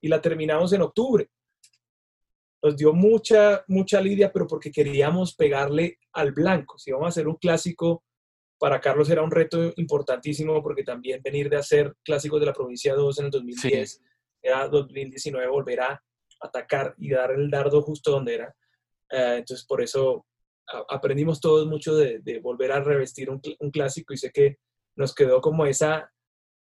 y 0.00 0.08
la 0.08 0.20
terminamos 0.20 0.72
en 0.72 0.82
octubre. 0.82 1.30
Nos 2.62 2.76
dio 2.76 2.92
mucha, 2.92 3.64
mucha 3.68 4.00
lidia, 4.00 4.32
pero 4.32 4.46
porque 4.46 4.70
queríamos 4.70 5.34
pegarle 5.34 5.98
al 6.12 6.32
blanco. 6.32 6.78
Si 6.78 6.90
vamos 6.90 7.06
a 7.06 7.08
hacer 7.10 7.28
un 7.28 7.36
clásico 7.36 8.02
para 8.58 8.80
Carlos 8.80 9.08
era 9.08 9.22
un 9.22 9.30
reto 9.30 9.72
importantísimo 9.76 10.62
porque 10.62 10.82
también 10.82 11.22
venir 11.22 11.48
de 11.48 11.56
hacer 11.56 11.94
clásicos 12.02 12.40
de 12.40 12.46
la 12.46 12.52
provincia 12.52 12.94
2 12.94 13.20
en 13.20 13.24
el 13.26 13.30
2010, 13.30 14.02
era 14.42 14.68
2019 14.68 15.46
volver 15.48 15.80
a 15.80 16.02
atacar 16.40 16.94
y 16.98 17.10
dar 17.10 17.32
el 17.32 17.50
dardo 17.50 17.82
justo 17.82 18.10
donde 18.10 18.34
era. 18.34 18.56
Eh, 19.10 19.36
entonces, 19.38 19.64
por 19.64 19.82
eso 19.82 20.26
aprendimos 20.88 21.40
todos 21.40 21.66
mucho 21.66 21.96
de, 21.96 22.40
volver 22.42 22.72
a 22.72 22.80
revestir 22.80 23.30
un, 23.30 23.40
un, 23.58 23.70
clásico 23.70 24.12
y 24.12 24.18
sé 24.18 24.30
que 24.30 24.58
nos 24.96 25.14
quedó 25.14 25.40
como 25.40 25.64
esa, 25.64 26.12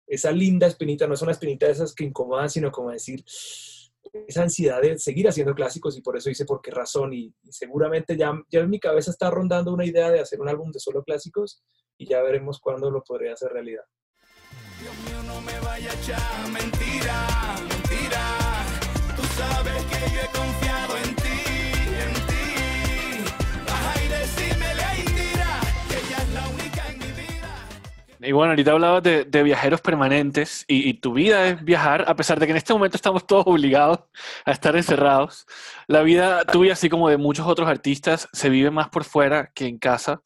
esa 0.08 0.32
linda 0.32 0.68
espinita, 0.68 1.08
no 1.08 1.16
es 1.16 1.22
una 1.22 1.34
espinita 1.34 1.66
de 1.66 1.74
esas 1.74 1.94
que 1.94 2.06
incomodan, 2.06 2.50
sino 2.50 2.72
como 2.72 2.92
decir, 2.92 3.24
esa 4.28 4.44
ansiedad 4.44 4.82
de 4.82 4.98
seguir 4.98 5.28
haciendo 5.28 5.54
clásicos 5.54 5.98
y 5.98 6.02
por 6.02 6.18
eso 6.18 6.30
hice 6.30 6.46
por 6.46 6.62
qué 6.62 6.72
razón 6.72 7.14
y, 7.14 7.34
seguramente 7.50 8.18
ya, 8.18 8.34
ya 8.50 8.62
en 8.62 8.70
mi 8.70 8.80
cabeza 8.80 9.12
está 9.12 9.30
rondando 9.30 9.74
una 9.74 9.86
idea 9.86 10.10
de 10.12 10.20
hacer 10.20 10.42
un 10.42 10.50
álbum 10.50 10.72
de 10.72 10.80
solo 10.80 11.04
clásicos 11.04 11.64
y 11.98 12.08
ya 12.08 12.22
veremos 12.22 12.60
cuándo 12.60 12.92
lo 12.92 13.04
podría 13.04 13.34
hacer 13.34 13.52
realidad. 13.52 13.84
Dios 14.80 14.96
mío, 15.06 15.24
no 15.24 15.42
me 15.42 15.60
vaya 15.60 15.92
a 15.92 15.96
echar 15.96 16.52
mentira, 16.52 17.56
mentira. 17.68 18.66
Tú 19.16 19.24
sabes 19.24 19.84
que 19.86 20.16
yo 20.16 20.22
he 20.22 20.57
Y 28.20 28.32
bueno, 28.32 28.52
ahorita 28.52 28.72
hablabas 28.72 29.04
de, 29.04 29.26
de 29.26 29.44
viajeros 29.44 29.82
permanentes 29.82 30.66
y, 30.68 30.96
tu 30.96 31.14
vida 31.14 31.48
es 31.48 31.64
viajar, 31.64 32.06
a 32.08 32.16
pesar 32.16 32.40
de 32.40 32.48
que 32.48 32.52
en 32.52 32.58
este 32.58 32.74
momento 32.74 32.98
estamos 32.98 33.28
todos 33.28 33.46
obligados 33.46 34.00
a 34.44 34.52
estar 34.52 34.76
encerrados. 34.76 35.46
La 35.88 36.02
vida 36.02 36.44
tuya, 36.46 36.74
así 36.74 36.90
como 36.90 37.10
de 37.10 37.18
muchos 37.18 37.46
otros 37.46 37.70
artistas, 37.70 38.28
se 38.34 38.50
vive 38.50 38.72
más 38.72 38.90
por 38.90 39.04
fuera 39.04 39.52
que 39.54 39.68
en 39.68 39.78
casa. 39.78 40.22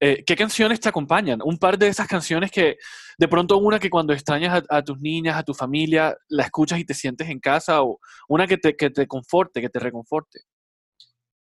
Eh, 0.00 0.24
¿Qué 0.26 0.34
canciones 0.34 0.80
te 0.80 0.88
acompañan? 0.88 1.40
Un 1.44 1.58
par 1.58 1.78
de 1.78 1.86
esas 1.86 2.08
canciones 2.08 2.50
que 2.50 2.78
de 3.16 3.28
pronto 3.28 3.58
una 3.58 3.78
que 3.78 3.90
cuando 3.90 4.12
extrañas 4.12 4.64
a, 4.68 4.82
tus 4.82 4.98
niñas, 5.00 5.36
a 5.36 5.44
tu 5.44 5.54
familia, 5.54 6.16
la 6.28 6.44
escuchas 6.44 6.80
y 6.80 6.84
te 6.84 6.94
sientes 6.94 7.28
en 7.28 7.38
casa 7.38 7.82
o 7.82 8.00
una 8.28 8.46
que 8.46 8.58
te, 8.58 8.74
que 8.74 8.90
te 8.90 9.06
conforte, 9.06 9.60
que 9.60 9.68
te 9.68 9.78
reconforte. 9.78 10.40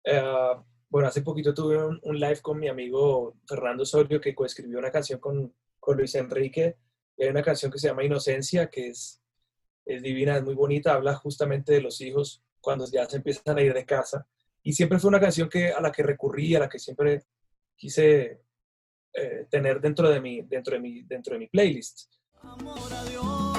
Eh, 0.05 0.23
bueno, 0.89 1.09
hace 1.09 1.23
poquito 1.23 1.53
tuve 1.53 1.85
un, 1.85 1.99
un, 2.03 2.19
live 2.19 2.41
con 2.41 2.59
mi 2.59 2.69
amigo 2.69 3.35
Fernando 3.47 3.83
Osorio 3.83 4.21
que 4.21 4.35
coescribió 4.35 4.79
una 4.79 4.91
canción 4.91 5.21
con, 5.21 5.53
con 5.79 5.97
Luis 5.97 6.15
Enrique. 6.15 6.77
hay 7.19 7.29
una 7.29 7.43
canción 7.43 7.71
que 7.71 7.79
se 7.79 7.89
llama 7.89 8.05
Inocencia, 8.05 8.69
que 8.69 8.89
es, 8.89 9.21
es 9.85 10.03
divina, 10.03 10.37
es 10.37 10.43
muy 10.43 10.55
bonita, 10.55 10.95
habla 10.95 11.15
justamente 11.15 11.73
de 11.73 11.81
los 11.81 12.01
hijos 12.01 12.43
cuando 12.61 12.87
ya 12.91 13.09
se 13.09 13.17
empiezan 13.17 13.59
a 13.59 13.63
ir 13.63 13.75
de 13.75 13.87
casa. 13.87 14.27
Y 14.63 14.73
siempre 14.73 14.99
fue 14.99 15.09
una 15.09 15.21
canción 15.21 15.49
que, 15.49 15.73
a 15.73 15.81
la 15.81 15.93
que 15.93 16.03
recurrí, 16.03 16.55
a 16.55 16.61
la 16.61 16.69
que 16.69 16.79
siempre 16.79 17.25
quise 17.77 18.43
eh, 19.15 19.47
tener 19.51 19.81
dentro 19.81 20.09
de, 20.09 20.21
mi, 20.21 20.43
dentro, 20.43 20.75
de 20.75 20.81
mi, 20.81 21.03
dentro 21.03 21.35
de 21.35 21.39
mi 21.41 21.47
playlist. 21.47 22.13
Amor 22.43 22.93
a 22.93 23.05
Dios. 23.05 23.58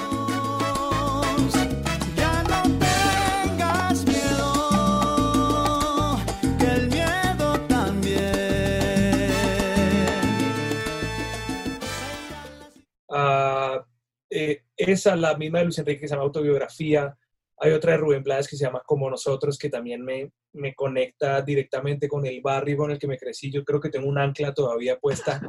Eh, 14.30 14.62
esa, 14.76 15.16
la 15.16 15.36
misma 15.36 15.58
de 15.58 15.64
Luis 15.64 15.78
Enrique 15.78 16.02
que 16.02 16.08
se 16.08 16.14
llama 16.14 16.24
Autobiografía. 16.24 17.16
Hay 17.58 17.72
otra 17.72 17.92
de 17.92 17.98
Rubén 17.98 18.22
Blades 18.22 18.48
que 18.48 18.56
se 18.56 18.64
llama 18.64 18.82
Como 18.86 19.10
Nosotros, 19.10 19.58
que 19.58 19.68
también 19.68 20.02
me, 20.02 20.32
me 20.52 20.74
conecta 20.74 21.42
directamente 21.42 22.08
con 22.08 22.24
el 22.24 22.40
barrio 22.40 22.76
con 22.76 22.90
el 22.90 22.98
que 22.98 23.08
me 23.08 23.18
crecí. 23.18 23.50
Yo 23.50 23.64
creo 23.64 23.80
que 23.80 23.90
tengo 23.90 24.08
un 24.08 24.18
ancla 24.18 24.54
todavía 24.54 24.98
puesta 24.98 25.40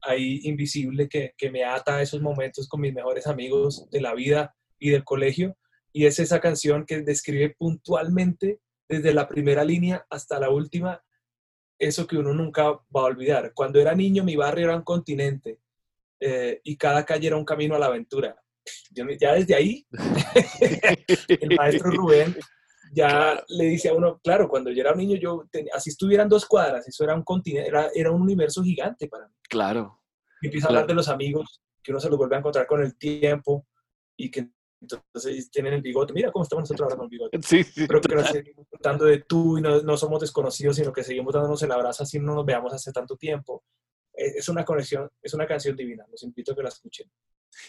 ahí 0.00 0.40
invisible 0.44 1.08
que, 1.08 1.34
que 1.36 1.50
me 1.50 1.64
ata 1.64 1.96
a 1.96 2.02
esos 2.02 2.20
momentos 2.20 2.68
con 2.68 2.80
mis 2.80 2.92
mejores 2.92 3.26
amigos 3.26 3.88
de 3.90 4.00
la 4.00 4.14
vida 4.14 4.54
y 4.78 4.90
del 4.90 5.04
colegio. 5.04 5.56
Y 5.92 6.06
es 6.06 6.18
esa 6.18 6.40
canción 6.40 6.84
que 6.84 7.02
describe 7.02 7.54
puntualmente 7.56 8.60
desde 8.88 9.14
la 9.14 9.28
primera 9.28 9.64
línea 9.64 10.04
hasta 10.10 10.38
la 10.38 10.50
última 10.50 11.02
eso 11.78 12.06
que 12.06 12.16
uno 12.16 12.32
nunca 12.32 12.64
va 12.64 13.00
a 13.00 13.04
olvidar. 13.04 13.52
Cuando 13.54 13.80
era 13.80 13.94
niño 13.94 14.24
mi 14.24 14.36
barrio 14.36 14.66
era 14.66 14.76
un 14.76 14.82
continente 14.82 15.58
eh, 16.20 16.60
y 16.64 16.76
cada 16.76 17.04
calle 17.04 17.28
era 17.28 17.36
un 17.36 17.44
camino 17.44 17.74
a 17.74 17.78
la 17.78 17.86
aventura. 17.86 18.36
ya 18.92 19.34
desde 19.34 19.54
ahí, 19.54 19.86
el 21.28 21.56
maestro 21.56 21.90
Rubén 21.90 22.36
ya 22.92 23.42
le 23.48 23.64
dice 23.64 23.88
a 23.88 23.94
uno, 23.94 24.20
claro, 24.22 24.48
cuando 24.48 24.70
yo 24.70 24.80
era 24.80 24.92
un 24.92 24.98
niño, 24.98 25.16
yo 25.16 25.44
así 25.74 25.90
estuvieran 25.90 26.28
dos 26.28 26.46
cuadras, 26.46 26.86
eso 26.86 27.02
era 27.04 27.14
un 27.14 27.24
continente, 27.24 27.68
era, 27.68 27.90
era 27.94 28.10
un 28.10 28.22
universo 28.22 28.62
gigante 28.62 29.08
para 29.08 29.26
mí. 29.26 29.34
Claro. 29.48 30.00
Y 30.40 30.46
empieza 30.46 30.68
a 30.68 30.70
hablar 30.70 30.86
de 30.86 30.94
los 30.94 31.08
amigos, 31.08 31.60
que 31.82 31.90
uno 31.90 32.00
se 32.00 32.08
los 32.08 32.16
vuelve 32.16 32.36
a 32.36 32.38
encontrar 32.38 32.66
con 32.66 32.82
el 32.82 32.96
tiempo 32.96 33.66
y 34.16 34.30
que 34.30 34.48
entonces 34.80 35.50
tienen 35.50 35.74
el 35.74 35.82
bigote. 35.82 36.12
Mira 36.12 36.30
cómo 36.30 36.44
estamos 36.44 36.62
nosotros 36.62 36.86
ahora 36.86 36.96
con 36.96 37.04
el 37.04 37.10
bigote. 37.10 37.38
Sí, 37.42 37.64
sí. 37.64 37.86
Creo 37.86 38.00
que 38.00 38.14
nos 38.14 38.28
seguimos 38.28 38.66
contando 38.68 39.06
de 39.06 39.18
tú 39.22 39.58
y 39.58 39.62
no, 39.62 39.80
no, 39.80 39.96
somos 39.96 40.20
desconocidos, 40.20 40.76
sino 40.76 40.92
que 40.92 41.02
seguimos 41.02 41.34
dándonos 41.34 41.62
el 41.62 41.72
abrazo 41.72 42.02
así 42.02 42.18
no 42.18 42.34
nos 42.34 42.44
veamos 42.44 42.72
hace 42.72 42.92
tanto 42.92 43.16
tiempo. 43.16 43.64
Eh, 44.16 44.34
es 44.36 44.48
una 44.48 44.64
conexión, 44.64 45.10
es 45.22 45.34
una 45.34 45.46
canción 45.46 45.76
divina. 45.76 46.04
Los 46.10 46.22
invito 46.22 46.52
a 46.52 46.56
que 46.56 46.62
la 46.62 46.68
escuchen. 46.68 47.10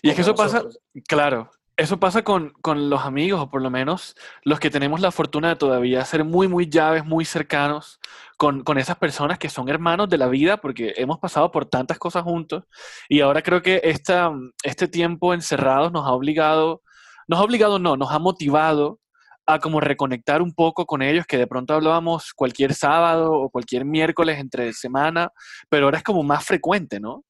Y 0.01 0.09
es 0.09 0.15
que 0.15 0.21
eso 0.21 0.33
pasa, 0.33 0.63
claro, 1.07 1.51
eso 1.77 1.99
pasa 1.99 2.23
con, 2.23 2.51
con, 2.61 2.89
los 2.89 3.01
amigos, 3.01 3.41
o 3.41 3.49
por 3.49 3.61
lo 3.61 3.69
menos 3.69 4.15
los 4.43 4.59
que 4.59 4.69
tenemos 4.69 5.01
la 5.01 5.11
fortuna 5.11 5.49
de 5.49 5.55
todavía 5.57 6.03
ser 6.05 6.23
muy, 6.23 6.47
muy 6.47 6.69
llaves, 6.69 7.05
muy 7.05 7.25
cercanos 7.25 7.99
con, 8.37 8.63
con, 8.63 8.77
esas 8.77 8.97
personas 8.97 9.37
que 9.37 9.49
son 9.49 9.69
hermanos 9.69 10.09
de 10.09 10.17
la 10.17 10.27
vida, 10.27 10.57
porque 10.57 10.93
hemos 10.97 11.19
pasado 11.19 11.51
por 11.51 11.65
tantas 11.65 11.99
cosas 11.99 12.23
juntos. 12.23 12.63
Y 13.09 13.21
ahora 13.21 13.41
creo 13.41 13.61
que 13.61 13.81
esta, 13.83 14.31
este 14.63 14.87
tiempo 14.87 15.33
encerrados 15.33 15.91
nos 15.91 16.05
ha 16.05 16.13
obligado, 16.13 16.81
nos 17.27 17.39
ha 17.39 17.43
obligado, 17.43 17.77
no, 17.77 17.97
nos 17.97 18.11
ha 18.11 18.19
motivado 18.19 18.99
a 19.45 19.59
como 19.59 19.79
reconectar 19.79 20.41
un 20.41 20.53
poco 20.53 20.85
con 20.85 21.01
ellos, 21.01 21.25
que 21.27 21.37
de 21.37 21.47
pronto 21.47 21.73
hablábamos 21.73 22.33
cualquier 22.33 22.73
sábado 22.73 23.31
o 23.31 23.49
cualquier 23.49 23.85
miércoles 23.85 24.39
entre 24.39 24.73
semana, 24.73 25.31
pero 25.69 25.85
ahora 25.85 25.99
es 25.99 26.03
como 26.03 26.23
más 26.23 26.45
frecuente, 26.45 26.99
¿no? 26.99 27.23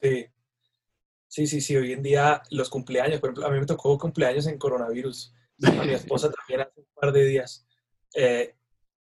Sí. 0.00 0.26
Sí, 1.28 1.46
sí, 1.46 1.60
sí. 1.60 1.76
Hoy 1.76 1.92
en 1.92 2.02
día 2.02 2.42
los 2.50 2.70
cumpleaños, 2.70 3.20
por 3.20 3.30
ejemplo, 3.30 3.46
a 3.46 3.50
mí 3.50 3.60
me 3.60 3.66
tocó 3.66 3.98
cumpleaños 3.98 4.46
en 4.46 4.58
coronavirus. 4.58 5.34
A 5.82 5.84
mi 5.84 5.92
esposa 5.92 6.30
también 6.30 6.60
hace 6.60 6.80
un 6.80 6.86
par 6.94 7.12
de 7.12 7.24
días. 7.24 7.66
Eh, 8.14 8.54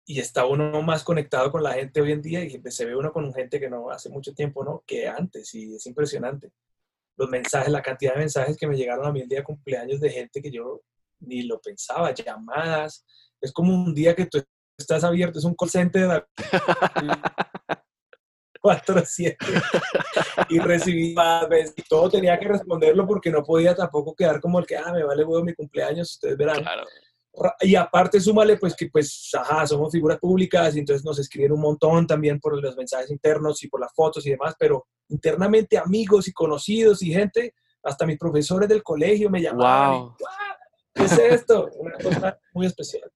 y 0.06 0.20
está 0.20 0.46
uno 0.46 0.82
más 0.82 1.02
conectado 1.02 1.50
con 1.50 1.62
la 1.62 1.72
gente 1.72 2.00
hoy 2.00 2.12
en 2.12 2.22
día 2.22 2.44
y 2.44 2.62
se 2.70 2.84
ve 2.84 2.96
uno 2.96 3.12
con 3.12 3.32
gente 3.34 3.58
que 3.58 3.68
no 3.68 3.90
hace 3.90 4.08
mucho 4.08 4.32
tiempo, 4.34 4.64
¿no? 4.64 4.82
Que 4.86 5.08
antes, 5.08 5.52
y 5.54 5.74
es 5.74 5.86
impresionante. 5.86 6.52
Los 7.16 7.28
mensajes, 7.28 7.72
la 7.72 7.82
cantidad 7.82 8.14
de 8.14 8.20
mensajes 8.20 8.56
que 8.56 8.66
me 8.66 8.76
llegaron 8.76 9.06
a 9.06 9.12
mí 9.12 9.20
el 9.20 9.28
día 9.28 9.38
de 9.38 9.44
cumpleaños 9.44 10.00
de 10.00 10.10
gente 10.10 10.40
que 10.40 10.50
yo 10.50 10.82
ni 11.26 11.42
lo 11.42 11.60
pensaba, 11.60 12.12
llamadas. 12.12 13.04
Es 13.40 13.52
como 13.52 13.74
un 13.74 13.94
día 13.94 14.14
que 14.14 14.26
tú 14.26 14.42
estás 14.78 15.04
abierto, 15.04 15.38
es 15.38 15.44
un 15.44 15.54
call 15.54 15.70
center 15.70 16.26
4 18.60 19.02
7 19.06 19.36
y 20.50 20.58
recibí 20.58 21.14
más 21.14 21.48
veces. 21.48 21.74
Y 21.76 21.82
todo 21.82 22.10
tenía 22.10 22.38
que 22.38 22.48
responderlo 22.48 23.06
porque 23.06 23.30
no 23.30 23.42
podía 23.42 23.74
tampoco 23.74 24.14
quedar 24.14 24.40
como 24.40 24.58
el 24.58 24.66
que, 24.66 24.76
ah, 24.76 24.92
me 24.92 25.04
vale 25.04 25.24
huevo 25.24 25.44
mi 25.44 25.54
cumpleaños, 25.54 26.12
ustedes 26.12 26.36
verán. 26.36 26.64
Y 27.60 27.76
aparte, 27.76 28.18
súmale, 28.18 28.56
pues 28.56 28.74
que, 28.74 28.88
pues, 28.88 29.30
ajá, 29.34 29.66
somos 29.66 29.92
figuras 29.92 30.18
públicas 30.18 30.74
y 30.74 30.80
entonces 30.80 31.04
nos 31.04 31.18
escriben 31.18 31.52
un 31.52 31.60
montón 31.60 32.06
también 32.06 32.40
por 32.40 32.60
los 32.60 32.76
mensajes 32.76 33.10
internos 33.10 33.62
y 33.62 33.68
por 33.68 33.80
las 33.80 33.92
fotos 33.94 34.26
y 34.26 34.30
demás, 34.30 34.54
pero 34.58 34.86
internamente 35.10 35.76
amigos 35.76 36.28
y 36.28 36.32
conocidos 36.32 37.02
y 37.02 37.12
gente, 37.12 37.54
hasta 37.82 38.06
mis 38.06 38.18
profesores 38.18 38.68
del 38.68 38.82
colegio 38.82 39.30
me 39.30 39.42
llamaban. 39.42 40.14
¿Qué 40.96 41.04
es 41.04 41.18
esto? 41.18 41.70
Una 41.78 41.96
cosa 41.98 42.38
muy 42.52 42.66
especial. 42.66 43.10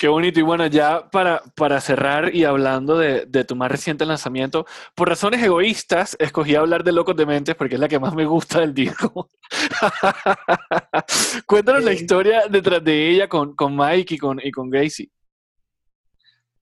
Qué 0.00 0.08
bonito. 0.08 0.40
Y 0.40 0.42
bueno, 0.42 0.66
ya 0.66 1.10
para, 1.10 1.42
para 1.54 1.78
cerrar 1.78 2.34
y 2.34 2.44
hablando 2.44 2.96
de, 2.96 3.26
de, 3.26 3.44
tu 3.44 3.54
más 3.54 3.70
reciente 3.70 4.06
lanzamiento, 4.06 4.64
por 4.94 5.10
razones 5.10 5.42
egoístas, 5.42 6.16
escogí 6.18 6.54
hablar 6.54 6.84
de 6.84 6.92
Locos 6.92 7.14
de 7.16 7.26
Mentes 7.26 7.54
porque 7.54 7.74
es 7.74 7.80
la 7.80 7.88
que 7.88 7.98
más 7.98 8.14
me 8.14 8.24
gusta 8.24 8.60
del 8.60 8.72
disco. 8.72 9.28
Cuéntanos 11.46 11.84
la 11.84 11.92
historia 11.92 12.44
detrás 12.50 12.82
de 12.82 13.10
ella 13.10 13.28
con, 13.28 13.54
con 13.54 13.76
Mike 13.76 14.14
y 14.14 14.18
con, 14.18 14.40
y 14.42 14.50
con 14.50 14.70
Gracie. 14.70 15.10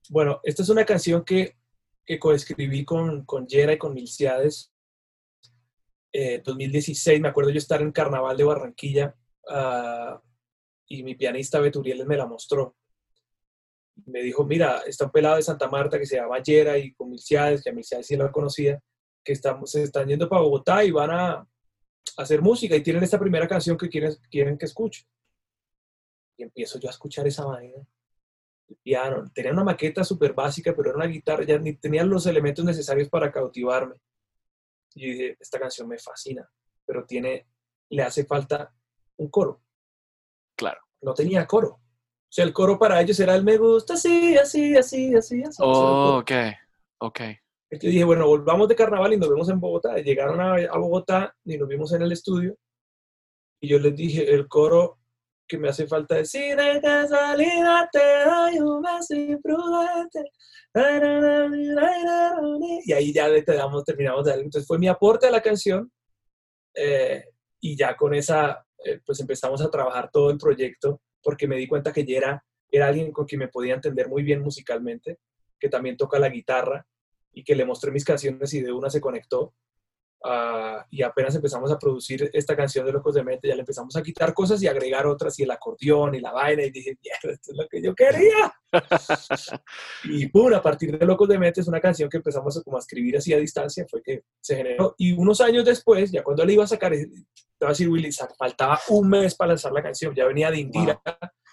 Bueno, 0.09 0.41
esta 0.43 0.64
es 0.64 0.68
una 0.68 0.85
canción 0.85 1.24
que, 1.24 1.59
que 2.05 2.18
coescribí 2.18 2.85
con, 2.85 3.24
con 3.24 3.47
Jera 3.47 3.74
y 3.74 3.78
con 3.78 3.95
Milciades. 3.95 4.72
Eh, 6.12 6.43
2016, 6.45 7.20
me 7.20 7.28
acuerdo 7.28 7.51
yo 7.51 7.59
estar 7.59 7.80
en 7.82 7.93
Carnaval 7.93 8.37
de 8.37 8.43
Barranquilla. 8.43 9.14
Uh, 9.49 10.18
y 10.89 11.03
mi 11.03 11.14
pianista 11.14 11.61
Beturiel 11.61 12.07
me 12.07 12.16
la 12.16 12.26
mostró. 12.26 12.76
Me 14.07 14.22
dijo, 14.22 14.45
mira, 14.45 14.82
está 14.86 15.07
un 15.07 15.11
pelado 15.11 15.36
de 15.36 15.43
Santa 15.43 15.68
Marta 15.68 15.99
que 15.99 16.07
se 16.07 16.16
llama 16.16 16.43
Yera 16.43 16.78
y 16.78 16.93
con 16.95 17.11
Milciades, 17.11 17.62
que 17.62 17.70
a 17.70 17.72
Milciades 17.72 18.07
sí 18.07 18.16
la 18.16 18.32
conocía, 18.32 18.80
que 19.24 19.32
estamos, 19.32 19.70
se 19.70 19.82
están 19.82 20.09
yendo 20.09 20.28
para 20.28 20.43
Bogotá 20.43 20.84
y 20.84 20.91
van 20.91 21.11
a, 21.11 21.49
hacer 22.16 22.43
música 22.43 22.74
y 22.74 22.82
tienen 22.82 23.03
esta 23.03 23.18
primera 23.18 23.47
canción 23.47 23.76
que 23.76 23.89
quieren, 23.89 24.12
quieren 24.30 24.59
que 24.59 24.66
escuche. 24.66 25.05
Y 26.36 26.43
empiezo 26.43 26.78
yo 26.78 26.89
a 26.89 26.91
escuchar 26.91 27.26
esa 27.26 27.45
vaina. 27.45 27.76
El 28.68 28.76
piano. 28.76 29.30
Tenía 29.32 29.53
una 29.53 29.64
maqueta 29.64 30.05
súper 30.05 30.34
básica, 30.34 30.74
pero 30.74 30.91
era 30.91 30.99
una 30.99 31.07
guitarra, 31.07 31.45
ya 31.45 31.59
ni 31.59 31.74
tenía 31.74 32.05
los 32.05 32.26
elementos 32.26 32.64
necesarios 32.64 33.09
para 33.09 33.32
cautivarme. 33.32 33.97
Y 34.95 35.11
dije, 35.11 35.36
esta 35.39 35.59
canción 35.59 35.89
me 35.89 35.99
fascina, 35.99 36.49
pero 36.84 37.05
tiene, 37.05 37.47
le 37.91 38.03
hace 38.03 38.24
falta 38.24 38.72
un 39.16 39.28
coro. 39.30 39.62
No 41.03 41.14
tenía 41.14 41.46
coro. 41.46 41.68
O 41.68 42.30
sea, 42.30 42.44
el 42.44 42.53
coro 42.53 42.78
para 42.78 43.01
ellos 43.01 43.18
era 43.20 43.34
el 43.34 43.44
me 43.44 43.57
gusta 43.57 43.94
así, 43.94 44.36
así, 44.36 44.76
así, 44.76 45.14
así, 45.14 45.42
así. 45.42 45.62
Oh, 45.62 46.18
ok, 46.20 46.30
ok. 46.99 47.20
Entonces 47.70 47.92
dije, 47.92 48.05
bueno, 48.05 48.26
volvamos 48.26 48.68
de 48.68 48.76
carnaval 48.76 49.12
y 49.12 49.16
nos 49.16 49.28
vemos 49.28 49.49
en 49.49 49.61
Bogotá. 49.61 49.96
Llegaron 49.96 50.40
a, 50.40 50.55
a 50.55 50.78
Bogotá 50.78 51.34
y 51.44 51.57
nos 51.57 51.68
vimos 51.68 51.92
en 51.92 52.03
el 52.03 52.12
estudio. 52.12 52.57
Y 53.61 53.68
yo 53.68 53.78
les 53.78 53.94
dije, 53.96 54.32
el 54.32 54.46
coro 54.49 54.99
que 55.46 55.59
me 55.59 55.68
hace 55.68 55.86
falta 55.86 56.16
decir, 56.16 56.57
de 56.57 56.80
casualidad 56.80 57.88
te 57.90 58.24
doy 58.24 58.59
un 58.59 58.82
beso 58.82 59.14
imprudente. 59.14 60.24
Y 62.84 62.92
ahí 62.92 63.12
ya 63.12 63.28
le 63.28 63.42
damos, 63.42 63.84
terminamos 63.84 64.24
de 64.24 64.30
dar. 64.30 64.40
Entonces 64.40 64.66
fue 64.66 64.78
mi 64.78 64.88
aporte 64.88 65.26
a 65.26 65.30
la 65.30 65.40
canción. 65.40 65.90
eh, 66.74 67.24
y 67.61 67.76
ya 67.76 67.96
con 67.96 68.14
esa, 68.14 68.64
eh, 68.85 69.01
pues 69.05 69.20
empezamos 69.20 69.61
a 69.62 69.70
trabajar 69.70 70.11
todo 70.12 70.31
el 70.31 70.39
proyecto 70.39 71.01
porque 71.22 71.49
me 71.49 71.57
di 71.57 71.66
cuenta 71.66 71.93
que 71.93 72.05
ya 72.05 72.16
era, 72.16 72.45
era 72.70 72.87
alguien 72.89 73.12
con 73.12 73.26
quien 73.26 73.41
me 73.41 73.49
podía 73.49 73.74
entender 73.74 74.09
muy 74.09 74.22
bien 74.22 74.41
musicalmente, 74.41 75.18
que 75.59 75.68
también 75.68 75.97
toca 75.97 76.18
la 76.18 76.29
guitarra 76.29 76.87
y 77.33 77.45
que 77.45 77.55
le 77.55 77.64
mostré 77.64 77.91
mis 77.91 78.05
canciones 78.05 78.53
y 78.55 78.61
de 78.61 78.72
una 78.72 78.91
se 78.91 79.01
conectó. 79.01 79.55
Ah, 80.25 80.85
y 80.91 81.03
apenas 81.03 81.35
empezamos 81.37 81.71
a 81.71 81.79
producir 81.79 82.29
esta 82.33 82.57
canción 82.57 82.85
de 82.85 82.93
Locos 82.93 83.14
de 83.14 83.23
Mente, 83.23 83.47
ya 83.47 83.55
le 83.55 83.61
empezamos 83.61 83.95
a 83.95 84.03
quitar 84.03 84.35
cosas 84.35 84.61
y 84.62 84.66
agregar 84.66 85.07
otras 85.07 85.39
y 85.39 85.45
el 85.45 85.51
acordeón 85.51 86.16
y 86.16 86.21
la 86.21 86.33
vaina 86.33 86.64
y 86.64 86.71
dije, 86.71 86.99
"Mierda, 87.01 87.35
esto 87.35 87.53
es 87.53 87.57
lo 87.57 87.69
que 87.69 87.81
yo 87.81 87.95
quería. 87.95 88.53
y 90.05 90.27
pum, 90.27 90.53
a 90.55 90.62
partir 90.62 90.99
de 90.99 91.07
Locos 91.07 91.29
de 91.29 91.39
Mente 91.39 91.61
es 91.61 91.69
una 91.69 91.81
canción 91.81 92.09
que 92.11 92.16
empezamos 92.16 92.57
a, 92.57 92.62
como 92.62 92.77
a 92.77 92.81
escribir 92.81 93.16
así 93.16 93.33
a 93.33 93.39
distancia, 93.39 93.87
fue 93.89 94.03
que 94.03 94.25
se 94.41 94.57
generó. 94.57 94.95
Y 94.99 95.12
unos 95.12 95.41
años 95.41 95.64
después, 95.64 96.11
ya 96.11 96.25
cuando 96.25 96.45
le 96.45 96.55
iba 96.55 96.64
a 96.64 96.69
sacar, 96.69 96.93
te 96.93 97.64
va 97.64 97.69
a 97.69 97.71
decir 97.71 97.89
Willy, 97.89 98.11
faltaba 98.37 98.81
un 98.89 99.09
mes 99.09 99.35
para 99.37 99.49
lanzar 99.51 99.73
la 99.73 99.83
canción, 99.83 100.14
ya 100.14 100.27
venía 100.27 100.51
de 100.51 100.59
Indira 100.59 101.01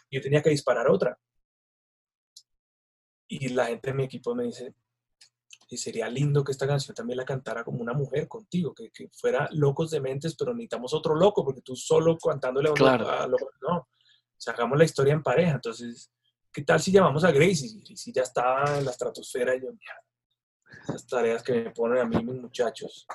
y 0.09 0.17
yo 0.17 0.21
tenía 0.21 0.41
que 0.41 0.49
disparar 0.49 0.89
otra. 0.89 1.17
Y 3.27 3.49
la 3.49 3.65
gente 3.67 3.89
de 3.91 3.95
mi 3.95 4.03
equipo 4.03 4.35
me 4.35 4.43
dice, 4.43 4.73
y 5.67 5.77
sería 5.77 6.07
lindo 6.09 6.43
que 6.43 6.51
esta 6.51 6.67
canción 6.67 6.93
también 6.95 7.17
la 7.17 7.25
cantara 7.25 7.63
como 7.63 7.79
una 7.81 7.93
mujer 7.93 8.27
contigo, 8.27 8.73
que, 8.73 8.91
que 8.91 9.09
fuera 9.09 9.49
locos 9.51 9.89
de 9.91 9.99
mentes, 9.99 10.35
pero 10.35 10.53
necesitamos 10.53 10.93
otro 10.93 11.15
loco, 11.15 11.43
porque 11.43 11.61
tú 11.61 11.75
solo 11.75 12.17
cantándole 12.17 12.71
Claro. 12.73 13.09
a 13.09 13.25
loco, 13.27 13.49
no. 13.61 13.77
O 13.77 14.49
hagamos 14.51 14.77
la 14.77 14.83
historia 14.83 15.13
en 15.13 15.23
pareja. 15.23 15.53
Entonces, 15.53 16.11
¿qué 16.51 16.61
tal 16.63 16.79
si 16.79 16.91
llamamos 16.91 17.23
a 17.23 17.31
Gracie? 17.31 17.67
Y 17.67 17.81
Gracie 17.83 18.13
ya 18.13 18.21
estaba 18.21 18.77
en 18.77 18.85
la 18.85 18.91
estratosfera 18.91 19.55
y 19.55 19.61
yo, 19.61 19.67
mierda, 19.67 20.03
esas 20.87 21.07
tareas 21.07 21.41
que 21.41 21.53
me 21.53 21.71
ponen 21.71 21.99
a 21.99 22.05
mí 22.05 22.23
mis 22.23 22.41
muchachos. 22.41 23.07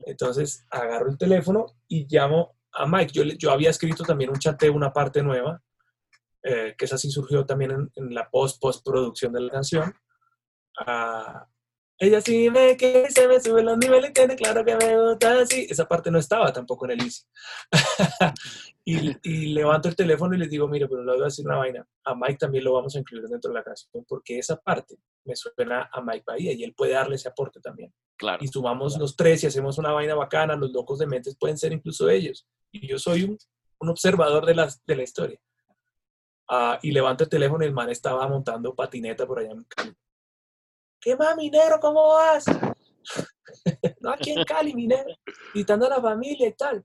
Entonces, 0.00 0.66
agarro 0.70 1.08
el 1.10 1.16
teléfono 1.18 1.66
y 1.86 2.06
llamo 2.08 2.56
a 2.72 2.86
Mike. 2.86 3.12
Yo, 3.12 3.22
yo 3.22 3.52
había 3.52 3.70
escrito 3.70 4.02
también 4.02 4.30
un 4.30 4.38
chanteo, 4.38 4.72
una 4.72 4.92
parte 4.92 5.22
nueva, 5.22 5.62
eh, 6.42 6.74
que 6.76 6.84
esa 6.86 6.98
sí 6.98 7.08
surgió 7.10 7.46
también 7.46 7.70
en, 7.70 7.92
en 7.94 8.14
la 8.14 8.28
post 8.28 8.60
postproducción 8.60 9.32
de 9.32 9.40
la 9.42 9.52
canción. 9.52 9.94
Ah, 10.80 11.46
ella 11.98 12.20
sí 12.20 12.50
me 12.50 12.76
que 12.76 13.08
se 13.10 13.28
me 13.28 13.40
suben 13.40 13.66
los 13.66 13.78
niveles, 13.78 14.12
tiene 14.12 14.34
claro 14.34 14.64
que 14.64 14.76
me 14.76 14.96
gusta 15.00 15.40
así. 15.40 15.66
Esa 15.70 15.86
parte 15.86 16.10
no 16.10 16.18
estaba 16.18 16.52
tampoco 16.52 16.86
en 16.86 16.92
el 16.92 17.02
Easy. 17.02 17.22
y, 18.84 19.16
y 19.22 19.46
levanto 19.54 19.88
el 19.88 19.96
teléfono 19.96 20.34
y 20.34 20.38
les 20.38 20.50
digo, 20.50 20.66
mire, 20.66 20.88
pero 20.88 21.04
le 21.04 21.12
voy 21.12 21.22
a 21.22 21.26
decir 21.26 21.46
una 21.46 21.58
vaina. 21.58 21.86
A 22.04 22.14
Mike 22.14 22.38
también 22.38 22.64
lo 22.64 22.72
vamos 22.72 22.96
a 22.96 22.98
incluir 22.98 23.24
dentro 23.26 23.50
de 23.50 23.54
la 23.54 23.62
canción 23.62 24.04
porque 24.08 24.38
esa 24.38 24.56
parte 24.56 24.96
me 25.24 25.34
suena 25.36 25.88
a 25.92 26.00
Mike 26.00 26.24
Bahía 26.26 26.52
y 26.52 26.64
él 26.64 26.74
puede 26.76 26.92
darle 26.92 27.14
ese 27.14 27.28
aporte 27.28 27.60
también. 27.60 27.92
Claro. 28.16 28.42
Y 28.42 28.48
sumamos 28.48 28.98
los 28.98 29.16
tres 29.16 29.44
y 29.44 29.46
hacemos 29.46 29.78
una 29.78 29.92
vaina 29.92 30.14
bacana. 30.14 30.56
Los 30.56 30.72
locos 30.72 30.98
de 30.98 31.06
mentes 31.06 31.36
pueden 31.38 31.56
ser 31.56 31.72
incluso 31.72 32.08
ellos. 32.08 32.46
Y 32.72 32.88
yo 32.88 32.98
soy 32.98 33.22
un, 33.22 33.38
un 33.78 33.88
observador 33.88 34.46
de, 34.46 34.54
las, 34.54 34.84
de 34.84 34.96
la 34.96 35.02
historia. 35.04 35.40
Ah, 36.48 36.78
y 36.82 36.90
levanto 36.90 37.24
el 37.24 37.30
teléfono 37.30 37.64
y 37.64 37.68
el 37.68 37.72
man 37.72 37.88
estaba 37.88 38.26
montando 38.28 38.74
patineta 38.74 39.26
por 39.26 39.38
allá 39.38 39.52
en 39.52 39.64
Cali. 39.64 39.94
¿Qué 41.04 41.14
más, 41.16 41.36
minero? 41.36 41.78
¿Cómo 41.80 42.14
vas? 42.14 42.46
no, 44.00 44.10
aquí 44.10 44.30
en 44.30 44.42
Cali, 44.44 44.74
minero. 44.74 45.14
Visitando 45.52 45.84
a 45.84 45.90
la 45.90 46.00
familia 46.00 46.48
y 46.48 46.52
tal. 46.54 46.82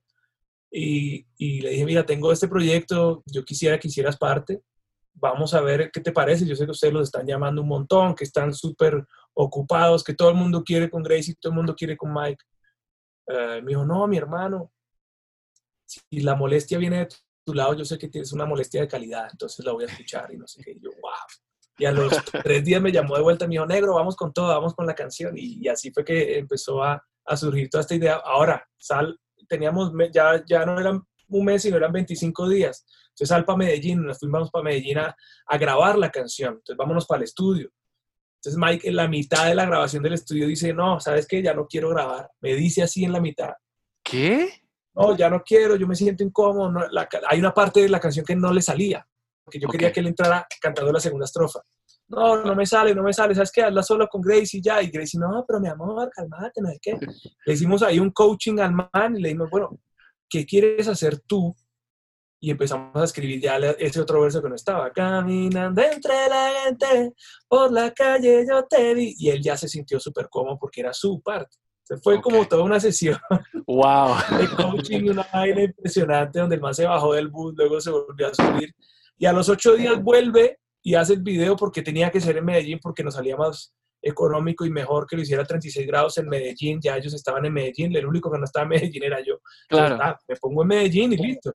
Y, 0.70 1.24
le 1.62 1.70
dije, 1.70 1.86
mira, 1.86 2.04
tengo 2.04 2.30
este 2.30 2.46
proyecto, 2.46 3.22
yo 3.24 3.42
quisiera 3.46 3.80
que 3.80 3.88
hicieras 3.88 4.18
parte. 4.18 4.60
Vamos 5.14 5.54
a 5.54 5.62
ver 5.62 5.90
qué 5.90 6.02
te 6.02 6.12
parece. 6.12 6.46
Yo 6.46 6.54
sé 6.54 6.66
que 6.66 6.70
ustedes 6.72 6.92
los 6.92 7.04
están 7.04 7.26
llamando 7.26 7.62
un 7.62 7.68
montón, 7.68 8.14
que 8.14 8.24
están 8.24 8.52
súper 8.52 9.06
ocupados, 9.32 10.04
que 10.04 10.12
todo 10.12 10.28
el 10.28 10.36
mundo 10.36 10.62
quiere 10.64 10.90
con 10.90 11.02
Gracie, 11.02 11.36
todo 11.40 11.52
el 11.52 11.56
mundo 11.56 11.74
quiere 11.74 11.96
con 11.96 12.12
Mike. 12.12 12.44
Eh, 13.26 13.62
me 13.62 13.68
dijo, 13.68 13.86
no, 13.86 14.06
mi 14.06 14.18
hermano, 14.18 14.70
si 15.86 16.20
la 16.20 16.34
molestia 16.34 16.76
viene 16.76 16.98
de 16.98 17.08
tu 17.42 17.54
lado, 17.54 17.72
yo 17.72 17.86
sé 17.86 17.96
que 17.96 18.08
tienes 18.08 18.34
una 18.34 18.44
molestia 18.44 18.82
de 18.82 18.88
calidad, 18.88 19.28
entonces 19.32 19.64
la 19.64 19.72
voy 19.72 19.84
a 19.84 19.86
escuchar 19.86 20.30
y 20.30 20.36
no 20.36 20.46
sé 20.46 20.62
qué. 20.62 20.72
Y 20.72 20.80
yo, 20.80 20.90
wow. 21.00 21.49
Y 21.80 21.86
a 21.86 21.92
los 21.92 22.12
tres 22.44 22.64
días 22.64 22.80
me 22.80 22.92
llamó 22.92 23.16
de 23.16 23.22
vuelta, 23.22 23.46
me 23.46 23.52
dijo, 23.52 23.66
negro, 23.66 23.94
vamos 23.94 24.14
con 24.14 24.32
todo, 24.32 24.48
vamos 24.48 24.74
con 24.74 24.86
la 24.86 24.94
canción. 24.94 25.36
Y, 25.36 25.58
y 25.64 25.68
así 25.68 25.90
fue 25.90 26.04
que 26.04 26.38
empezó 26.38 26.82
a, 26.84 27.02
a, 27.24 27.36
surgir 27.36 27.68
toda 27.70 27.80
esta 27.80 27.94
idea. 27.94 28.20
Ahora, 28.24 28.64
Sal, 28.78 29.18
teníamos, 29.48 29.92
ya, 30.12 30.44
ya 30.46 30.64
no 30.64 30.78
eran 30.78 31.02
un 31.28 31.44
mes, 31.44 31.62
sino 31.62 31.78
eran 31.78 31.92
25 31.92 32.48
días. 32.48 32.84
Entonces 33.08 33.28
sal 33.28 33.44
para 33.44 33.58
Medellín, 33.58 34.04
nos 34.04 34.18
fuimos 34.18 34.50
para 34.50 34.64
Medellín 34.64 34.98
a, 34.98 35.16
a, 35.46 35.58
grabar 35.58 35.98
la 35.98 36.10
canción. 36.10 36.54
Entonces 36.54 36.76
vámonos 36.76 37.06
para 37.06 37.18
el 37.18 37.24
estudio. 37.24 37.70
Entonces 38.36 38.58
Mike 38.58 38.88
en 38.88 38.96
la 38.96 39.08
mitad 39.08 39.46
de 39.46 39.54
la 39.54 39.66
grabación 39.66 40.02
del 40.02 40.14
estudio 40.14 40.46
dice, 40.46 40.72
no, 40.72 41.00
¿sabes 41.00 41.26
qué? 41.26 41.42
Ya 41.42 41.52
no 41.52 41.66
quiero 41.66 41.90
grabar. 41.90 42.30
Me 42.40 42.54
dice 42.54 42.82
así 42.82 43.04
en 43.04 43.12
la 43.12 43.20
mitad. 43.20 43.50
¿Qué? 44.02 44.48
No, 44.94 45.16
ya 45.16 45.28
no 45.28 45.42
quiero, 45.42 45.76
yo 45.76 45.86
me 45.86 45.94
siento 45.94 46.24
incómodo. 46.24 46.70
No, 46.70 46.88
la, 46.88 47.08
hay 47.28 47.38
una 47.38 47.52
parte 47.52 47.80
de 47.80 47.88
la 47.88 48.00
canción 48.00 48.24
que 48.24 48.34
no 48.34 48.52
le 48.52 48.62
salía, 48.62 49.06
porque 49.50 49.58
yo 49.58 49.66
okay. 49.66 49.78
quería 49.78 49.92
que 49.92 49.98
él 49.98 50.06
entrara 50.06 50.46
cantando 50.60 50.92
la 50.92 51.00
segunda 51.00 51.24
estrofa. 51.24 51.60
No, 52.06 52.44
no 52.44 52.54
me 52.54 52.64
sale, 52.64 52.94
no 52.94 53.02
me 53.02 53.12
sale, 53.12 53.34
¿sabes 53.34 53.50
qué? 53.50 53.62
Hazla 53.62 53.82
solo 53.82 54.06
con 54.06 54.20
Gracie 54.20 54.60
ya. 54.62 54.80
Y 54.80 54.90
Gracie, 54.90 55.18
no, 55.18 55.44
pero 55.46 55.58
mi 55.58 55.68
amor, 55.68 56.08
calmate, 56.14 56.60
no 56.60 56.68
sé 56.70 56.78
qué. 56.80 56.96
Le 57.46 57.52
hicimos 57.52 57.82
ahí 57.82 57.98
un 57.98 58.10
coaching 58.10 58.60
al 58.60 58.72
man 58.72 59.16
y 59.16 59.20
le 59.20 59.28
dijimos, 59.30 59.50
bueno, 59.50 59.76
¿qué 60.28 60.46
quieres 60.46 60.86
hacer 60.86 61.18
tú? 61.18 61.52
Y 62.40 62.52
empezamos 62.52 62.94
a 62.94 63.04
escribir 63.04 63.40
ya 63.40 63.56
ese 63.58 64.00
otro 64.00 64.22
verso 64.22 64.40
que 64.40 64.48
no 64.48 64.54
estaba. 64.54 64.92
Caminando 64.92 65.82
entre 65.82 66.28
la 66.28 66.52
gente, 66.64 67.12
por 67.48 67.72
la 67.72 67.90
calle 67.90 68.46
yo 68.48 68.64
te 68.64 68.94
vi. 68.94 69.16
Y 69.18 69.30
él 69.30 69.42
ya 69.42 69.56
se 69.56 69.68
sintió 69.68 69.98
súper 69.98 70.28
cómodo 70.30 70.58
porque 70.58 70.80
era 70.80 70.92
su 70.92 71.20
parte. 71.20 71.56
Se 71.90 71.96
fue 71.96 72.18
okay. 72.18 72.22
como 72.22 72.46
toda 72.46 72.62
una 72.62 72.78
sesión 72.78 73.18
wow. 73.66 74.14
de 74.38 74.48
coaching, 74.56 75.10
una 75.10 75.26
vaina 75.32 75.64
impresionante 75.64 76.38
donde 76.38 76.54
el 76.54 76.62
man 76.62 76.72
se 76.72 76.86
bajó 76.86 77.14
del 77.14 77.26
bus, 77.26 77.52
luego 77.56 77.80
se 77.80 77.90
volvió 77.90 78.28
a 78.28 78.34
subir. 78.34 78.72
Y 79.20 79.26
a 79.26 79.34
los 79.34 79.50
ocho 79.50 79.76
días 79.76 80.02
vuelve 80.02 80.58
y 80.82 80.94
hace 80.94 81.12
el 81.12 81.20
video 81.20 81.54
porque 81.54 81.82
tenía 81.82 82.10
que 82.10 82.22
ser 82.22 82.38
en 82.38 82.44
Medellín 82.46 82.78
porque 82.82 83.04
nos 83.04 83.14
salía 83.14 83.36
más 83.36 83.74
económico 84.02 84.64
y 84.64 84.70
mejor 84.70 85.06
que 85.06 85.14
lo 85.14 85.20
hiciera 85.20 85.42
a 85.42 85.46
36 85.46 85.86
grados 85.86 86.16
en 86.16 86.26
Medellín. 86.26 86.80
Ya 86.80 86.96
ellos 86.96 87.12
estaban 87.12 87.44
en 87.44 87.52
Medellín, 87.52 87.94
el 87.94 88.06
único 88.06 88.32
que 88.32 88.38
no 88.38 88.46
estaba 88.46 88.62
en 88.62 88.70
Medellín 88.70 89.04
era 89.04 89.20
yo. 89.20 89.38
Claro. 89.68 89.94
Entonces, 89.94 90.16
ah, 90.16 90.18
me 90.26 90.36
pongo 90.36 90.62
en 90.62 90.68
Medellín 90.68 91.12
y 91.12 91.18
listo. 91.18 91.52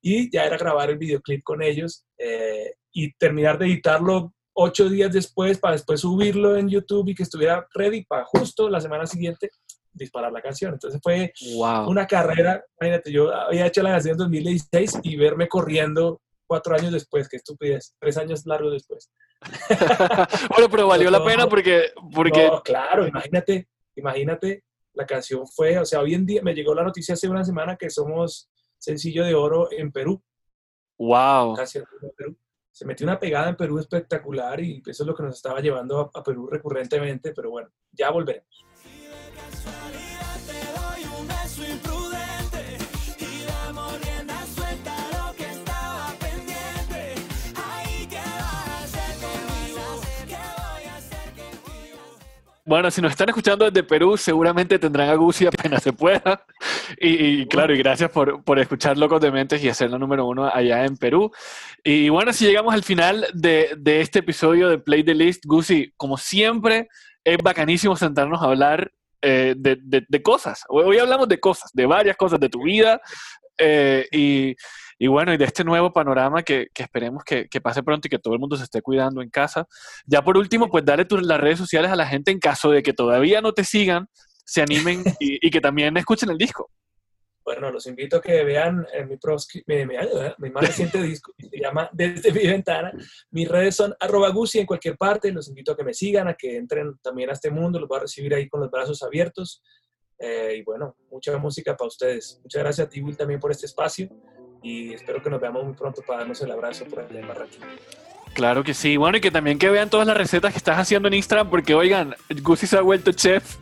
Y 0.00 0.30
ya 0.30 0.44
era 0.44 0.56
grabar 0.56 0.90
el 0.90 0.98
videoclip 0.98 1.42
con 1.42 1.60
ellos 1.60 2.06
eh, 2.18 2.74
y 2.92 3.12
terminar 3.14 3.58
de 3.58 3.66
editarlo 3.66 4.32
ocho 4.54 4.88
días 4.88 5.12
después 5.12 5.58
para 5.58 5.72
después 5.72 6.00
subirlo 6.00 6.56
en 6.56 6.68
YouTube 6.68 7.08
y 7.08 7.16
que 7.16 7.24
estuviera 7.24 7.66
ready 7.74 8.04
para 8.04 8.26
justo 8.26 8.70
la 8.70 8.80
semana 8.80 9.06
siguiente 9.06 9.50
disparar 9.92 10.30
la 10.30 10.40
canción. 10.40 10.74
Entonces 10.74 11.00
fue 11.02 11.32
wow. 11.56 11.90
una 11.90 12.06
carrera, 12.06 12.62
imagínate, 12.80 13.10
yo 13.10 13.34
había 13.34 13.66
hecho 13.66 13.82
la 13.82 13.90
canción 13.90 14.12
en 14.12 14.18
2016 14.18 15.00
y 15.02 15.16
verme 15.16 15.48
corriendo 15.48 16.20
cuatro 16.48 16.74
años 16.74 16.92
después, 16.92 17.28
qué 17.28 17.36
estupidez, 17.36 17.94
tres 18.00 18.16
años 18.16 18.44
largos 18.46 18.72
después. 18.72 19.10
bueno, 20.50 20.68
pero 20.68 20.88
valió 20.88 21.10
la 21.10 21.24
pena 21.24 21.46
porque... 21.48 21.92
porque... 22.12 22.48
No, 22.48 22.62
claro, 22.62 23.06
imagínate, 23.06 23.68
imagínate, 23.94 24.64
la 24.94 25.06
canción 25.06 25.46
fue, 25.46 25.78
o 25.78 25.84
sea, 25.84 26.00
hoy 26.00 26.14
en 26.14 26.26
día 26.26 26.42
me 26.42 26.54
llegó 26.54 26.74
la 26.74 26.82
noticia 26.82 27.14
hace 27.14 27.28
una 27.28 27.44
semana 27.44 27.76
que 27.76 27.90
somos 27.90 28.50
sencillo 28.78 29.24
de 29.24 29.34
oro 29.34 29.68
en 29.70 29.92
Perú. 29.92 30.20
Wow. 30.98 31.56
Perú. 32.16 32.36
Se 32.72 32.84
metió 32.84 33.06
una 33.06 33.20
pegada 33.20 33.48
en 33.48 33.56
Perú 33.56 33.78
espectacular 33.78 34.60
y 34.60 34.82
eso 34.86 35.02
es 35.02 35.06
lo 35.06 35.14
que 35.14 35.22
nos 35.22 35.36
estaba 35.36 35.60
llevando 35.60 36.00
a, 36.00 36.18
a 36.18 36.22
Perú 36.22 36.48
recurrentemente, 36.48 37.32
pero 37.32 37.50
bueno, 37.50 37.68
ya 37.92 38.10
volveremos. 38.10 38.64
Bueno, 52.68 52.90
si 52.90 53.00
nos 53.00 53.12
están 53.12 53.30
escuchando 53.30 53.64
desde 53.64 53.82
Perú, 53.82 54.18
seguramente 54.18 54.78
tendrán 54.78 55.08
a 55.08 55.14
Gucci 55.14 55.46
apenas 55.46 55.82
se 55.82 55.92
pueda. 55.92 56.44
Y, 57.00 57.40
y 57.40 57.46
claro, 57.46 57.74
y 57.74 57.78
gracias 57.78 58.10
por, 58.10 58.42
por, 58.44 58.58
escuchar 58.58 58.96
Locos 58.96 59.20
de 59.20 59.30
Mentes 59.30 59.62
y 59.62 59.68
hacer 59.68 59.90
la 59.90 59.98
número 59.98 60.26
uno 60.26 60.50
allá 60.52 60.84
en 60.84 60.96
Perú. 60.96 61.30
Y 61.84 62.08
bueno, 62.08 62.32
si 62.32 62.46
llegamos 62.46 62.72
al 62.74 62.82
final 62.82 63.26
de, 63.34 63.74
de 63.78 64.00
este 64.00 64.20
episodio 64.20 64.68
de 64.70 64.78
Play 64.78 65.04
the 65.04 65.14
List, 65.14 65.44
Gucci, 65.46 65.92
como 65.96 66.16
siempre, 66.16 66.88
es 67.24 67.38
bacanísimo 67.38 67.94
sentarnos 67.94 68.42
a 68.42 68.46
hablar 68.46 68.90
eh, 69.20 69.54
de, 69.56 69.78
de, 69.80 70.22
cosas. 70.22 70.64
Hoy 70.68 70.98
hablamos 70.98 71.28
de 71.28 71.38
cosas, 71.38 71.70
de 71.72 71.86
varias 71.86 72.16
cosas 72.16 72.40
de 72.40 72.48
tu 72.48 72.62
vida. 72.62 73.00
Eh, 73.58 74.06
y, 74.12 74.56
y, 74.98 75.06
bueno, 75.06 75.32
y 75.32 75.36
de 75.36 75.44
este 75.44 75.64
nuevo 75.64 75.92
panorama 75.92 76.42
que, 76.42 76.68
que 76.74 76.82
esperemos 76.82 77.24
que, 77.24 77.48
que, 77.48 77.60
pase 77.60 77.82
pronto 77.82 78.08
y 78.08 78.10
que 78.10 78.18
todo 78.18 78.34
el 78.34 78.40
mundo 78.40 78.56
se 78.56 78.64
esté 78.64 78.82
cuidando 78.82 79.22
en 79.22 79.30
casa. 79.30 79.66
Ya 80.06 80.22
por 80.22 80.36
último, 80.36 80.68
pues 80.68 80.84
dale 80.84 81.04
tus, 81.04 81.22
las 81.22 81.40
redes 81.40 81.58
sociales 81.58 81.90
a 81.90 81.96
la 81.96 82.06
gente 82.06 82.30
en 82.30 82.38
caso 82.38 82.70
de 82.70 82.82
que 82.82 82.92
todavía 82.92 83.40
no 83.40 83.52
te 83.52 83.64
sigan, 83.64 84.08
se 84.44 84.62
animen 84.62 85.02
y, 85.20 85.46
y 85.46 85.50
que 85.50 85.60
también 85.60 85.96
escuchen 85.96 86.30
el 86.30 86.38
disco. 86.38 86.70
Bueno, 87.48 87.70
los 87.70 87.86
invito 87.86 88.18
a 88.18 88.20
que 88.20 88.44
vean 88.44 88.86
eh, 88.92 89.06
mi, 89.06 89.16
mi, 89.66 89.86
mi, 89.86 89.96
mi, 90.36 90.50
más 90.50 90.66
reciente 90.66 91.00
disco, 91.00 91.32
se 91.38 91.58
llama 91.58 91.88
Desde 91.94 92.30
mi 92.30 92.46
ventana. 92.46 92.92
Mis 93.30 93.48
redes 93.48 93.74
son 93.74 93.94
arroba 93.98 94.28
Gucci 94.28 94.58
en 94.58 94.66
cualquier 94.66 94.98
parte. 94.98 95.32
Los 95.32 95.48
invito 95.48 95.72
a 95.72 95.76
que 95.76 95.82
me 95.82 95.94
sigan, 95.94 96.28
a 96.28 96.34
que 96.34 96.58
entren 96.58 96.98
también 97.02 97.30
a 97.30 97.32
este 97.32 97.50
mundo. 97.50 97.80
Los 97.80 97.88
voy 97.88 97.96
a 97.96 98.02
recibir 98.02 98.34
ahí 98.34 98.50
con 98.50 98.60
los 98.60 98.70
brazos 98.70 99.02
abiertos. 99.02 99.62
Eh, 100.18 100.56
y 100.58 100.62
bueno, 100.62 100.94
mucha 101.10 101.38
música 101.38 101.74
para 101.74 101.88
ustedes. 101.88 102.38
Muchas 102.42 102.62
gracias 102.62 102.86
a 102.86 102.90
ti, 102.90 103.00
Will, 103.00 103.16
también 103.16 103.40
por 103.40 103.50
este 103.50 103.64
espacio. 103.64 104.10
Y 104.62 104.92
espero 104.92 105.22
que 105.22 105.30
nos 105.30 105.40
veamos 105.40 105.64
muy 105.64 105.74
pronto 105.74 106.02
para 106.06 106.20
darnos 106.20 106.40
el 106.42 106.50
abrazo 106.50 106.84
por 106.86 107.06
el 107.10 107.16
en 107.16 107.26
Claro 108.34 108.62
que 108.62 108.74
sí. 108.74 108.96
Bueno, 108.96 109.18
y 109.18 109.20
que 109.20 109.30
también 109.30 109.58
que 109.58 109.70
vean 109.70 109.90
todas 109.90 110.06
las 110.06 110.16
recetas 110.16 110.52
que 110.52 110.58
estás 110.58 110.78
haciendo 110.78 111.08
en 111.08 111.14
Instagram, 111.14 111.50
porque 111.50 111.74
oigan, 111.74 112.14
Gucci 112.42 112.66
se 112.66 112.76
ha 112.76 112.82
vuelto 112.82 113.12
chef 113.12 113.56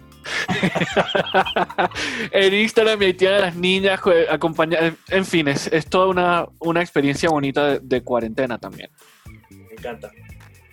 en 2.31 2.55
Instagram 2.55 3.03
y 3.03 3.15
tiene 3.15 3.37
a 3.37 3.41
las 3.41 3.57
niñas 3.57 4.01
acompañadas. 4.31 4.95
En 5.09 5.25
fin, 5.25 5.49
es, 5.49 5.71
toda 5.89 6.07
una, 6.07 6.47
una 6.59 6.81
experiencia 6.81 7.31
bonita 7.31 7.79
de, 7.79 8.03
cuarentena 8.03 8.59
también. 8.59 8.91
Me 9.51 9.75
encanta. 9.75 10.11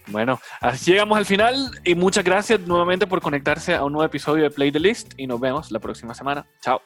Bueno, 0.08 0.40
así 0.60 0.92
llegamos 0.92 1.18
al 1.18 1.26
final 1.26 1.72
y 1.86 1.96
muchas 1.96 2.26
gracias 2.26 2.60
nuevamente 2.62 3.08
por 3.08 3.22
conectarse 3.22 3.74
a 3.74 3.86
un 3.86 3.94
nuevo 3.94 4.06
episodio 4.06 4.44
de 4.44 4.52
Play 4.52 4.72
the 4.72 4.80
List 4.80 5.14
y 5.18 5.28
nos 5.28 5.40
vemos 5.40 5.72
la 5.72 5.80
próxima 5.80 6.14
semana. 6.14 6.46
Chao. 6.62 6.82